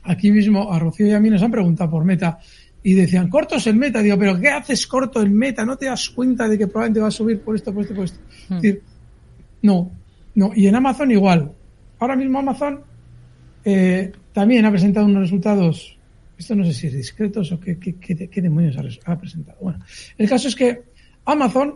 Aquí 0.04 0.30
mismo 0.30 0.72
a 0.72 0.78
Rocío 0.78 1.06
y 1.06 1.12
a 1.12 1.20
mí 1.20 1.28
nos 1.30 1.42
han 1.42 1.50
preguntado 1.50 1.90
por 1.90 2.04
Meta 2.04 2.38
y 2.82 2.94
decían, 2.94 3.28
cortos 3.28 3.66
en 3.66 3.78
Meta. 3.78 4.00
Digo, 4.02 4.16
pero 4.18 4.40
¿qué 4.40 4.48
haces 4.48 4.86
corto 4.86 5.20
en 5.22 5.34
Meta? 5.34 5.64
¿No 5.64 5.76
te 5.76 5.86
das 5.86 6.08
cuenta 6.10 6.48
de 6.48 6.56
que 6.56 6.66
probablemente 6.66 7.00
va 7.00 7.08
a 7.08 7.10
subir 7.10 7.40
por 7.40 7.54
esto, 7.56 7.72
por 7.74 7.82
esto, 7.82 7.94
por 7.94 8.04
esto? 8.04 8.18
Es 8.56 8.62
decir, 8.62 8.82
no, 9.62 9.90
no. 10.34 10.52
Y 10.54 10.66
en 10.66 10.74
Amazon 10.76 11.10
igual. 11.10 11.52
Ahora 11.98 12.16
mismo 12.16 12.38
Amazon 12.38 12.80
eh, 13.64 14.12
también 14.32 14.64
ha 14.64 14.70
presentado 14.70 15.06
unos 15.06 15.22
resultados, 15.22 15.98
esto 16.38 16.54
no 16.54 16.64
sé 16.64 16.72
si 16.72 16.86
es 16.86 16.92
discretos 16.94 17.50
o 17.52 17.58
qué, 17.60 17.78
qué, 17.78 17.96
qué- 17.96 18.28
qué 18.28 18.40
demonios 18.40 18.76
ha 19.04 19.18
presentado. 19.18 19.58
Bueno, 19.60 19.80
el 20.16 20.28
caso 20.28 20.48
es 20.48 20.54
que 20.54 20.82
Amazon 21.24 21.74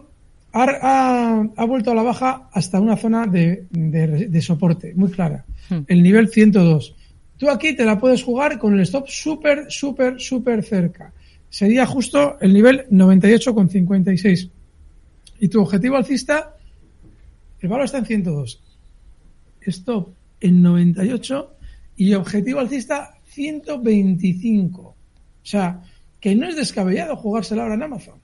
ha, 0.52 0.64
ha- 0.82 1.48
ha 1.56 1.64
vuelto 1.64 1.90
a 1.90 1.94
la 1.94 2.02
baja 2.02 2.48
hasta 2.52 2.80
una 2.80 2.96
zona 2.96 3.26
de, 3.26 3.66
de- 3.70 4.28
de 4.28 4.40
soporte 4.42 4.92
muy 4.94 5.10
clara, 5.10 5.44
el 5.86 6.02
nivel 6.02 6.28
102. 6.28 6.94
Tú 7.38 7.50
aquí 7.50 7.74
te 7.74 7.84
la 7.84 7.98
puedes 7.98 8.22
jugar 8.22 8.58
con 8.58 8.74
el 8.74 8.80
stop 8.80 9.08
súper, 9.08 9.66
súper, 9.68 10.20
súper 10.20 10.62
cerca. 10.62 11.12
Sería 11.50 11.84
justo 11.86 12.38
el 12.40 12.52
nivel 12.52 12.86
98,56. 12.90 14.48
Y 15.40 15.48
tu 15.48 15.60
objetivo 15.60 15.96
alcista, 15.96 16.54
el 17.60 17.68
valor 17.68 17.84
está 17.86 17.98
en 17.98 18.06
102 18.06 18.62
stop 19.66 20.08
en 20.40 20.60
98 20.62 21.54
y 21.96 22.14
objetivo 22.14 22.58
alcista 22.60 23.14
125. 23.26 24.80
O 24.82 24.94
sea, 25.42 25.80
que 26.20 26.34
no 26.34 26.48
es 26.48 26.56
descabellado 26.56 27.16
jugársela 27.16 27.62
ahora 27.62 27.74
en 27.74 27.82
Amazon. 27.82 28.14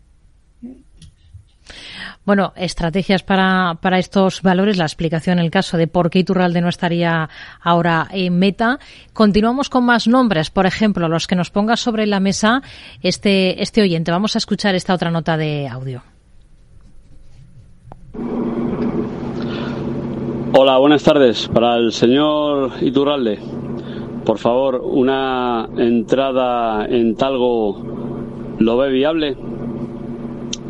Bueno, 2.25 2.53
estrategias 2.57 3.23
para, 3.23 3.79
para 3.81 3.99
estos 3.99 4.43
valores, 4.43 4.77
la 4.77 4.85
explicación, 4.85 5.39
el 5.39 5.51
caso 5.51 5.77
de 5.77 5.87
por 5.87 6.11
qué 6.11 6.21
Iturralde 6.21 6.61
no 6.61 6.69
estaría 6.69 7.29
ahora 7.61 8.07
en 8.11 8.39
meta. 8.39 8.79
Continuamos 9.13 9.69
con 9.71 9.85
más 9.85 10.07
nombres, 10.07 10.51
por 10.51 10.67
ejemplo, 10.67 11.09
los 11.09 11.27
que 11.27 11.37
nos 11.37 11.51
ponga 11.51 11.77
sobre 11.77 12.07
la 12.07 12.21
mesa 12.21 12.63
este, 13.03 13.63
este 13.63 13.83
oyente. 13.83 14.11
Vamos 14.11 14.35
a 14.35 14.39
escuchar 14.39 14.75
esta 14.75 14.95
otra 14.95 15.11
nota 15.11 15.37
de 15.37 15.69
audio. 15.69 16.03
Hola, 20.53 20.79
buenas 20.79 21.05
tardes. 21.05 21.49
Para 21.49 21.77
el 21.77 21.93
señor 21.93 22.73
Iturralde, 22.81 23.39
por 24.25 24.39
favor, 24.39 24.81
una 24.83 25.69
entrada 25.77 26.87
en 26.87 27.15
Talgo 27.17 27.83
lo 28.59 28.77
ve 28.77 28.91
viable, 28.91 29.37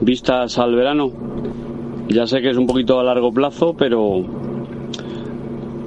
vistas 0.01 0.59
al 0.59 0.74
verano. 0.74 1.12
Ya 2.09 2.26
sé 2.26 2.40
que 2.40 2.51
es 2.51 2.57
un 2.57 2.66
poquito 2.66 2.99
a 2.99 3.05
largo 3.05 3.32
plazo, 3.32 3.76
pero 3.76 4.24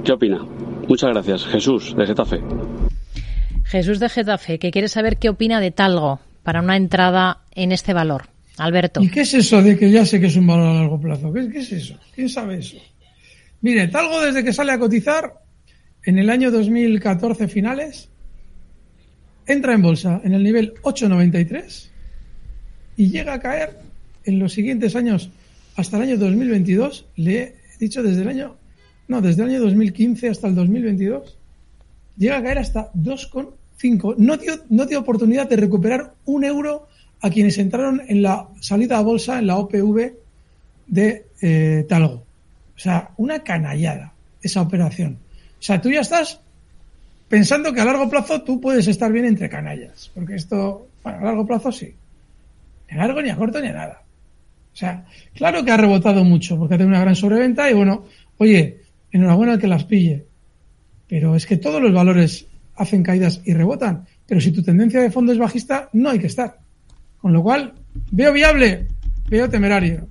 ¿qué 0.04 0.12
opina? 0.12 0.38
Muchas 0.88 1.10
gracias. 1.10 1.46
Jesús, 1.46 1.94
de 1.96 2.06
Getafe. 2.06 2.40
Jesús 3.64 3.98
de 4.00 4.08
Getafe, 4.08 4.58
que 4.58 4.70
quiere 4.70 4.88
saber 4.88 5.16
qué 5.16 5.28
opina 5.28 5.60
de 5.60 5.70
Talgo 5.70 6.20
para 6.42 6.60
una 6.60 6.76
entrada 6.76 7.42
en 7.52 7.72
este 7.72 7.92
valor. 7.92 8.24
Alberto. 8.58 9.02
¿Y 9.02 9.08
qué 9.08 9.22
es 9.22 9.32
eso 9.32 9.62
de 9.62 9.78
que 9.78 9.90
ya 9.90 10.04
sé 10.04 10.20
que 10.20 10.26
es 10.26 10.36
un 10.36 10.46
valor 10.46 10.68
a 10.68 10.74
largo 10.74 11.00
plazo? 11.00 11.32
¿Qué, 11.32 11.48
qué 11.50 11.60
es 11.60 11.72
eso? 11.72 11.98
¿Quién 12.14 12.28
sabe 12.28 12.58
eso? 12.58 12.76
Mire, 13.62 13.88
Talgo 13.88 14.20
desde 14.20 14.44
que 14.44 14.52
sale 14.52 14.72
a 14.72 14.78
cotizar 14.78 15.32
en 16.04 16.18
el 16.18 16.28
año 16.28 16.50
2014 16.50 17.48
finales, 17.48 18.10
entra 19.46 19.72
en 19.72 19.82
bolsa 19.82 20.20
en 20.22 20.34
el 20.34 20.42
nivel 20.42 20.74
893 20.82 21.90
y 22.96 23.10
llega 23.10 23.34
a 23.34 23.40
caer 23.40 23.78
en 24.24 24.38
los 24.38 24.52
siguientes 24.52 24.96
años 24.96 25.30
hasta 25.76 25.96
el 25.96 26.02
año 26.04 26.18
2022. 26.18 27.06
Le 27.16 27.40
he 27.42 27.54
dicho 27.78 28.02
desde 28.02 28.22
el 28.22 28.28
año, 28.28 28.56
no, 29.08 29.20
desde 29.20 29.42
el 29.42 29.50
año 29.50 29.60
2015 29.62 30.28
hasta 30.28 30.48
el 30.48 30.54
2022, 30.54 31.36
llega 32.16 32.38
a 32.38 32.42
caer 32.42 32.58
hasta 32.58 32.92
2,5. 32.92 34.16
No 34.18 34.36
dio, 34.36 34.54
no 34.68 34.86
dio 34.86 35.00
oportunidad 35.00 35.48
de 35.48 35.56
recuperar 35.56 36.14
un 36.24 36.44
euro 36.44 36.88
a 37.20 37.30
quienes 37.30 37.58
entraron 37.58 38.02
en 38.06 38.22
la 38.22 38.48
salida 38.60 38.98
a 38.98 39.02
bolsa 39.02 39.38
en 39.38 39.46
la 39.46 39.56
OPV 39.58 40.12
de 40.86 41.26
eh, 41.40 41.86
Talgo. 41.88 42.24
O 42.76 42.78
sea, 42.78 43.10
una 43.16 43.42
canallada 43.42 44.12
esa 44.42 44.60
operación. 44.60 45.18
O 45.58 45.62
sea, 45.62 45.80
tú 45.80 45.90
ya 45.90 46.00
estás 46.00 46.40
pensando 47.28 47.72
que 47.72 47.80
a 47.80 47.84
largo 47.84 48.10
plazo 48.10 48.42
tú 48.42 48.60
puedes 48.60 48.88
estar 48.88 49.12
bien 49.12 49.24
entre 49.24 49.48
canallas. 49.48 50.10
Porque 50.14 50.34
esto, 50.34 50.88
bueno, 51.02 51.18
a 51.20 51.22
largo 51.22 51.46
plazo 51.46 51.70
sí. 51.70 51.94
Ni 52.90 52.98
a 52.98 53.06
largo, 53.06 53.22
ni 53.22 53.30
a 53.30 53.36
corto, 53.36 53.60
ni 53.60 53.68
a 53.68 53.72
nada. 53.72 54.02
O 54.72 54.76
sea, 54.76 55.04
claro 55.34 55.64
que 55.64 55.70
ha 55.70 55.76
rebotado 55.76 56.24
mucho 56.24 56.58
porque 56.58 56.74
ha 56.74 56.78
tenido 56.78 56.96
una 56.96 57.04
gran 57.04 57.16
sobreventa 57.16 57.70
y 57.70 57.74
bueno, 57.74 58.04
oye, 58.38 58.80
enhorabuena 59.10 59.54
al 59.54 59.58
que 59.58 59.66
las 59.66 59.84
pille. 59.84 60.26
Pero 61.08 61.36
es 61.36 61.46
que 61.46 61.58
todos 61.58 61.80
los 61.82 61.92
valores 61.92 62.46
hacen 62.76 63.02
caídas 63.02 63.42
y 63.44 63.52
rebotan. 63.52 64.06
Pero 64.26 64.40
si 64.40 64.50
tu 64.50 64.62
tendencia 64.62 65.00
de 65.00 65.10
fondo 65.10 65.32
es 65.32 65.38
bajista, 65.38 65.90
no 65.92 66.08
hay 66.08 66.18
que 66.18 66.26
estar. 66.26 66.58
Con 67.18 67.32
lo 67.32 67.42
cual, 67.42 67.74
veo 68.10 68.32
viable, 68.32 68.88
veo 69.28 69.48
temerario. 69.48 70.08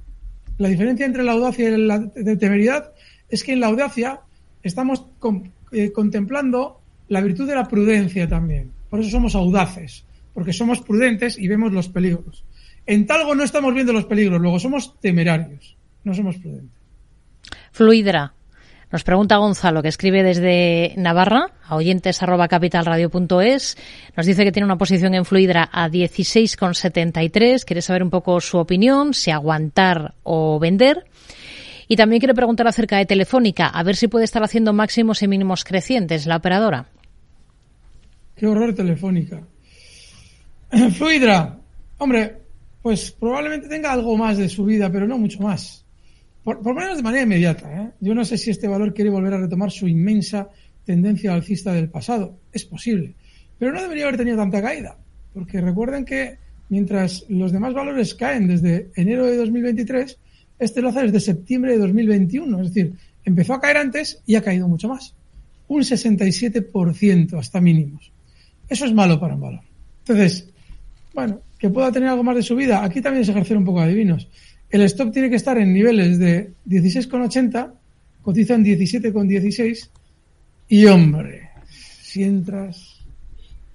La 0.58 0.70
diferencia 0.70 1.06
entre 1.06 1.24
la 1.24 1.32
audacia 1.32 1.70
y 1.70 1.78
la 1.78 2.08
temeridad 2.38 2.92
es 3.30 3.44
que 3.44 3.54
en 3.54 3.62
la 3.62 3.68
audacia 3.68 4.22
estamos 4.62 5.06
eh, 5.72 5.92
contemplando 5.92 6.82
la 7.08 7.22
virtud 7.22 7.48
de 7.48 7.56
la 7.56 7.68
prudencia 7.68 8.28
también. 8.28 8.72
Por 8.90 9.00
eso 9.00 9.10
somos 9.10 9.36
audaces, 9.36 10.06
porque 10.34 10.54
somos 10.54 10.82
prudentes 10.82 11.38
y 11.38 11.48
vemos 11.48 11.72
los 11.72 11.90
peligros. 11.90 12.44
En 12.86 13.06
Talgo 13.06 13.36
no 13.36 13.44
estamos 13.44 13.74
viendo 13.74 13.94
los 13.94 14.06
peligros, 14.06 14.42
luego 14.42 14.60
somos 14.60 15.00
temerarios, 15.00 15.78
no 16.04 16.14
somos 16.14 16.38
prudentes. 16.38 16.78
Fluidra. 17.72 18.34
Nos 18.92 19.06
pregunta 19.06 19.38
Gonzalo, 19.38 19.82
que 19.82 19.88
escribe 19.88 20.22
desde 20.22 20.94
Navarra, 20.98 21.46
a 21.66 21.78
oyentes 21.78 22.22
arroba 22.22 22.50
capitalradio.es. 22.50 23.78
Nos 24.18 24.26
dice 24.26 24.44
que 24.44 24.52
tiene 24.52 24.66
una 24.66 24.78
posición 24.78 25.16
en 25.16 25.24
Fluidra 25.24 25.70
a 25.72 25.88
16,73. 25.88 27.64
Quiere 27.64 27.82
saber 27.82 28.04
un 28.04 28.10
poco 28.10 28.42
su 28.42 28.58
opinión, 28.58 29.14
si 29.14 29.32
aguantar 29.32 30.16
o 30.24 30.60
vender. 30.60 31.06
Y 31.88 31.96
también 31.96 32.20
quiere 32.20 32.34
preguntar 32.34 32.68
acerca 32.68 32.98
de 32.98 33.06
Telefónica, 33.06 33.68
a 33.68 33.82
ver 33.84 33.96
si 33.96 34.10
puede 34.10 34.26
estar 34.26 34.44
haciendo 34.44 34.74
máximos 34.74 35.24
y 35.24 35.28
mínimos 35.30 35.64
crecientes 35.64 36.26
la 36.26 36.36
operadora. 36.36 36.88
Qué 38.36 38.46
horror 38.48 38.74
Telefónica. 38.74 39.42
Fluidra. 40.98 41.58
Hombre, 41.98 42.41
pues 42.82 43.12
probablemente 43.12 43.68
tenga 43.68 43.92
algo 43.92 44.18
más 44.18 44.38
de 44.38 44.50
subida, 44.50 44.92
pero 44.92 45.08
no 45.08 45.18
mucho 45.18 45.40
más. 45.42 45.86
Por, 46.44 46.66
lo 46.66 46.74
menos 46.74 46.98
de 46.98 47.04
manera 47.04 47.24
inmediata. 47.24 47.82
¿eh? 47.82 47.92
Yo 48.00 48.16
no 48.16 48.26
sé 48.26 48.38
si 48.38 48.50
este 48.50 48.68
valor 48.68 48.94
quiere 48.94 49.12
volver 49.12 49.34
a 49.34 49.40
retomar 49.40 49.72
su 49.72 49.88
inmensa 49.88 50.50
tendencia 50.84 51.34
alcista 51.34 51.74
del 51.74 51.90
pasado. 51.90 52.40
Es 52.52 52.66
posible. 52.66 53.14
Pero 53.60 53.72
no 53.72 53.82
debería 53.82 54.06
haber 54.06 54.18
tenido 54.18 54.38
tanta 54.38 54.62
caída. 54.62 54.98
Porque 55.34 55.62
recuerden 55.62 56.04
que 56.04 56.38
mientras 56.70 57.26
los 57.30 57.52
demás 57.52 57.74
valores 57.74 58.16
caen 58.16 58.48
desde 58.48 58.90
enero 58.96 59.26
de 59.26 59.38
2023, 59.38 60.18
este 60.58 60.82
lo 60.82 60.90
hace 60.90 61.04
desde 61.04 61.20
septiembre 61.20 61.74
de 61.74 61.80
2021. 61.80 62.62
Es 62.62 62.74
decir, 62.74 62.96
empezó 63.24 63.54
a 63.54 63.62
caer 63.62 63.78
antes 63.78 64.22
y 64.26 64.36
ha 64.36 64.42
caído 64.42 64.68
mucho 64.68 64.90
más. 64.90 65.14
Un 65.68 65.84
67% 65.84 67.38
hasta 67.38 67.62
mínimos. 67.62 68.12
Eso 68.68 68.86
es 68.86 68.94
malo 68.94 69.20
para 69.20 69.36
un 69.36 69.42
valor. 69.42 69.62
Entonces, 70.00 70.51
bueno, 71.14 71.42
que 71.58 71.70
pueda 71.70 71.92
tener 71.92 72.10
algo 72.10 72.24
más 72.24 72.36
de 72.36 72.44
subida. 72.44 72.84
Aquí 72.84 73.02
también 73.02 73.24
es 73.24 73.30
ejercer 73.30 73.58
un 73.58 73.66
poco 73.66 73.80
de 73.80 73.86
adivinos. 73.86 74.28
El 74.70 74.82
stop 74.84 75.12
tiene 75.12 75.30
que 75.30 75.36
estar 75.36 75.58
en 75.58 75.74
niveles 75.74 76.18
de 76.18 76.54
16,80, 76.68 77.72
cotiza 78.22 78.56
en 78.56 78.64
17,16 78.64 79.90
y 80.70 80.86
hombre, 80.86 81.50
si 81.68 82.24
entras, 82.24 83.04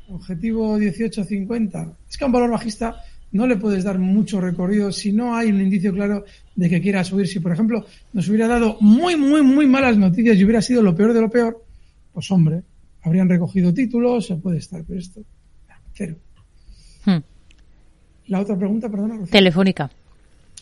objetivo 0.08 0.78
18,50, 0.78 1.94
es 2.08 2.16
que 2.16 2.24
a 2.24 2.26
un 2.26 2.32
valor 2.32 2.50
bajista 2.50 2.96
no 3.32 3.46
le 3.46 3.56
puedes 3.56 3.84
dar 3.84 3.98
mucho 3.98 4.40
recorrido 4.40 4.90
si 4.90 5.12
no 5.12 5.36
hay 5.36 5.50
un 5.50 5.60
indicio 5.60 5.92
claro 5.92 6.24
de 6.54 6.70
que 6.70 6.80
quiera 6.80 7.04
subir. 7.04 7.28
Si, 7.28 7.40
por 7.40 7.52
ejemplo, 7.52 7.84
nos 8.12 8.28
hubiera 8.28 8.48
dado 8.48 8.78
muy, 8.80 9.16
muy, 9.16 9.42
muy 9.42 9.66
malas 9.66 9.98
noticias 9.98 10.38
y 10.38 10.44
hubiera 10.44 10.62
sido 10.62 10.82
lo 10.82 10.94
peor 10.94 11.12
de 11.12 11.20
lo 11.20 11.28
peor, 11.28 11.62
pues 12.14 12.30
hombre, 12.30 12.62
habrían 13.02 13.28
recogido 13.28 13.74
títulos, 13.74 14.26
se 14.26 14.36
puede 14.36 14.58
estar, 14.58 14.82
pero 14.84 14.98
esto, 14.98 15.20
cero. 15.92 16.16
Hmm. 17.06 17.22
La 18.26 18.40
otra 18.40 18.56
pregunta, 18.56 18.88
perdona. 18.90 19.24
Telefónica. 19.26 19.90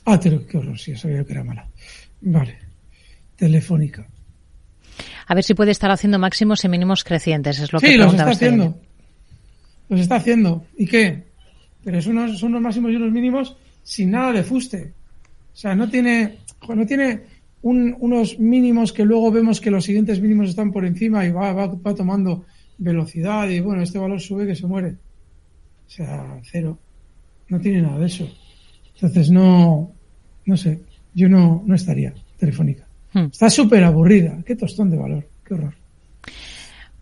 Ah, 0.04 0.20
qué 0.20 0.58
horror, 0.58 0.78
sí, 0.78 0.94
sabía 0.94 1.24
que 1.24 1.32
era 1.32 1.42
mala. 1.42 1.66
Vale. 2.20 2.58
Telefónica. 3.36 4.06
A 5.26 5.34
ver 5.34 5.42
si 5.42 5.54
puede 5.54 5.70
estar 5.70 5.90
haciendo 5.90 6.18
máximos 6.18 6.64
y 6.64 6.68
mínimos 6.68 7.02
crecientes, 7.02 7.58
es 7.58 7.72
lo 7.72 7.80
que 7.80 7.88
Sí, 7.88 7.96
los 7.96 8.12
está 8.12 8.30
haciendo. 8.30 8.78
Los 9.88 10.00
está 10.00 10.16
haciendo. 10.16 10.64
¿Y 10.76 10.86
qué? 10.86 11.24
Pero 11.82 12.00
son 12.02 12.18
unos, 12.18 12.38
son 12.38 12.50
unos 12.50 12.62
máximos 12.62 12.92
y 12.92 12.96
unos 12.96 13.12
mínimos 13.12 13.56
sin 13.82 14.10
nada 14.10 14.32
de 14.32 14.44
fuste. 14.44 14.92
O 15.52 15.56
sea, 15.56 15.74
no 15.74 15.88
tiene, 15.88 16.38
no 16.68 16.86
tiene 16.86 17.22
unos 17.62 18.38
mínimos 18.38 18.92
que 18.92 19.04
luego 19.04 19.30
vemos 19.30 19.60
que 19.60 19.70
los 19.70 19.84
siguientes 19.84 20.20
mínimos 20.20 20.50
están 20.50 20.70
por 20.70 20.84
encima 20.84 21.24
y 21.24 21.30
va, 21.30 21.52
va, 21.54 21.66
va 21.66 21.94
tomando 21.94 22.44
velocidad 22.76 23.48
y 23.48 23.60
bueno, 23.60 23.82
este 23.82 23.98
valor 23.98 24.20
sube 24.20 24.46
que 24.46 24.54
se 24.54 24.66
muere. 24.66 24.96
O 25.86 25.90
sea, 25.90 26.40
cero. 26.50 26.78
No 27.48 27.60
tiene 27.60 27.82
nada 27.82 27.98
de 27.98 28.06
eso. 28.06 28.28
Entonces 28.94 29.30
no, 29.30 29.92
no 30.46 30.56
sé, 30.56 30.80
yo 31.14 31.28
no, 31.28 31.62
no 31.66 31.74
estaría 31.74 32.12
telefónica. 32.38 32.86
Hmm. 33.12 33.26
Está 33.32 33.50
súper 33.50 33.84
aburrida, 33.84 34.38
qué 34.44 34.56
tostón 34.56 34.90
de 34.90 34.96
valor, 34.96 35.28
qué 35.46 35.54
horror. 35.54 35.74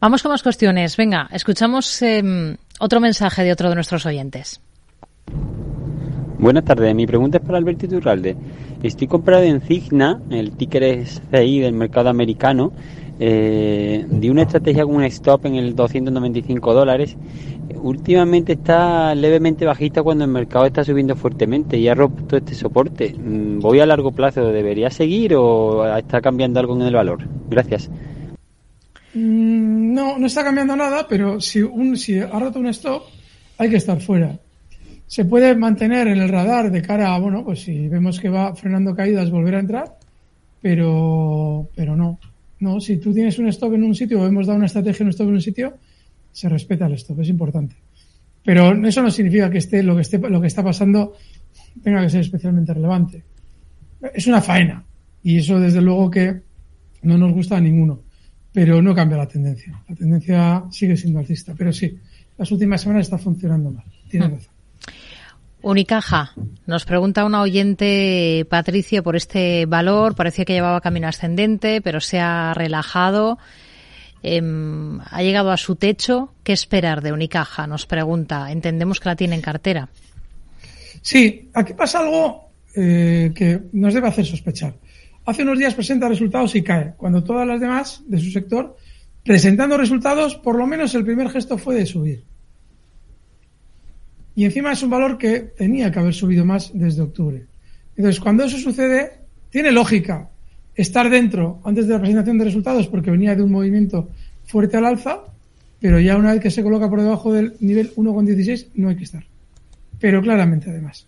Vamos 0.00 0.22
con 0.22 0.32
más 0.32 0.42
cuestiones. 0.42 0.96
Venga, 0.96 1.28
escuchamos 1.32 2.02
em, 2.02 2.56
otro 2.80 3.00
mensaje 3.00 3.44
de 3.44 3.52
otro 3.52 3.68
de 3.68 3.76
nuestros 3.76 4.04
oyentes. 4.04 4.60
Buenas 6.38 6.64
tardes, 6.64 6.92
mi 6.94 7.06
pregunta 7.06 7.38
es 7.38 7.44
para 7.44 7.58
Alberto 7.58 7.86
Iturralde. 7.86 8.36
Estoy 8.82 9.06
comprado 9.06 9.44
en 9.44 9.60
Cigna, 9.60 10.20
el 10.30 10.56
ticker 10.56 10.82
es 10.82 11.22
CI 11.30 11.60
del 11.60 11.74
mercado 11.74 12.08
americano, 12.08 12.72
eh, 13.20 14.04
de 14.08 14.28
una 14.28 14.42
estrategia 14.42 14.84
con 14.84 14.96
un 14.96 15.04
stop 15.04 15.46
en 15.46 15.54
el 15.54 15.76
295 15.76 16.74
dólares 16.74 17.16
últimamente 17.80 18.52
está 18.54 19.14
levemente 19.14 19.64
bajista 19.64 20.02
cuando 20.02 20.24
el 20.24 20.30
mercado 20.30 20.66
está 20.66 20.84
subiendo 20.84 21.16
fuertemente 21.16 21.76
y 21.76 21.88
ha 21.88 21.94
roto 21.94 22.36
este 22.36 22.54
soporte. 22.54 23.14
Mm, 23.14 23.60
¿Voy 23.60 23.80
a 23.80 23.86
largo 23.86 24.12
plazo? 24.12 24.52
¿Debería 24.52 24.90
seguir 24.90 25.34
o 25.34 25.86
está 25.96 26.20
cambiando 26.20 26.60
algo 26.60 26.74
en 26.76 26.82
el 26.82 26.94
valor? 26.94 27.26
Gracias. 27.48 27.90
Mm, 29.14 29.94
no, 29.94 30.18
no 30.18 30.26
está 30.26 30.42
cambiando 30.42 30.74
nada, 30.76 31.06
pero 31.08 31.40
si, 31.40 31.62
un, 31.62 31.96
si 31.96 32.18
ha 32.18 32.38
roto 32.38 32.58
un 32.58 32.68
stop, 32.68 33.02
hay 33.58 33.70
que 33.70 33.76
estar 33.76 34.00
fuera. 34.00 34.38
Se 35.06 35.24
puede 35.24 35.54
mantener 35.54 36.08
en 36.08 36.18
el 36.20 36.28
radar 36.28 36.70
de 36.70 36.82
cara 36.82 37.14
a, 37.14 37.18
bueno, 37.18 37.44
pues 37.44 37.60
si 37.60 37.88
vemos 37.88 38.18
que 38.18 38.30
va 38.30 38.54
frenando 38.54 38.94
caídas, 38.94 39.30
volver 39.30 39.56
a 39.56 39.60
entrar, 39.60 39.96
pero, 40.60 41.68
pero 41.74 41.96
no. 41.96 42.18
No, 42.60 42.80
si 42.80 42.98
tú 42.98 43.12
tienes 43.12 43.38
un 43.38 43.48
stop 43.48 43.74
en 43.74 43.82
un 43.82 43.94
sitio 43.94 44.20
o 44.20 44.26
hemos 44.26 44.46
dado 44.46 44.56
una 44.56 44.66
estrategia 44.66 45.02
en 45.02 45.08
un 45.08 45.10
stop 45.10 45.28
en 45.28 45.34
un 45.34 45.40
sitio, 45.40 45.74
se 46.32 46.48
respeta 46.48 46.86
el 46.86 46.94
stop, 46.94 47.20
es 47.20 47.28
importante. 47.28 47.76
Pero 48.44 48.72
eso 48.86 49.02
no 49.02 49.10
significa 49.10 49.50
que 49.50 49.58
esté 49.58 49.82
lo 49.82 49.94
que 49.94 50.02
esté 50.02 50.18
lo 50.18 50.40
que 50.40 50.48
está 50.48 50.64
pasando 50.64 51.14
tenga 51.82 52.02
que 52.02 52.10
ser 52.10 52.20
especialmente 52.20 52.74
relevante. 52.74 53.22
Es 54.14 54.26
una 54.26 54.40
faena 54.40 54.84
y 55.22 55.38
eso 55.38 55.60
desde 55.60 55.80
luego 55.80 56.10
que 56.10 56.42
no 57.02 57.18
nos 57.18 57.32
gusta 57.32 57.56
a 57.56 57.60
ninguno, 57.60 58.00
pero 58.52 58.82
no 58.82 58.94
cambia 58.94 59.18
la 59.18 59.28
tendencia. 59.28 59.80
La 59.88 59.94
tendencia 59.94 60.64
sigue 60.70 60.96
siendo 60.96 61.20
alcista, 61.20 61.54
pero 61.56 61.72
sí, 61.72 61.96
las 62.36 62.50
últimas 62.50 62.80
semanas 62.80 63.06
está 63.06 63.18
funcionando 63.18 63.70
mal. 63.70 63.84
Tiene 64.08 64.28
hmm. 64.28 64.32
razón. 64.32 64.52
Unicaja, 65.62 66.32
nos 66.66 66.84
pregunta 66.84 67.24
una 67.24 67.40
oyente, 67.40 68.44
Patricia, 68.50 69.00
por 69.00 69.14
este 69.14 69.64
valor. 69.66 70.16
Parecía 70.16 70.44
que 70.44 70.54
llevaba 70.54 70.80
camino 70.80 71.06
ascendente, 71.06 71.80
pero 71.80 72.00
se 72.00 72.18
ha 72.18 72.52
relajado. 72.52 73.38
Em, 74.22 75.00
ha 75.00 75.22
llegado 75.22 75.50
a 75.50 75.56
su 75.56 75.76
techo. 75.76 76.34
¿Qué 76.44 76.52
esperar 76.52 77.02
de 77.02 77.12
Unicaja? 77.12 77.66
Nos 77.66 77.86
pregunta. 77.86 78.52
Entendemos 78.52 79.00
que 79.00 79.08
la 79.08 79.16
tiene 79.16 79.34
en 79.34 79.42
cartera. 79.42 79.88
Sí, 81.00 81.50
aquí 81.52 81.74
pasa 81.74 82.00
algo 82.00 82.50
eh, 82.76 83.32
que 83.34 83.60
nos 83.72 83.94
debe 83.94 84.08
hacer 84.08 84.24
sospechar. 84.24 84.74
Hace 85.24 85.42
unos 85.42 85.58
días 85.58 85.74
presenta 85.74 86.08
resultados 86.08 86.54
y 86.54 86.62
cae, 86.62 86.94
cuando 86.96 87.22
todas 87.22 87.46
las 87.46 87.60
demás 87.60 88.02
de 88.06 88.18
su 88.18 88.30
sector, 88.30 88.76
presentando 89.24 89.76
resultados, 89.76 90.36
por 90.36 90.56
lo 90.56 90.66
menos 90.66 90.94
el 90.94 91.04
primer 91.04 91.28
gesto 91.28 91.58
fue 91.58 91.76
de 91.76 91.86
subir. 91.86 92.24
Y 94.34 94.44
encima 94.44 94.72
es 94.72 94.82
un 94.82 94.90
valor 94.90 95.18
que 95.18 95.40
tenía 95.40 95.90
que 95.90 95.98
haber 95.98 96.14
subido 96.14 96.44
más 96.44 96.70
desde 96.74 97.02
octubre. 97.02 97.46
Entonces, 97.96 98.20
cuando 98.20 98.44
eso 98.44 98.58
sucede, 98.58 99.20
tiene 99.50 99.70
lógica 99.70 100.31
estar 100.74 101.10
dentro 101.10 101.60
antes 101.64 101.86
de 101.86 101.94
la 101.94 102.00
presentación 102.00 102.38
de 102.38 102.44
resultados 102.44 102.88
porque 102.88 103.10
venía 103.10 103.34
de 103.34 103.42
un 103.42 103.52
movimiento 103.52 104.08
fuerte 104.44 104.76
al 104.76 104.86
alza, 104.86 105.20
pero 105.80 106.00
ya 106.00 106.16
una 106.16 106.32
vez 106.32 106.40
que 106.40 106.50
se 106.50 106.62
coloca 106.62 106.88
por 106.88 107.00
debajo 107.00 107.32
del 107.32 107.54
nivel 107.60 107.94
1,16 107.94 108.68
no 108.74 108.88
hay 108.88 108.96
que 108.96 109.04
estar. 109.04 109.24
Pero 109.98 110.20
claramente 110.22 110.70
además. 110.70 111.06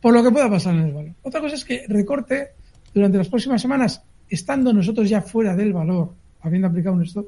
Por 0.00 0.14
lo 0.14 0.22
que 0.22 0.30
pueda 0.30 0.50
pasar 0.50 0.74
en 0.74 0.82
el 0.82 0.92
valor. 0.92 1.12
Otra 1.22 1.40
cosa 1.40 1.54
es 1.54 1.64
que 1.64 1.84
recorte 1.88 2.48
durante 2.92 3.18
las 3.18 3.28
próximas 3.28 3.60
semanas, 3.60 4.02
estando 4.28 4.72
nosotros 4.72 5.08
ya 5.08 5.20
fuera 5.20 5.56
del 5.56 5.72
valor, 5.72 6.12
habiendo 6.42 6.68
aplicado 6.68 6.96
un 6.96 7.02
stop, 7.02 7.26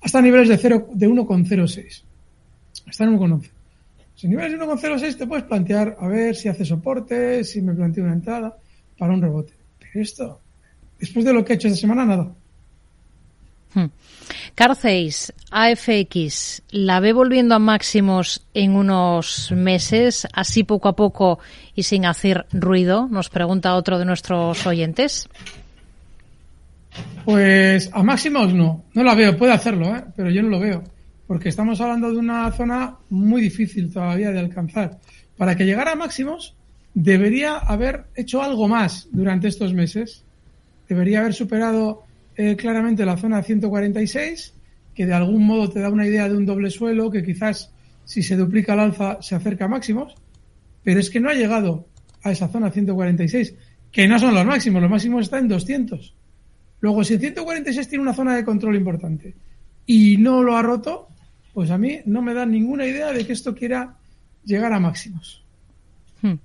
hasta 0.00 0.20
niveles 0.20 0.48
de, 0.48 0.58
0, 0.58 0.88
de 0.92 1.08
1,06. 1.08 2.02
Hasta 2.86 3.04
en 3.04 3.18
1,11. 3.18 3.50
Si 4.14 4.28
niveles 4.28 4.52
de 4.52 4.58
1,06 4.58 5.16
te 5.16 5.26
puedes 5.26 5.44
plantear 5.44 5.96
a 5.98 6.06
ver 6.08 6.36
si 6.36 6.48
hace 6.48 6.64
soporte, 6.64 7.42
si 7.42 7.60
me 7.60 7.74
planteo 7.74 8.04
una 8.04 8.12
entrada 8.12 8.56
para 8.96 9.12
un 9.12 9.22
rebote. 9.22 9.54
Pero 9.78 10.02
esto 10.02 10.40
después 11.04 11.24
de 11.26 11.34
lo 11.34 11.44
que 11.44 11.52
ha 11.52 11.56
hecho 11.56 11.68
esta 11.68 11.80
semana, 11.80 12.06
nada. 12.06 12.32
Hmm. 13.74 13.90
Carceis, 14.54 15.34
AFX, 15.50 16.62
¿la 16.70 17.00
ve 17.00 17.12
volviendo 17.12 17.54
a 17.54 17.58
máximos 17.58 18.46
en 18.54 18.74
unos 18.74 19.52
meses, 19.52 20.26
así 20.32 20.64
poco 20.64 20.88
a 20.88 20.96
poco 20.96 21.40
y 21.74 21.82
sin 21.82 22.06
hacer 22.06 22.46
ruido? 22.52 23.06
Nos 23.10 23.28
pregunta 23.28 23.74
otro 23.74 23.98
de 23.98 24.06
nuestros 24.06 24.66
oyentes. 24.66 25.28
Pues 27.26 27.90
a 27.92 28.02
máximos 28.02 28.54
no, 28.54 28.84
no 28.94 29.04
la 29.04 29.14
veo, 29.14 29.36
puede 29.36 29.52
hacerlo, 29.52 29.94
¿eh? 29.94 30.04
pero 30.16 30.30
yo 30.30 30.42
no 30.42 30.48
lo 30.48 30.60
veo, 30.60 30.84
porque 31.26 31.50
estamos 31.50 31.80
hablando 31.82 32.10
de 32.10 32.16
una 32.16 32.50
zona 32.52 32.96
muy 33.10 33.42
difícil 33.42 33.92
todavía 33.92 34.30
de 34.30 34.38
alcanzar. 34.38 34.98
Para 35.36 35.54
que 35.54 35.66
llegara 35.66 35.92
a 35.92 35.96
máximos, 35.96 36.54
debería 36.94 37.58
haber 37.58 38.04
hecho 38.14 38.42
algo 38.42 38.68
más 38.68 39.08
durante 39.10 39.48
estos 39.48 39.74
meses. 39.74 40.23
Debería 40.88 41.20
haber 41.20 41.34
superado 41.34 42.04
eh, 42.36 42.56
claramente 42.56 43.04
la 43.04 43.16
zona 43.16 43.42
146, 43.42 44.54
que 44.94 45.06
de 45.06 45.14
algún 45.14 45.46
modo 45.46 45.70
te 45.70 45.80
da 45.80 45.90
una 45.90 46.06
idea 46.06 46.28
de 46.28 46.36
un 46.36 46.46
doble 46.46 46.70
suelo, 46.70 47.10
que 47.10 47.24
quizás 47.24 47.72
si 48.04 48.22
se 48.22 48.36
duplica 48.36 48.74
el 48.74 48.80
alza 48.80 49.18
se 49.22 49.34
acerca 49.34 49.64
a 49.64 49.68
máximos, 49.68 50.14
pero 50.82 51.00
es 51.00 51.10
que 51.10 51.20
no 51.20 51.30
ha 51.30 51.34
llegado 51.34 51.86
a 52.22 52.32
esa 52.32 52.48
zona 52.48 52.70
146, 52.70 53.54
que 53.90 54.08
no 54.08 54.18
son 54.18 54.34
los 54.34 54.44
máximos, 54.44 54.82
los 54.82 54.90
máximos 54.90 55.22
están 55.22 55.40
en 55.40 55.48
200. 55.48 56.14
Luego, 56.80 57.04
si 57.04 57.14
el 57.14 57.20
146 57.20 57.88
tiene 57.88 58.02
una 58.02 58.14
zona 58.14 58.36
de 58.36 58.44
control 58.44 58.76
importante 58.76 59.34
y 59.86 60.16
no 60.16 60.42
lo 60.42 60.56
ha 60.56 60.62
roto, 60.62 61.08
pues 61.52 61.70
a 61.70 61.78
mí 61.78 62.00
no 62.04 62.20
me 62.20 62.34
da 62.34 62.44
ninguna 62.44 62.86
idea 62.86 63.12
de 63.12 63.26
que 63.26 63.32
esto 63.32 63.54
quiera 63.54 63.96
llegar 64.44 64.72
a 64.72 64.80
máximos. 64.80 65.43
Hmm. 66.24 66.38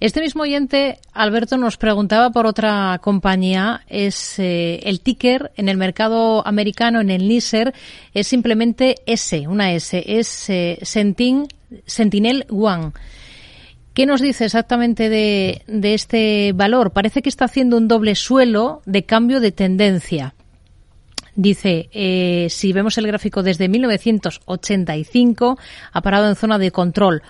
Este 0.00 0.20
mismo 0.20 0.42
oyente, 0.42 0.98
Alberto, 1.12 1.56
nos 1.56 1.76
preguntaba 1.76 2.30
por 2.30 2.46
otra 2.46 2.98
compañía. 3.00 3.82
Es 3.86 4.40
eh, 4.40 4.80
el 4.82 5.00
ticker 5.02 5.52
en 5.54 5.68
el 5.68 5.76
mercado 5.76 6.44
americano, 6.44 7.00
en 7.00 7.10
el 7.10 7.28
NISER, 7.28 7.72
es 8.12 8.26
simplemente 8.26 8.96
S, 9.06 9.46
una 9.46 9.72
S. 9.72 10.02
Es 10.04 10.50
eh, 10.50 10.80
Sentin, 10.82 11.46
Sentinel 11.86 12.44
One. 12.50 12.90
¿Qué 13.94 14.04
nos 14.04 14.20
dice 14.20 14.46
exactamente 14.46 15.08
de, 15.08 15.62
de 15.68 15.94
este 15.94 16.52
valor? 16.52 16.90
Parece 16.90 17.22
que 17.22 17.28
está 17.28 17.44
haciendo 17.44 17.76
un 17.76 17.86
doble 17.86 18.16
suelo 18.16 18.82
de 18.84 19.04
cambio 19.04 19.38
de 19.38 19.52
tendencia. 19.52 20.34
Dice, 21.36 21.88
eh, 21.92 22.48
si 22.50 22.72
vemos 22.72 22.98
el 22.98 23.06
gráfico 23.06 23.44
desde 23.44 23.68
1985, 23.68 25.56
ha 25.92 26.00
parado 26.02 26.28
en 26.28 26.34
zona 26.34 26.58
de 26.58 26.72
control. 26.72 27.22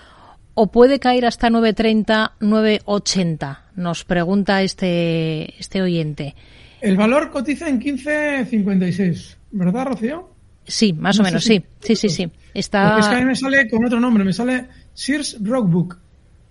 O 0.53 0.71
puede 0.71 0.99
caer 0.99 1.25
hasta 1.25 1.49
930, 1.49 2.33
980, 2.39 3.65
nos 3.75 4.03
pregunta 4.03 4.61
este, 4.61 5.59
este 5.59 5.81
oyente. 5.81 6.35
El 6.81 6.97
valor 6.97 7.31
cotiza 7.31 7.69
en 7.69 7.79
15.56, 7.79 9.37
¿verdad, 9.51 9.85
Rocío? 9.85 10.29
Sí, 10.65 10.93
más 10.93 11.19
o 11.19 11.23
menos, 11.23 11.43
sí. 11.43 11.63
Sí, 11.79 11.95
sí, 11.95 12.09
sí. 12.09 12.31
Está... 12.53 12.89
Porque 12.89 13.01
es 13.01 13.07
que 13.07 13.15
a 13.15 13.19
mí 13.19 13.25
me 13.25 13.35
sale 13.35 13.69
con 13.69 13.85
otro 13.85 13.99
nombre, 13.99 14.23
me 14.23 14.33
sale 14.33 14.67
Sears 14.93 15.37
Rockbook. 15.41 15.97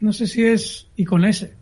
No 0.01 0.13
sé 0.13 0.27
si 0.27 0.45
es 0.45 0.89
y 0.97 1.05
con 1.05 1.25
S. 1.25 1.53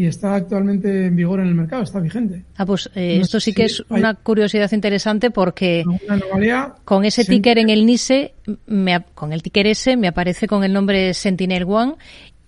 Y 0.00 0.06
está 0.06 0.34
actualmente 0.34 1.06
en 1.08 1.14
vigor 1.16 1.40
en 1.40 1.48
el 1.48 1.54
mercado, 1.54 1.82
está 1.82 2.00
vigente. 2.00 2.42
Ah, 2.56 2.64
pues 2.64 2.88
eh, 2.94 3.16
No 3.18 3.22
esto 3.22 3.38
sí 3.38 3.52
que 3.52 3.68
si 3.68 3.82
es 3.82 3.84
una 3.90 4.14
curiosidad 4.14 4.72
interesante 4.72 5.30
porque 5.30 5.84
Una 5.86 6.14
anomalía. 6.14 6.74
con 6.86 7.04
ese 7.04 7.24
ticker 7.26 7.58
en 7.58 7.68
el 7.68 7.84
NISE, 7.84 8.32
me 8.66 9.04
con 9.14 9.34
el 9.34 9.42
ticker 9.42 9.66
S, 9.66 9.96
me 9.98 10.08
aparece 10.08 10.46
con 10.46 10.64
el 10.64 10.72
nombre 10.72 11.12
Sentinel 11.12 11.64
One. 11.68 11.96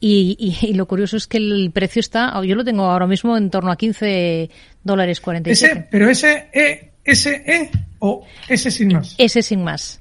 Y, 0.00 0.34
y- 0.62 0.66
y 0.68 0.72
lo 0.74 0.86
curioso 0.86 1.18
es 1.18 1.26
que 1.26 1.36
el 1.36 1.70
precio 1.74 2.00
está, 2.00 2.42
yo 2.42 2.55
lo 2.55 2.64
tengo 2.64 2.84
ahora 2.84 3.07
mismo 3.07 3.36
en 3.36 3.50
torno 3.50 3.70
a 3.70 3.76
15 3.76 4.48
dólares 4.82 5.20
47. 5.20 5.72
Ese, 5.72 5.86
pero 5.90 6.09
ese 6.09 6.48
E, 6.55 6.92
ese 7.05 7.34
E 7.46 7.70
o 7.98 8.24
ese 8.48 8.70
sin 8.70 8.94
más. 8.94 9.14
Ese 9.18 9.42
sin 9.42 9.62
más. 9.62 10.00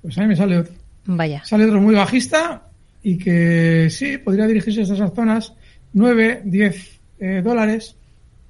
Pues 0.00 0.16
a 0.16 0.22
mí 0.22 0.28
me 0.28 0.36
sale 0.36 0.58
otro. 0.58 0.72
Vaya. 1.04 1.44
Sale 1.44 1.66
otro 1.66 1.80
muy 1.80 1.94
bajista 1.94 2.62
y 3.02 3.18
que 3.18 3.88
sí, 3.90 4.18
podría 4.18 4.46
dirigirse 4.46 4.80
a 4.80 4.82
esas 4.84 5.12
zonas, 5.14 5.52
9, 5.96 6.42
10 6.44 7.00
eh, 7.20 7.40
dólares. 7.42 7.96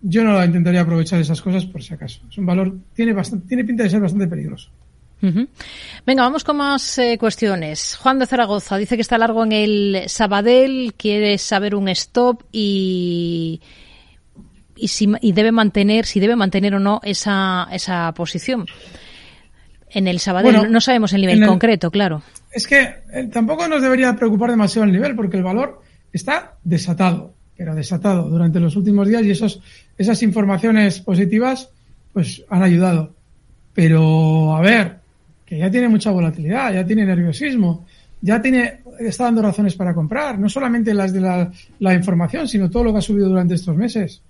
Yo 0.03 0.25
no 0.25 0.45
intentaría 0.45 0.81
aprovechar 0.81 1.21
esas 1.21 1.41
cosas 1.41 1.65
por 1.65 1.83
si 1.83 1.95
acaso. 1.95 2.21
Es 2.29 2.37
un 2.39 2.45
valor, 2.45 2.75
tiene, 2.93 3.13
bastante, 3.13 3.47
tiene 3.47 3.65
pinta 3.65 3.85
de 3.85 3.91
ser 3.91 4.01
bastante 4.01 4.27
peligroso. 4.27 4.69
Venga, 6.05 6.23
vamos 6.23 6.45
con 6.45 6.57
más 6.59 6.99
eh, 6.99 7.17
cuestiones. 7.19 7.97
Juan 7.97 8.19
de 8.19 8.27
Zaragoza 8.27 8.77
dice 8.77 8.97
que 8.97 9.03
está 9.03 9.17
largo 9.17 9.45
en 9.45 9.53
el 9.53 10.03
Sabadell, 10.09 10.93
quiere 10.97 11.39
saber 11.39 11.75
un 11.75 11.89
stop 11.89 12.43
y 12.53 13.61
y 14.77 14.89
si 14.89 15.09
y 15.23 15.33
debe 15.33 15.53
mantener, 15.53 16.05
si 16.05 16.21
debe 16.21 16.37
mantener 16.37 16.75
o 16.75 16.79
no 16.81 17.01
esa 17.03 17.67
esa 17.73 18.13
posición. 18.13 18.67
En 19.89 20.07
el 20.07 20.19
Sabadell 20.21 20.53
Bueno, 20.57 20.69
no 20.69 20.81
sabemos 20.81 21.13
el 21.13 21.23
nivel 21.23 21.39
en 21.39 21.45
el- 21.45 21.49
concreto, 21.49 21.91
claro. 21.91 22.23
Es 22.51 22.67
que 22.67 22.81
eh, 22.83 23.29
tampoco 23.33 23.67
nos 23.69 23.81
debería 23.81 24.15
preocupar 24.17 24.51
demasiado 24.51 24.85
el 24.85 24.93
nivel, 24.93 25.17
porque 25.17 25.37
el 25.39 25.43
valor 25.45 25.81
está 26.13 26.57
desatado, 26.63 27.35
pero 27.57 27.75
desatado 27.75 28.29
durante 28.29 28.61
los 28.61 28.77
últimos 28.77 29.09
días 29.09 29.25
y 29.25 29.31
esos, 29.31 29.61
esas 29.97 30.23
informaciones 30.23 31.01
positivas 31.01 31.71
pues 32.13 32.45
han 32.49 32.63
ayudado. 32.63 33.15
Pero, 33.75 34.57
a 34.57 34.61
ver, 34.61 34.99
que 35.45 35.59
ya 35.59 35.71
tiene 35.71 35.89
mucha 35.89 36.11
volatilidad, 36.11 36.73
ya 36.73 36.87
tiene 36.87 37.05
nerviosismo, 37.05 37.87
ya 38.21 38.41
tiene, 38.41 38.81
está 38.99 39.25
dando 39.25 39.43
razones 39.43 39.75
para 39.75 39.95
comprar, 39.95 40.39
no 40.39 40.49
solamente 40.49 40.95
las 40.95 41.13
de 41.13 41.21
la, 41.21 41.51
la 41.81 41.95
información, 41.95 42.49
sino 42.49 42.71
todo 42.71 42.85
lo 42.85 42.93
que 42.93 42.99
ha 42.99 43.03
subido 43.03 43.29
durante 43.29 43.55
estos 43.55 43.77
meses. 43.77 44.23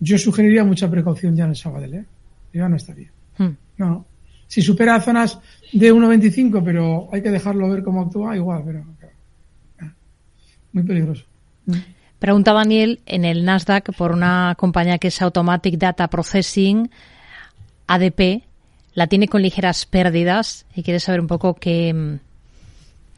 Yo 0.00 0.18
sugeriría 0.18 0.64
mucha 0.64 0.90
precaución 0.90 1.36
ya 1.36 1.44
en 1.44 1.50
el 1.50 1.56
Sabadell, 1.56 1.94
¿eh? 1.94 2.04
Yo 2.52 2.60
ya 2.60 2.68
no 2.68 2.76
estaría. 2.76 3.10
Hmm. 3.36 3.50
No. 3.76 4.06
Si 4.46 4.62
supera 4.62 5.00
zonas 5.00 5.38
de 5.72 5.92
1.25, 5.92 6.62
pero 6.64 7.08
hay 7.12 7.22
que 7.22 7.30
dejarlo 7.30 7.68
ver 7.68 7.82
cómo 7.82 8.02
actúa, 8.02 8.36
igual, 8.36 8.62
pero. 8.64 8.84
ah, 9.80 9.92
Muy 10.72 10.82
peligroso. 10.82 11.24
Pregunta 12.18 12.52
Daniel 12.52 13.00
en 13.06 13.24
el 13.24 13.44
Nasdaq 13.44 13.94
por 13.96 14.12
una 14.12 14.54
compañía 14.58 14.98
que 14.98 15.08
es 15.08 15.22
Automatic 15.22 15.76
Data 15.78 16.08
Processing, 16.08 16.90
ADP, 17.86 18.42
la 18.94 19.06
tiene 19.06 19.28
con 19.28 19.42
ligeras 19.42 19.86
pérdidas 19.86 20.66
y 20.74 20.82
quiere 20.82 20.98
saber 20.98 21.20
un 21.20 21.28
poco 21.28 21.54
qué, 21.54 22.18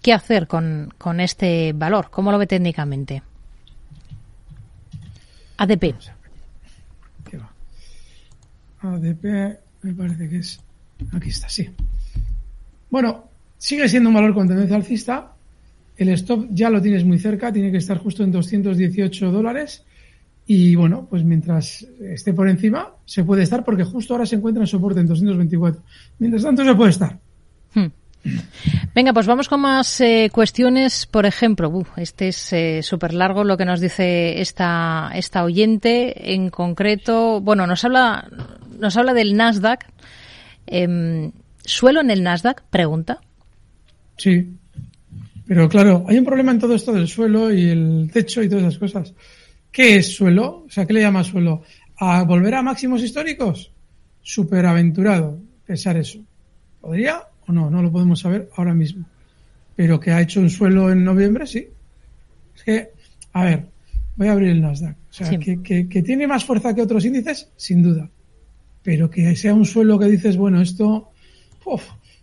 qué 0.02 0.12
hacer 0.12 0.46
con, 0.46 0.92
con 0.98 1.20
este 1.20 1.72
valor, 1.72 2.10
cómo 2.10 2.30
lo 2.30 2.38
ve 2.38 2.46
técnicamente. 2.46 3.22
ADP. 5.56 5.94
ADP, 8.82 9.24
me 9.82 9.94
parece 9.94 10.28
que 10.28 10.38
es. 10.38 10.60
Aquí 11.12 11.28
está, 11.28 11.48
sí. 11.48 11.70
Bueno, 12.90 13.28
sigue 13.58 13.88
siendo 13.88 14.08
un 14.08 14.14
valor 14.14 14.34
con 14.34 14.48
tendencia 14.48 14.76
alcista. 14.76 15.32
El 16.00 16.08
stop 16.08 16.46
ya 16.48 16.70
lo 16.70 16.80
tienes 16.80 17.04
muy 17.04 17.18
cerca, 17.18 17.52
tiene 17.52 17.70
que 17.70 17.76
estar 17.76 17.98
justo 17.98 18.24
en 18.24 18.32
218 18.32 19.30
dólares. 19.30 19.84
Y 20.46 20.74
bueno, 20.74 21.06
pues 21.10 21.22
mientras 21.24 21.86
esté 22.00 22.32
por 22.32 22.48
encima, 22.48 22.94
se 23.04 23.22
puede 23.22 23.42
estar 23.42 23.62
porque 23.66 23.84
justo 23.84 24.14
ahora 24.14 24.24
se 24.24 24.36
encuentra 24.36 24.62
en 24.62 24.66
soporte 24.66 25.00
en 25.00 25.06
224. 25.06 25.82
Mientras 26.18 26.42
tanto, 26.42 26.64
se 26.64 26.74
puede 26.74 26.88
estar. 26.88 27.18
Hmm. 27.74 27.88
Venga, 28.94 29.12
pues 29.12 29.26
vamos 29.26 29.46
con 29.50 29.60
más 29.60 30.00
eh, 30.00 30.30
cuestiones. 30.32 31.04
Por 31.04 31.26
ejemplo, 31.26 31.68
uf, 31.68 31.90
este 31.98 32.28
es 32.28 32.86
súper 32.86 33.12
largo 33.12 33.44
lo 33.44 33.58
que 33.58 33.66
nos 33.66 33.78
dice 33.78 34.40
esta, 34.40 35.10
esta 35.14 35.44
oyente. 35.44 36.32
En 36.32 36.48
concreto, 36.48 37.42
bueno, 37.42 37.66
nos 37.66 37.84
habla, 37.84 38.26
nos 38.78 38.96
habla 38.96 39.12
del 39.12 39.36
Nasdaq. 39.36 39.84
Em, 40.66 41.32
¿Suelo 41.58 42.00
en 42.00 42.10
el 42.10 42.22
Nasdaq? 42.22 42.62
Pregunta. 42.70 43.20
Sí. 44.16 44.56
Pero 45.50 45.68
claro, 45.68 46.04
hay 46.06 46.16
un 46.16 46.24
problema 46.24 46.52
en 46.52 46.60
todo 46.60 46.76
esto 46.76 46.92
del 46.92 47.08
suelo 47.08 47.52
y 47.52 47.64
el 47.70 48.08
techo 48.12 48.40
y 48.40 48.48
todas 48.48 48.66
esas 48.66 48.78
cosas. 48.78 49.14
¿Qué 49.72 49.96
es 49.96 50.14
suelo? 50.14 50.62
O 50.66 50.70
sea, 50.70 50.86
¿qué 50.86 50.92
le 50.92 51.00
llama 51.00 51.24
suelo? 51.24 51.62
¿A 51.98 52.22
volver 52.22 52.54
a 52.54 52.62
máximos 52.62 53.02
históricos? 53.02 53.72
Superaventurado 54.22 55.40
pensar 55.66 55.96
eso. 55.96 56.20
¿Podría 56.80 57.22
o 57.48 57.52
no? 57.52 57.68
No 57.68 57.82
lo 57.82 57.90
podemos 57.90 58.20
saber 58.20 58.48
ahora 58.56 58.74
mismo. 58.74 59.04
Pero 59.74 59.98
que 59.98 60.12
ha 60.12 60.20
hecho 60.20 60.38
un 60.38 60.50
suelo 60.50 60.88
en 60.92 61.02
noviembre, 61.02 61.48
sí. 61.48 61.66
Es 62.54 62.62
que, 62.62 62.90
a 63.32 63.44
ver, 63.44 63.66
voy 64.14 64.28
a 64.28 64.32
abrir 64.32 64.50
el 64.50 64.60
Nasdaq. 64.60 64.96
O 65.10 65.12
sea, 65.12 65.26
Sí. 65.30 65.38
que, 65.38 65.60
que- 65.62 65.88
que 65.88 66.02
tiene 66.02 66.28
más 66.28 66.44
fuerza 66.44 66.72
que 66.76 66.82
otros 66.82 67.04
índices, 67.04 67.48
sin 67.56 67.82
duda. 67.82 68.08
Pero 68.84 69.10
que 69.10 69.34
sea 69.34 69.52
un 69.52 69.66
suelo 69.66 69.98
que 69.98 70.06
dices, 70.06 70.36
bueno, 70.36 70.60
esto, 70.62 71.10
uf, 71.64 71.82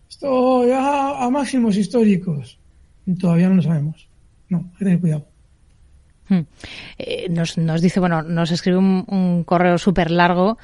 esto 0.10 0.66
ya 0.66 1.22
a 1.22 1.30
máximos 1.30 1.76
históricos. 1.76 2.58
Todavía 3.16 3.50
no 3.50 3.56
lo 3.56 3.62
sabemos. 3.62 4.08
No, 4.50 4.58
hay 4.58 4.78
que 4.78 4.86
tener 4.86 5.00
cuidado. 5.00 5.28
Hmm. 6.30 6.42
Eh, 6.98 7.28
nos, 7.30 7.58
nos 7.58 7.82
dice, 7.82 8.00
bueno, 8.00 8.22
nos 8.22 8.52
escribe 8.52 8.78
un, 8.78 9.44
correo 9.46 9.78
súper 9.78 10.12
largo 10.12 10.58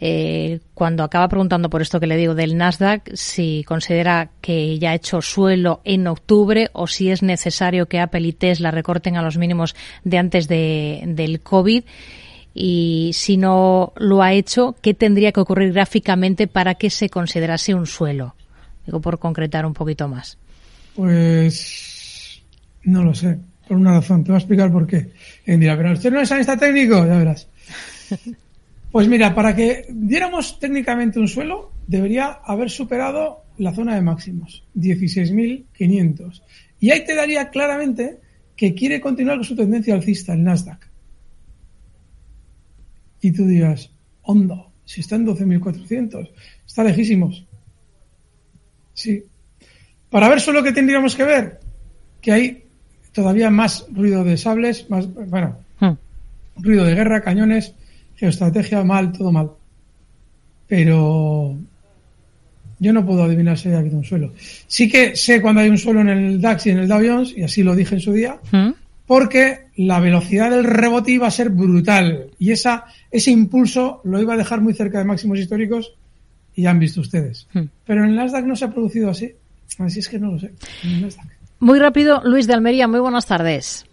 eh, 0.00 0.60
cuando 0.74 1.04
acaba 1.04 1.28
preguntando 1.28 1.68
por 1.70 1.82
esto 1.82 2.00
que 2.00 2.06
le 2.06 2.16
digo 2.16 2.34
del 2.34 2.56
Nasdaq, 2.56 3.14
si 3.14 3.62
considera 3.64 4.30
que 4.40 4.78
ya 4.78 4.90
ha 4.90 4.94
hecho 4.94 5.20
suelo 5.20 5.80
en 5.84 6.06
octubre 6.06 6.70
o 6.72 6.86
si 6.86 7.10
es 7.10 7.22
necesario 7.22 7.86
que 7.86 8.00
Apple 8.00 8.26
y 8.26 8.32
Tesla 8.32 8.70
recorten 8.70 9.16
a 9.16 9.22
los 9.22 9.36
mínimos 9.36 9.76
de 10.02 10.18
antes 10.18 10.48
de, 10.48 11.02
del 11.06 11.40
COVID. 11.40 11.84
Y 12.54 13.10
si 13.14 13.36
no 13.36 13.92
lo 13.96 14.22
ha 14.22 14.32
hecho, 14.32 14.74
¿qué 14.82 14.92
tendría 14.92 15.32
que 15.32 15.40
ocurrir 15.40 15.72
gráficamente 15.72 16.46
para 16.48 16.74
que 16.74 16.90
se 16.90 17.08
considerase 17.08 17.74
un 17.74 17.86
suelo? 17.86 18.34
Digo, 18.84 19.00
por 19.00 19.18
concretar 19.18 19.64
un 19.64 19.72
poquito 19.72 20.08
más. 20.08 20.36
Pues 20.94 22.42
no 22.84 23.04
lo 23.04 23.14
sé, 23.14 23.38
por 23.66 23.76
una 23.76 23.92
razón. 23.92 24.24
Te 24.24 24.32
voy 24.32 24.36
a 24.36 24.38
explicar 24.38 24.70
por 24.70 24.86
qué. 24.86 25.10
Y 25.46 25.56
dirá, 25.56 25.76
pero 25.76 25.92
usted 25.92 26.12
no 26.12 26.20
es 26.20 26.30
analista 26.30 26.56
técnico, 26.56 27.06
ya 27.06 27.18
verás. 27.18 27.48
Pues 28.92 29.08
mira, 29.08 29.34
para 29.34 29.56
que 29.56 29.86
diéramos 29.88 30.58
técnicamente 30.58 31.18
un 31.18 31.26
suelo, 31.26 31.72
debería 31.86 32.26
haber 32.44 32.68
superado 32.68 33.44
la 33.56 33.72
zona 33.72 33.94
de 33.94 34.02
máximos, 34.02 34.64
16.500. 34.76 36.42
Y 36.78 36.90
ahí 36.90 37.02
te 37.02 37.14
daría 37.14 37.48
claramente 37.48 38.20
que 38.54 38.74
quiere 38.74 39.00
continuar 39.00 39.38
con 39.38 39.44
su 39.46 39.56
tendencia 39.56 39.94
alcista, 39.94 40.34
el 40.34 40.44
Nasdaq. 40.44 40.90
Y 43.22 43.32
tú 43.32 43.46
dirás, 43.46 43.90
hondo, 44.20 44.72
si 44.84 45.00
está 45.00 45.16
en 45.16 45.26
12.400, 45.26 46.30
está 46.66 46.84
lejísimos. 46.84 47.46
Sí. 48.92 49.24
Para 50.12 50.28
ver 50.28 50.42
solo 50.42 50.62
que 50.62 50.72
tendríamos 50.72 51.16
que 51.16 51.24
ver, 51.24 51.58
que 52.20 52.32
hay 52.32 52.64
todavía 53.12 53.48
más 53.48 53.86
ruido 53.90 54.22
de 54.24 54.36
sables, 54.36 54.88
más, 54.90 55.08
bueno, 55.12 55.56
ruido 56.56 56.84
de 56.84 56.94
guerra, 56.94 57.22
cañones, 57.22 57.74
geoestrategia, 58.16 58.84
mal, 58.84 59.10
todo 59.12 59.32
mal. 59.32 59.52
Pero 60.68 61.56
yo 62.78 62.92
no 62.92 63.06
puedo 63.06 63.22
adivinar 63.22 63.58
si 63.58 63.70
hay 63.70 63.76
aquí 63.76 63.88
un 63.88 64.04
suelo. 64.04 64.34
Sí 64.66 64.90
que 64.90 65.16
sé 65.16 65.40
cuando 65.40 65.62
hay 65.62 65.70
un 65.70 65.78
suelo 65.78 66.02
en 66.02 66.10
el 66.10 66.40
DAX 66.42 66.66
y 66.66 66.70
en 66.70 66.80
el 66.80 66.88
Dow 66.88 67.00
Jones, 67.02 67.32
y 67.34 67.42
así 67.42 67.62
lo 67.62 67.74
dije 67.74 67.94
en 67.94 68.02
su 68.02 68.12
día, 68.12 68.38
porque 69.06 69.68
la 69.76 69.98
velocidad 69.98 70.50
del 70.50 70.64
rebote 70.64 71.12
iba 71.12 71.26
a 71.26 71.30
ser 71.30 71.48
brutal. 71.48 72.26
Y 72.38 72.52
esa, 72.52 72.84
ese 73.10 73.30
impulso 73.30 74.02
lo 74.04 74.20
iba 74.20 74.34
a 74.34 74.36
dejar 74.36 74.60
muy 74.60 74.74
cerca 74.74 74.98
de 74.98 75.06
máximos 75.06 75.38
históricos, 75.38 75.94
y 76.54 76.62
ya 76.62 76.70
han 76.70 76.80
visto 76.80 77.00
ustedes. 77.00 77.46
Pero 77.86 78.04
en 78.04 78.10
el 78.10 78.16
Nasdaq 78.16 78.44
no 78.44 78.56
se 78.56 78.66
ha 78.66 78.70
producido 78.70 79.08
así. 79.08 79.32
Así 79.78 80.00
es 80.00 80.08
que 80.08 80.18
no 80.18 80.32
lo 80.32 80.38
sé. 80.38 80.52
Muy 81.60 81.78
rápido, 81.78 82.22
Luis 82.24 82.46
de 82.46 82.54
Almería, 82.54 82.88
muy 82.88 83.00
buenas 83.00 83.26
tardes. 83.26 83.86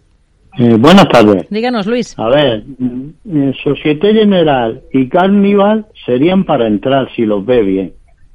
Eh, 0.58 0.76
buenas 0.76 1.08
tardes. 1.08 1.46
Díganos, 1.48 1.86
Luis. 1.86 2.18
A 2.18 2.28
ver, 2.28 2.64
mm, 2.66 3.52
Societe 3.62 4.12
General 4.12 4.82
y 4.92 5.08
Carnival 5.08 5.86
serían 6.04 6.44
para 6.44 6.66
entrar 6.66 7.08
si 7.14 7.24
los 7.24 7.44
ve 7.46 7.62
bien. 7.62 7.92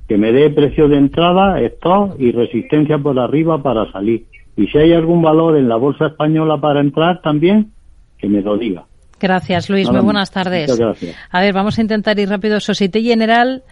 Que 0.08 0.18
me 0.18 0.32
dé 0.32 0.50
precio 0.50 0.88
de 0.88 0.98
entrada, 0.98 1.60
stop 1.62 2.20
y 2.20 2.32
resistencia 2.32 2.98
por 2.98 3.20
arriba 3.20 3.62
para 3.62 3.92
salir. 3.92 4.26
Y 4.56 4.68
si 4.68 4.78
hay 4.78 4.94
algún 4.94 5.22
valor 5.22 5.58
en 5.58 5.68
la 5.68 5.76
bolsa 5.76 6.08
española 6.08 6.60
para 6.62 6.80
entrar 6.80 7.22
también, 7.22 7.72
que 8.18 8.28
me 8.28 8.42
lo 8.42 8.58
diga. 8.58 8.86
Gracias, 9.20 9.70
Luis. 9.70 9.88
Nada 9.88 10.00
muy 10.00 10.06
buenas 10.06 10.32
tardes. 10.32 10.70
Muchas 10.70 10.80
gracias. 10.80 11.16
A 11.32 11.42
ver, 11.42 11.54
vamos 11.54 11.78
a 11.78 11.82
intentar 11.82 12.18
ir 12.20 12.30
rápido. 12.30 12.60
Societe 12.60 13.02
General, 13.02 13.64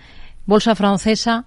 Bolsa 0.46 0.76
Francesa, 0.76 1.46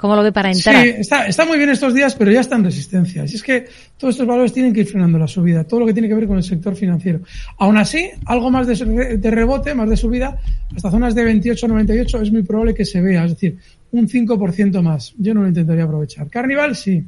¿cómo 0.00 0.16
lo 0.16 0.22
ve 0.22 0.32
para 0.32 0.50
entrar? 0.50 0.82
Sí, 0.82 0.94
está, 0.96 1.26
está 1.26 1.44
muy 1.44 1.58
bien 1.58 1.68
estos 1.68 1.92
días, 1.92 2.14
pero 2.14 2.32
ya 2.32 2.40
está 2.40 2.56
en 2.56 2.64
resistencia. 2.64 3.22
Y 3.22 3.34
es 3.34 3.42
que 3.42 3.66
todos 3.98 4.14
estos 4.14 4.26
valores 4.26 4.50
tienen 4.50 4.72
que 4.72 4.80
ir 4.80 4.86
frenando 4.86 5.18
la 5.18 5.28
subida, 5.28 5.64
todo 5.64 5.80
lo 5.80 5.86
que 5.86 5.92
tiene 5.92 6.08
que 6.08 6.14
ver 6.14 6.26
con 6.26 6.38
el 6.38 6.42
sector 6.42 6.74
financiero. 6.74 7.20
Aún 7.58 7.76
así, 7.76 8.08
algo 8.24 8.50
más 8.50 8.66
de, 8.66 9.18
de 9.18 9.30
rebote, 9.30 9.74
más 9.74 9.90
de 9.90 9.98
subida, 9.98 10.40
hasta 10.74 10.90
zonas 10.90 11.14
de 11.14 11.30
28-98 11.30 12.22
es 12.22 12.32
muy 12.32 12.42
probable 12.44 12.72
que 12.72 12.86
se 12.86 13.02
vea, 13.02 13.26
es 13.26 13.32
decir, 13.32 13.58
un 13.92 14.08
5% 14.08 14.80
más. 14.80 15.12
Yo 15.18 15.34
no 15.34 15.42
lo 15.42 15.48
intentaría 15.48 15.84
aprovechar. 15.84 16.30
Carnival, 16.30 16.74
sí. 16.76 17.04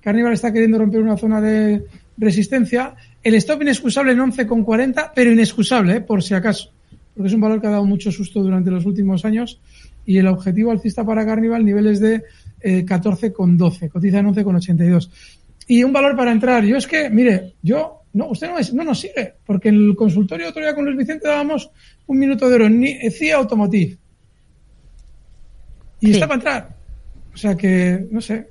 Carnival 0.00 0.34
está 0.34 0.52
queriendo 0.52 0.78
romper 0.78 1.00
una 1.00 1.16
zona 1.16 1.40
de 1.40 1.84
resistencia. 2.18 2.94
El 3.20 3.34
stop 3.34 3.62
inexcusable 3.62 4.12
en 4.12 4.18
11,40, 4.18 5.10
pero 5.12 5.32
inexcusable, 5.32 5.96
¿eh? 5.96 6.00
por 6.00 6.22
si 6.22 6.34
acaso. 6.34 6.70
Porque 7.14 7.28
es 7.28 7.34
un 7.34 7.40
valor 7.40 7.60
que 7.60 7.66
ha 7.66 7.70
dado 7.70 7.84
mucho 7.84 8.12
susto 8.12 8.40
durante 8.42 8.70
los 8.70 8.86
últimos 8.86 9.24
años. 9.24 9.60
Y 10.04 10.18
el 10.18 10.26
objetivo 10.26 10.70
alcista 10.70 11.04
para 11.04 11.24
Carnival, 11.24 11.64
niveles 11.64 12.00
de 12.00 12.22
eh, 12.60 12.84
14,12. 12.84 13.88
Cotiza 13.88 14.18
en 14.18 14.26
11,82. 14.26 15.10
Y 15.68 15.84
un 15.84 15.92
valor 15.92 16.16
para 16.16 16.32
entrar. 16.32 16.64
Yo 16.64 16.76
es 16.76 16.86
que, 16.86 17.08
mire, 17.08 17.54
yo, 17.62 18.02
no, 18.14 18.28
usted 18.28 18.48
no, 18.48 18.58
es, 18.58 18.72
no 18.74 18.84
nos 18.84 19.00
sigue. 19.00 19.34
Porque 19.44 19.68
en 19.68 19.76
el 19.76 19.96
consultorio 19.96 20.48
otro 20.48 20.62
día 20.62 20.74
con 20.74 20.84
Luis 20.84 20.96
Vicente 20.96 21.28
dábamos 21.28 21.70
un 22.06 22.18
minuto 22.18 22.48
de 22.48 22.54
oro. 22.56 22.68
Ni, 22.68 22.98
CIA 23.10 23.36
Automotive. 23.36 23.96
Y 26.00 26.10
está 26.10 26.26
para 26.26 26.34
entrar. 26.34 26.76
O 27.32 27.36
sea 27.36 27.56
que, 27.56 28.06
no 28.10 28.20
sé. 28.20 28.48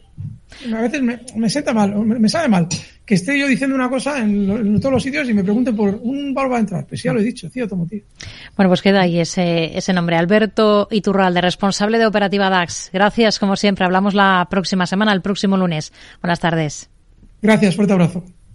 A 0.73 0.81
veces 0.81 1.01
me, 1.01 1.19
me 1.35 1.49
sienta 1.49 1.73
mal, 1.73 1.95
me, 2.05 2.19
me 2.19 2.29
sabe 2.29 2.47
mal 2.47 2.67
que 3.05 3.15
esté 3.15 3.37
yo 3.37 3.47
diciendo 3.47 3.75
una 3.75 3.89
cosa 3.89 4.19
en, 4.19 4.47
lo- 4.47 4.57
en 4.57 4.79
todos 4.79 4.93
los 4.93 5.03
sitios 5.03 5.27
y 5.29 5.33
me 5.33 5.43
pregunten 5.43 5.75
por 5.75 5.99
un 6.01 6.33
valor 6.33 6.51
para 6.51 6.59
entrar. 6.61 6.85
Pues 6.87 7.03
ya 7.03 7.11
lo 7.13 7.19
he 7.19 7.23
dicho, 7.23 7.49
CIA 7.49 7.63
Automotive. 7.63 8.03
Bueno, 8.55 8.69
pues 8.69 8.81
queda 8.81 9.01
ahí 9.01 9.19
ese, 9.19 9.77
ese 9.77 9.91
nombre. 9.93 10.15
Alberto 10.15 10.87
Iturralde, 10.91 11.41
responsable 11.41 11.97
de 11.97 12.05
Operativa 12.05 12.49
DAX. 12.49 12.89
Gracias, 12.93 13.39
como 13.39 13.55
siempre. 13.55 13.85
Hablamos 13.85 14.13
la 14.13 14.47
próxima 14.49 14.85
semana, 14.85 15.11
el 15.13 15.21
próximo 15.21 15.57
lunes. 15.57 15.91
Buenas 16.21 16.39
tardes. 16.39 16.89
Gracias, 17.41 17.75
fuerte 17.75 17.93
abrazo. 17.93 18.23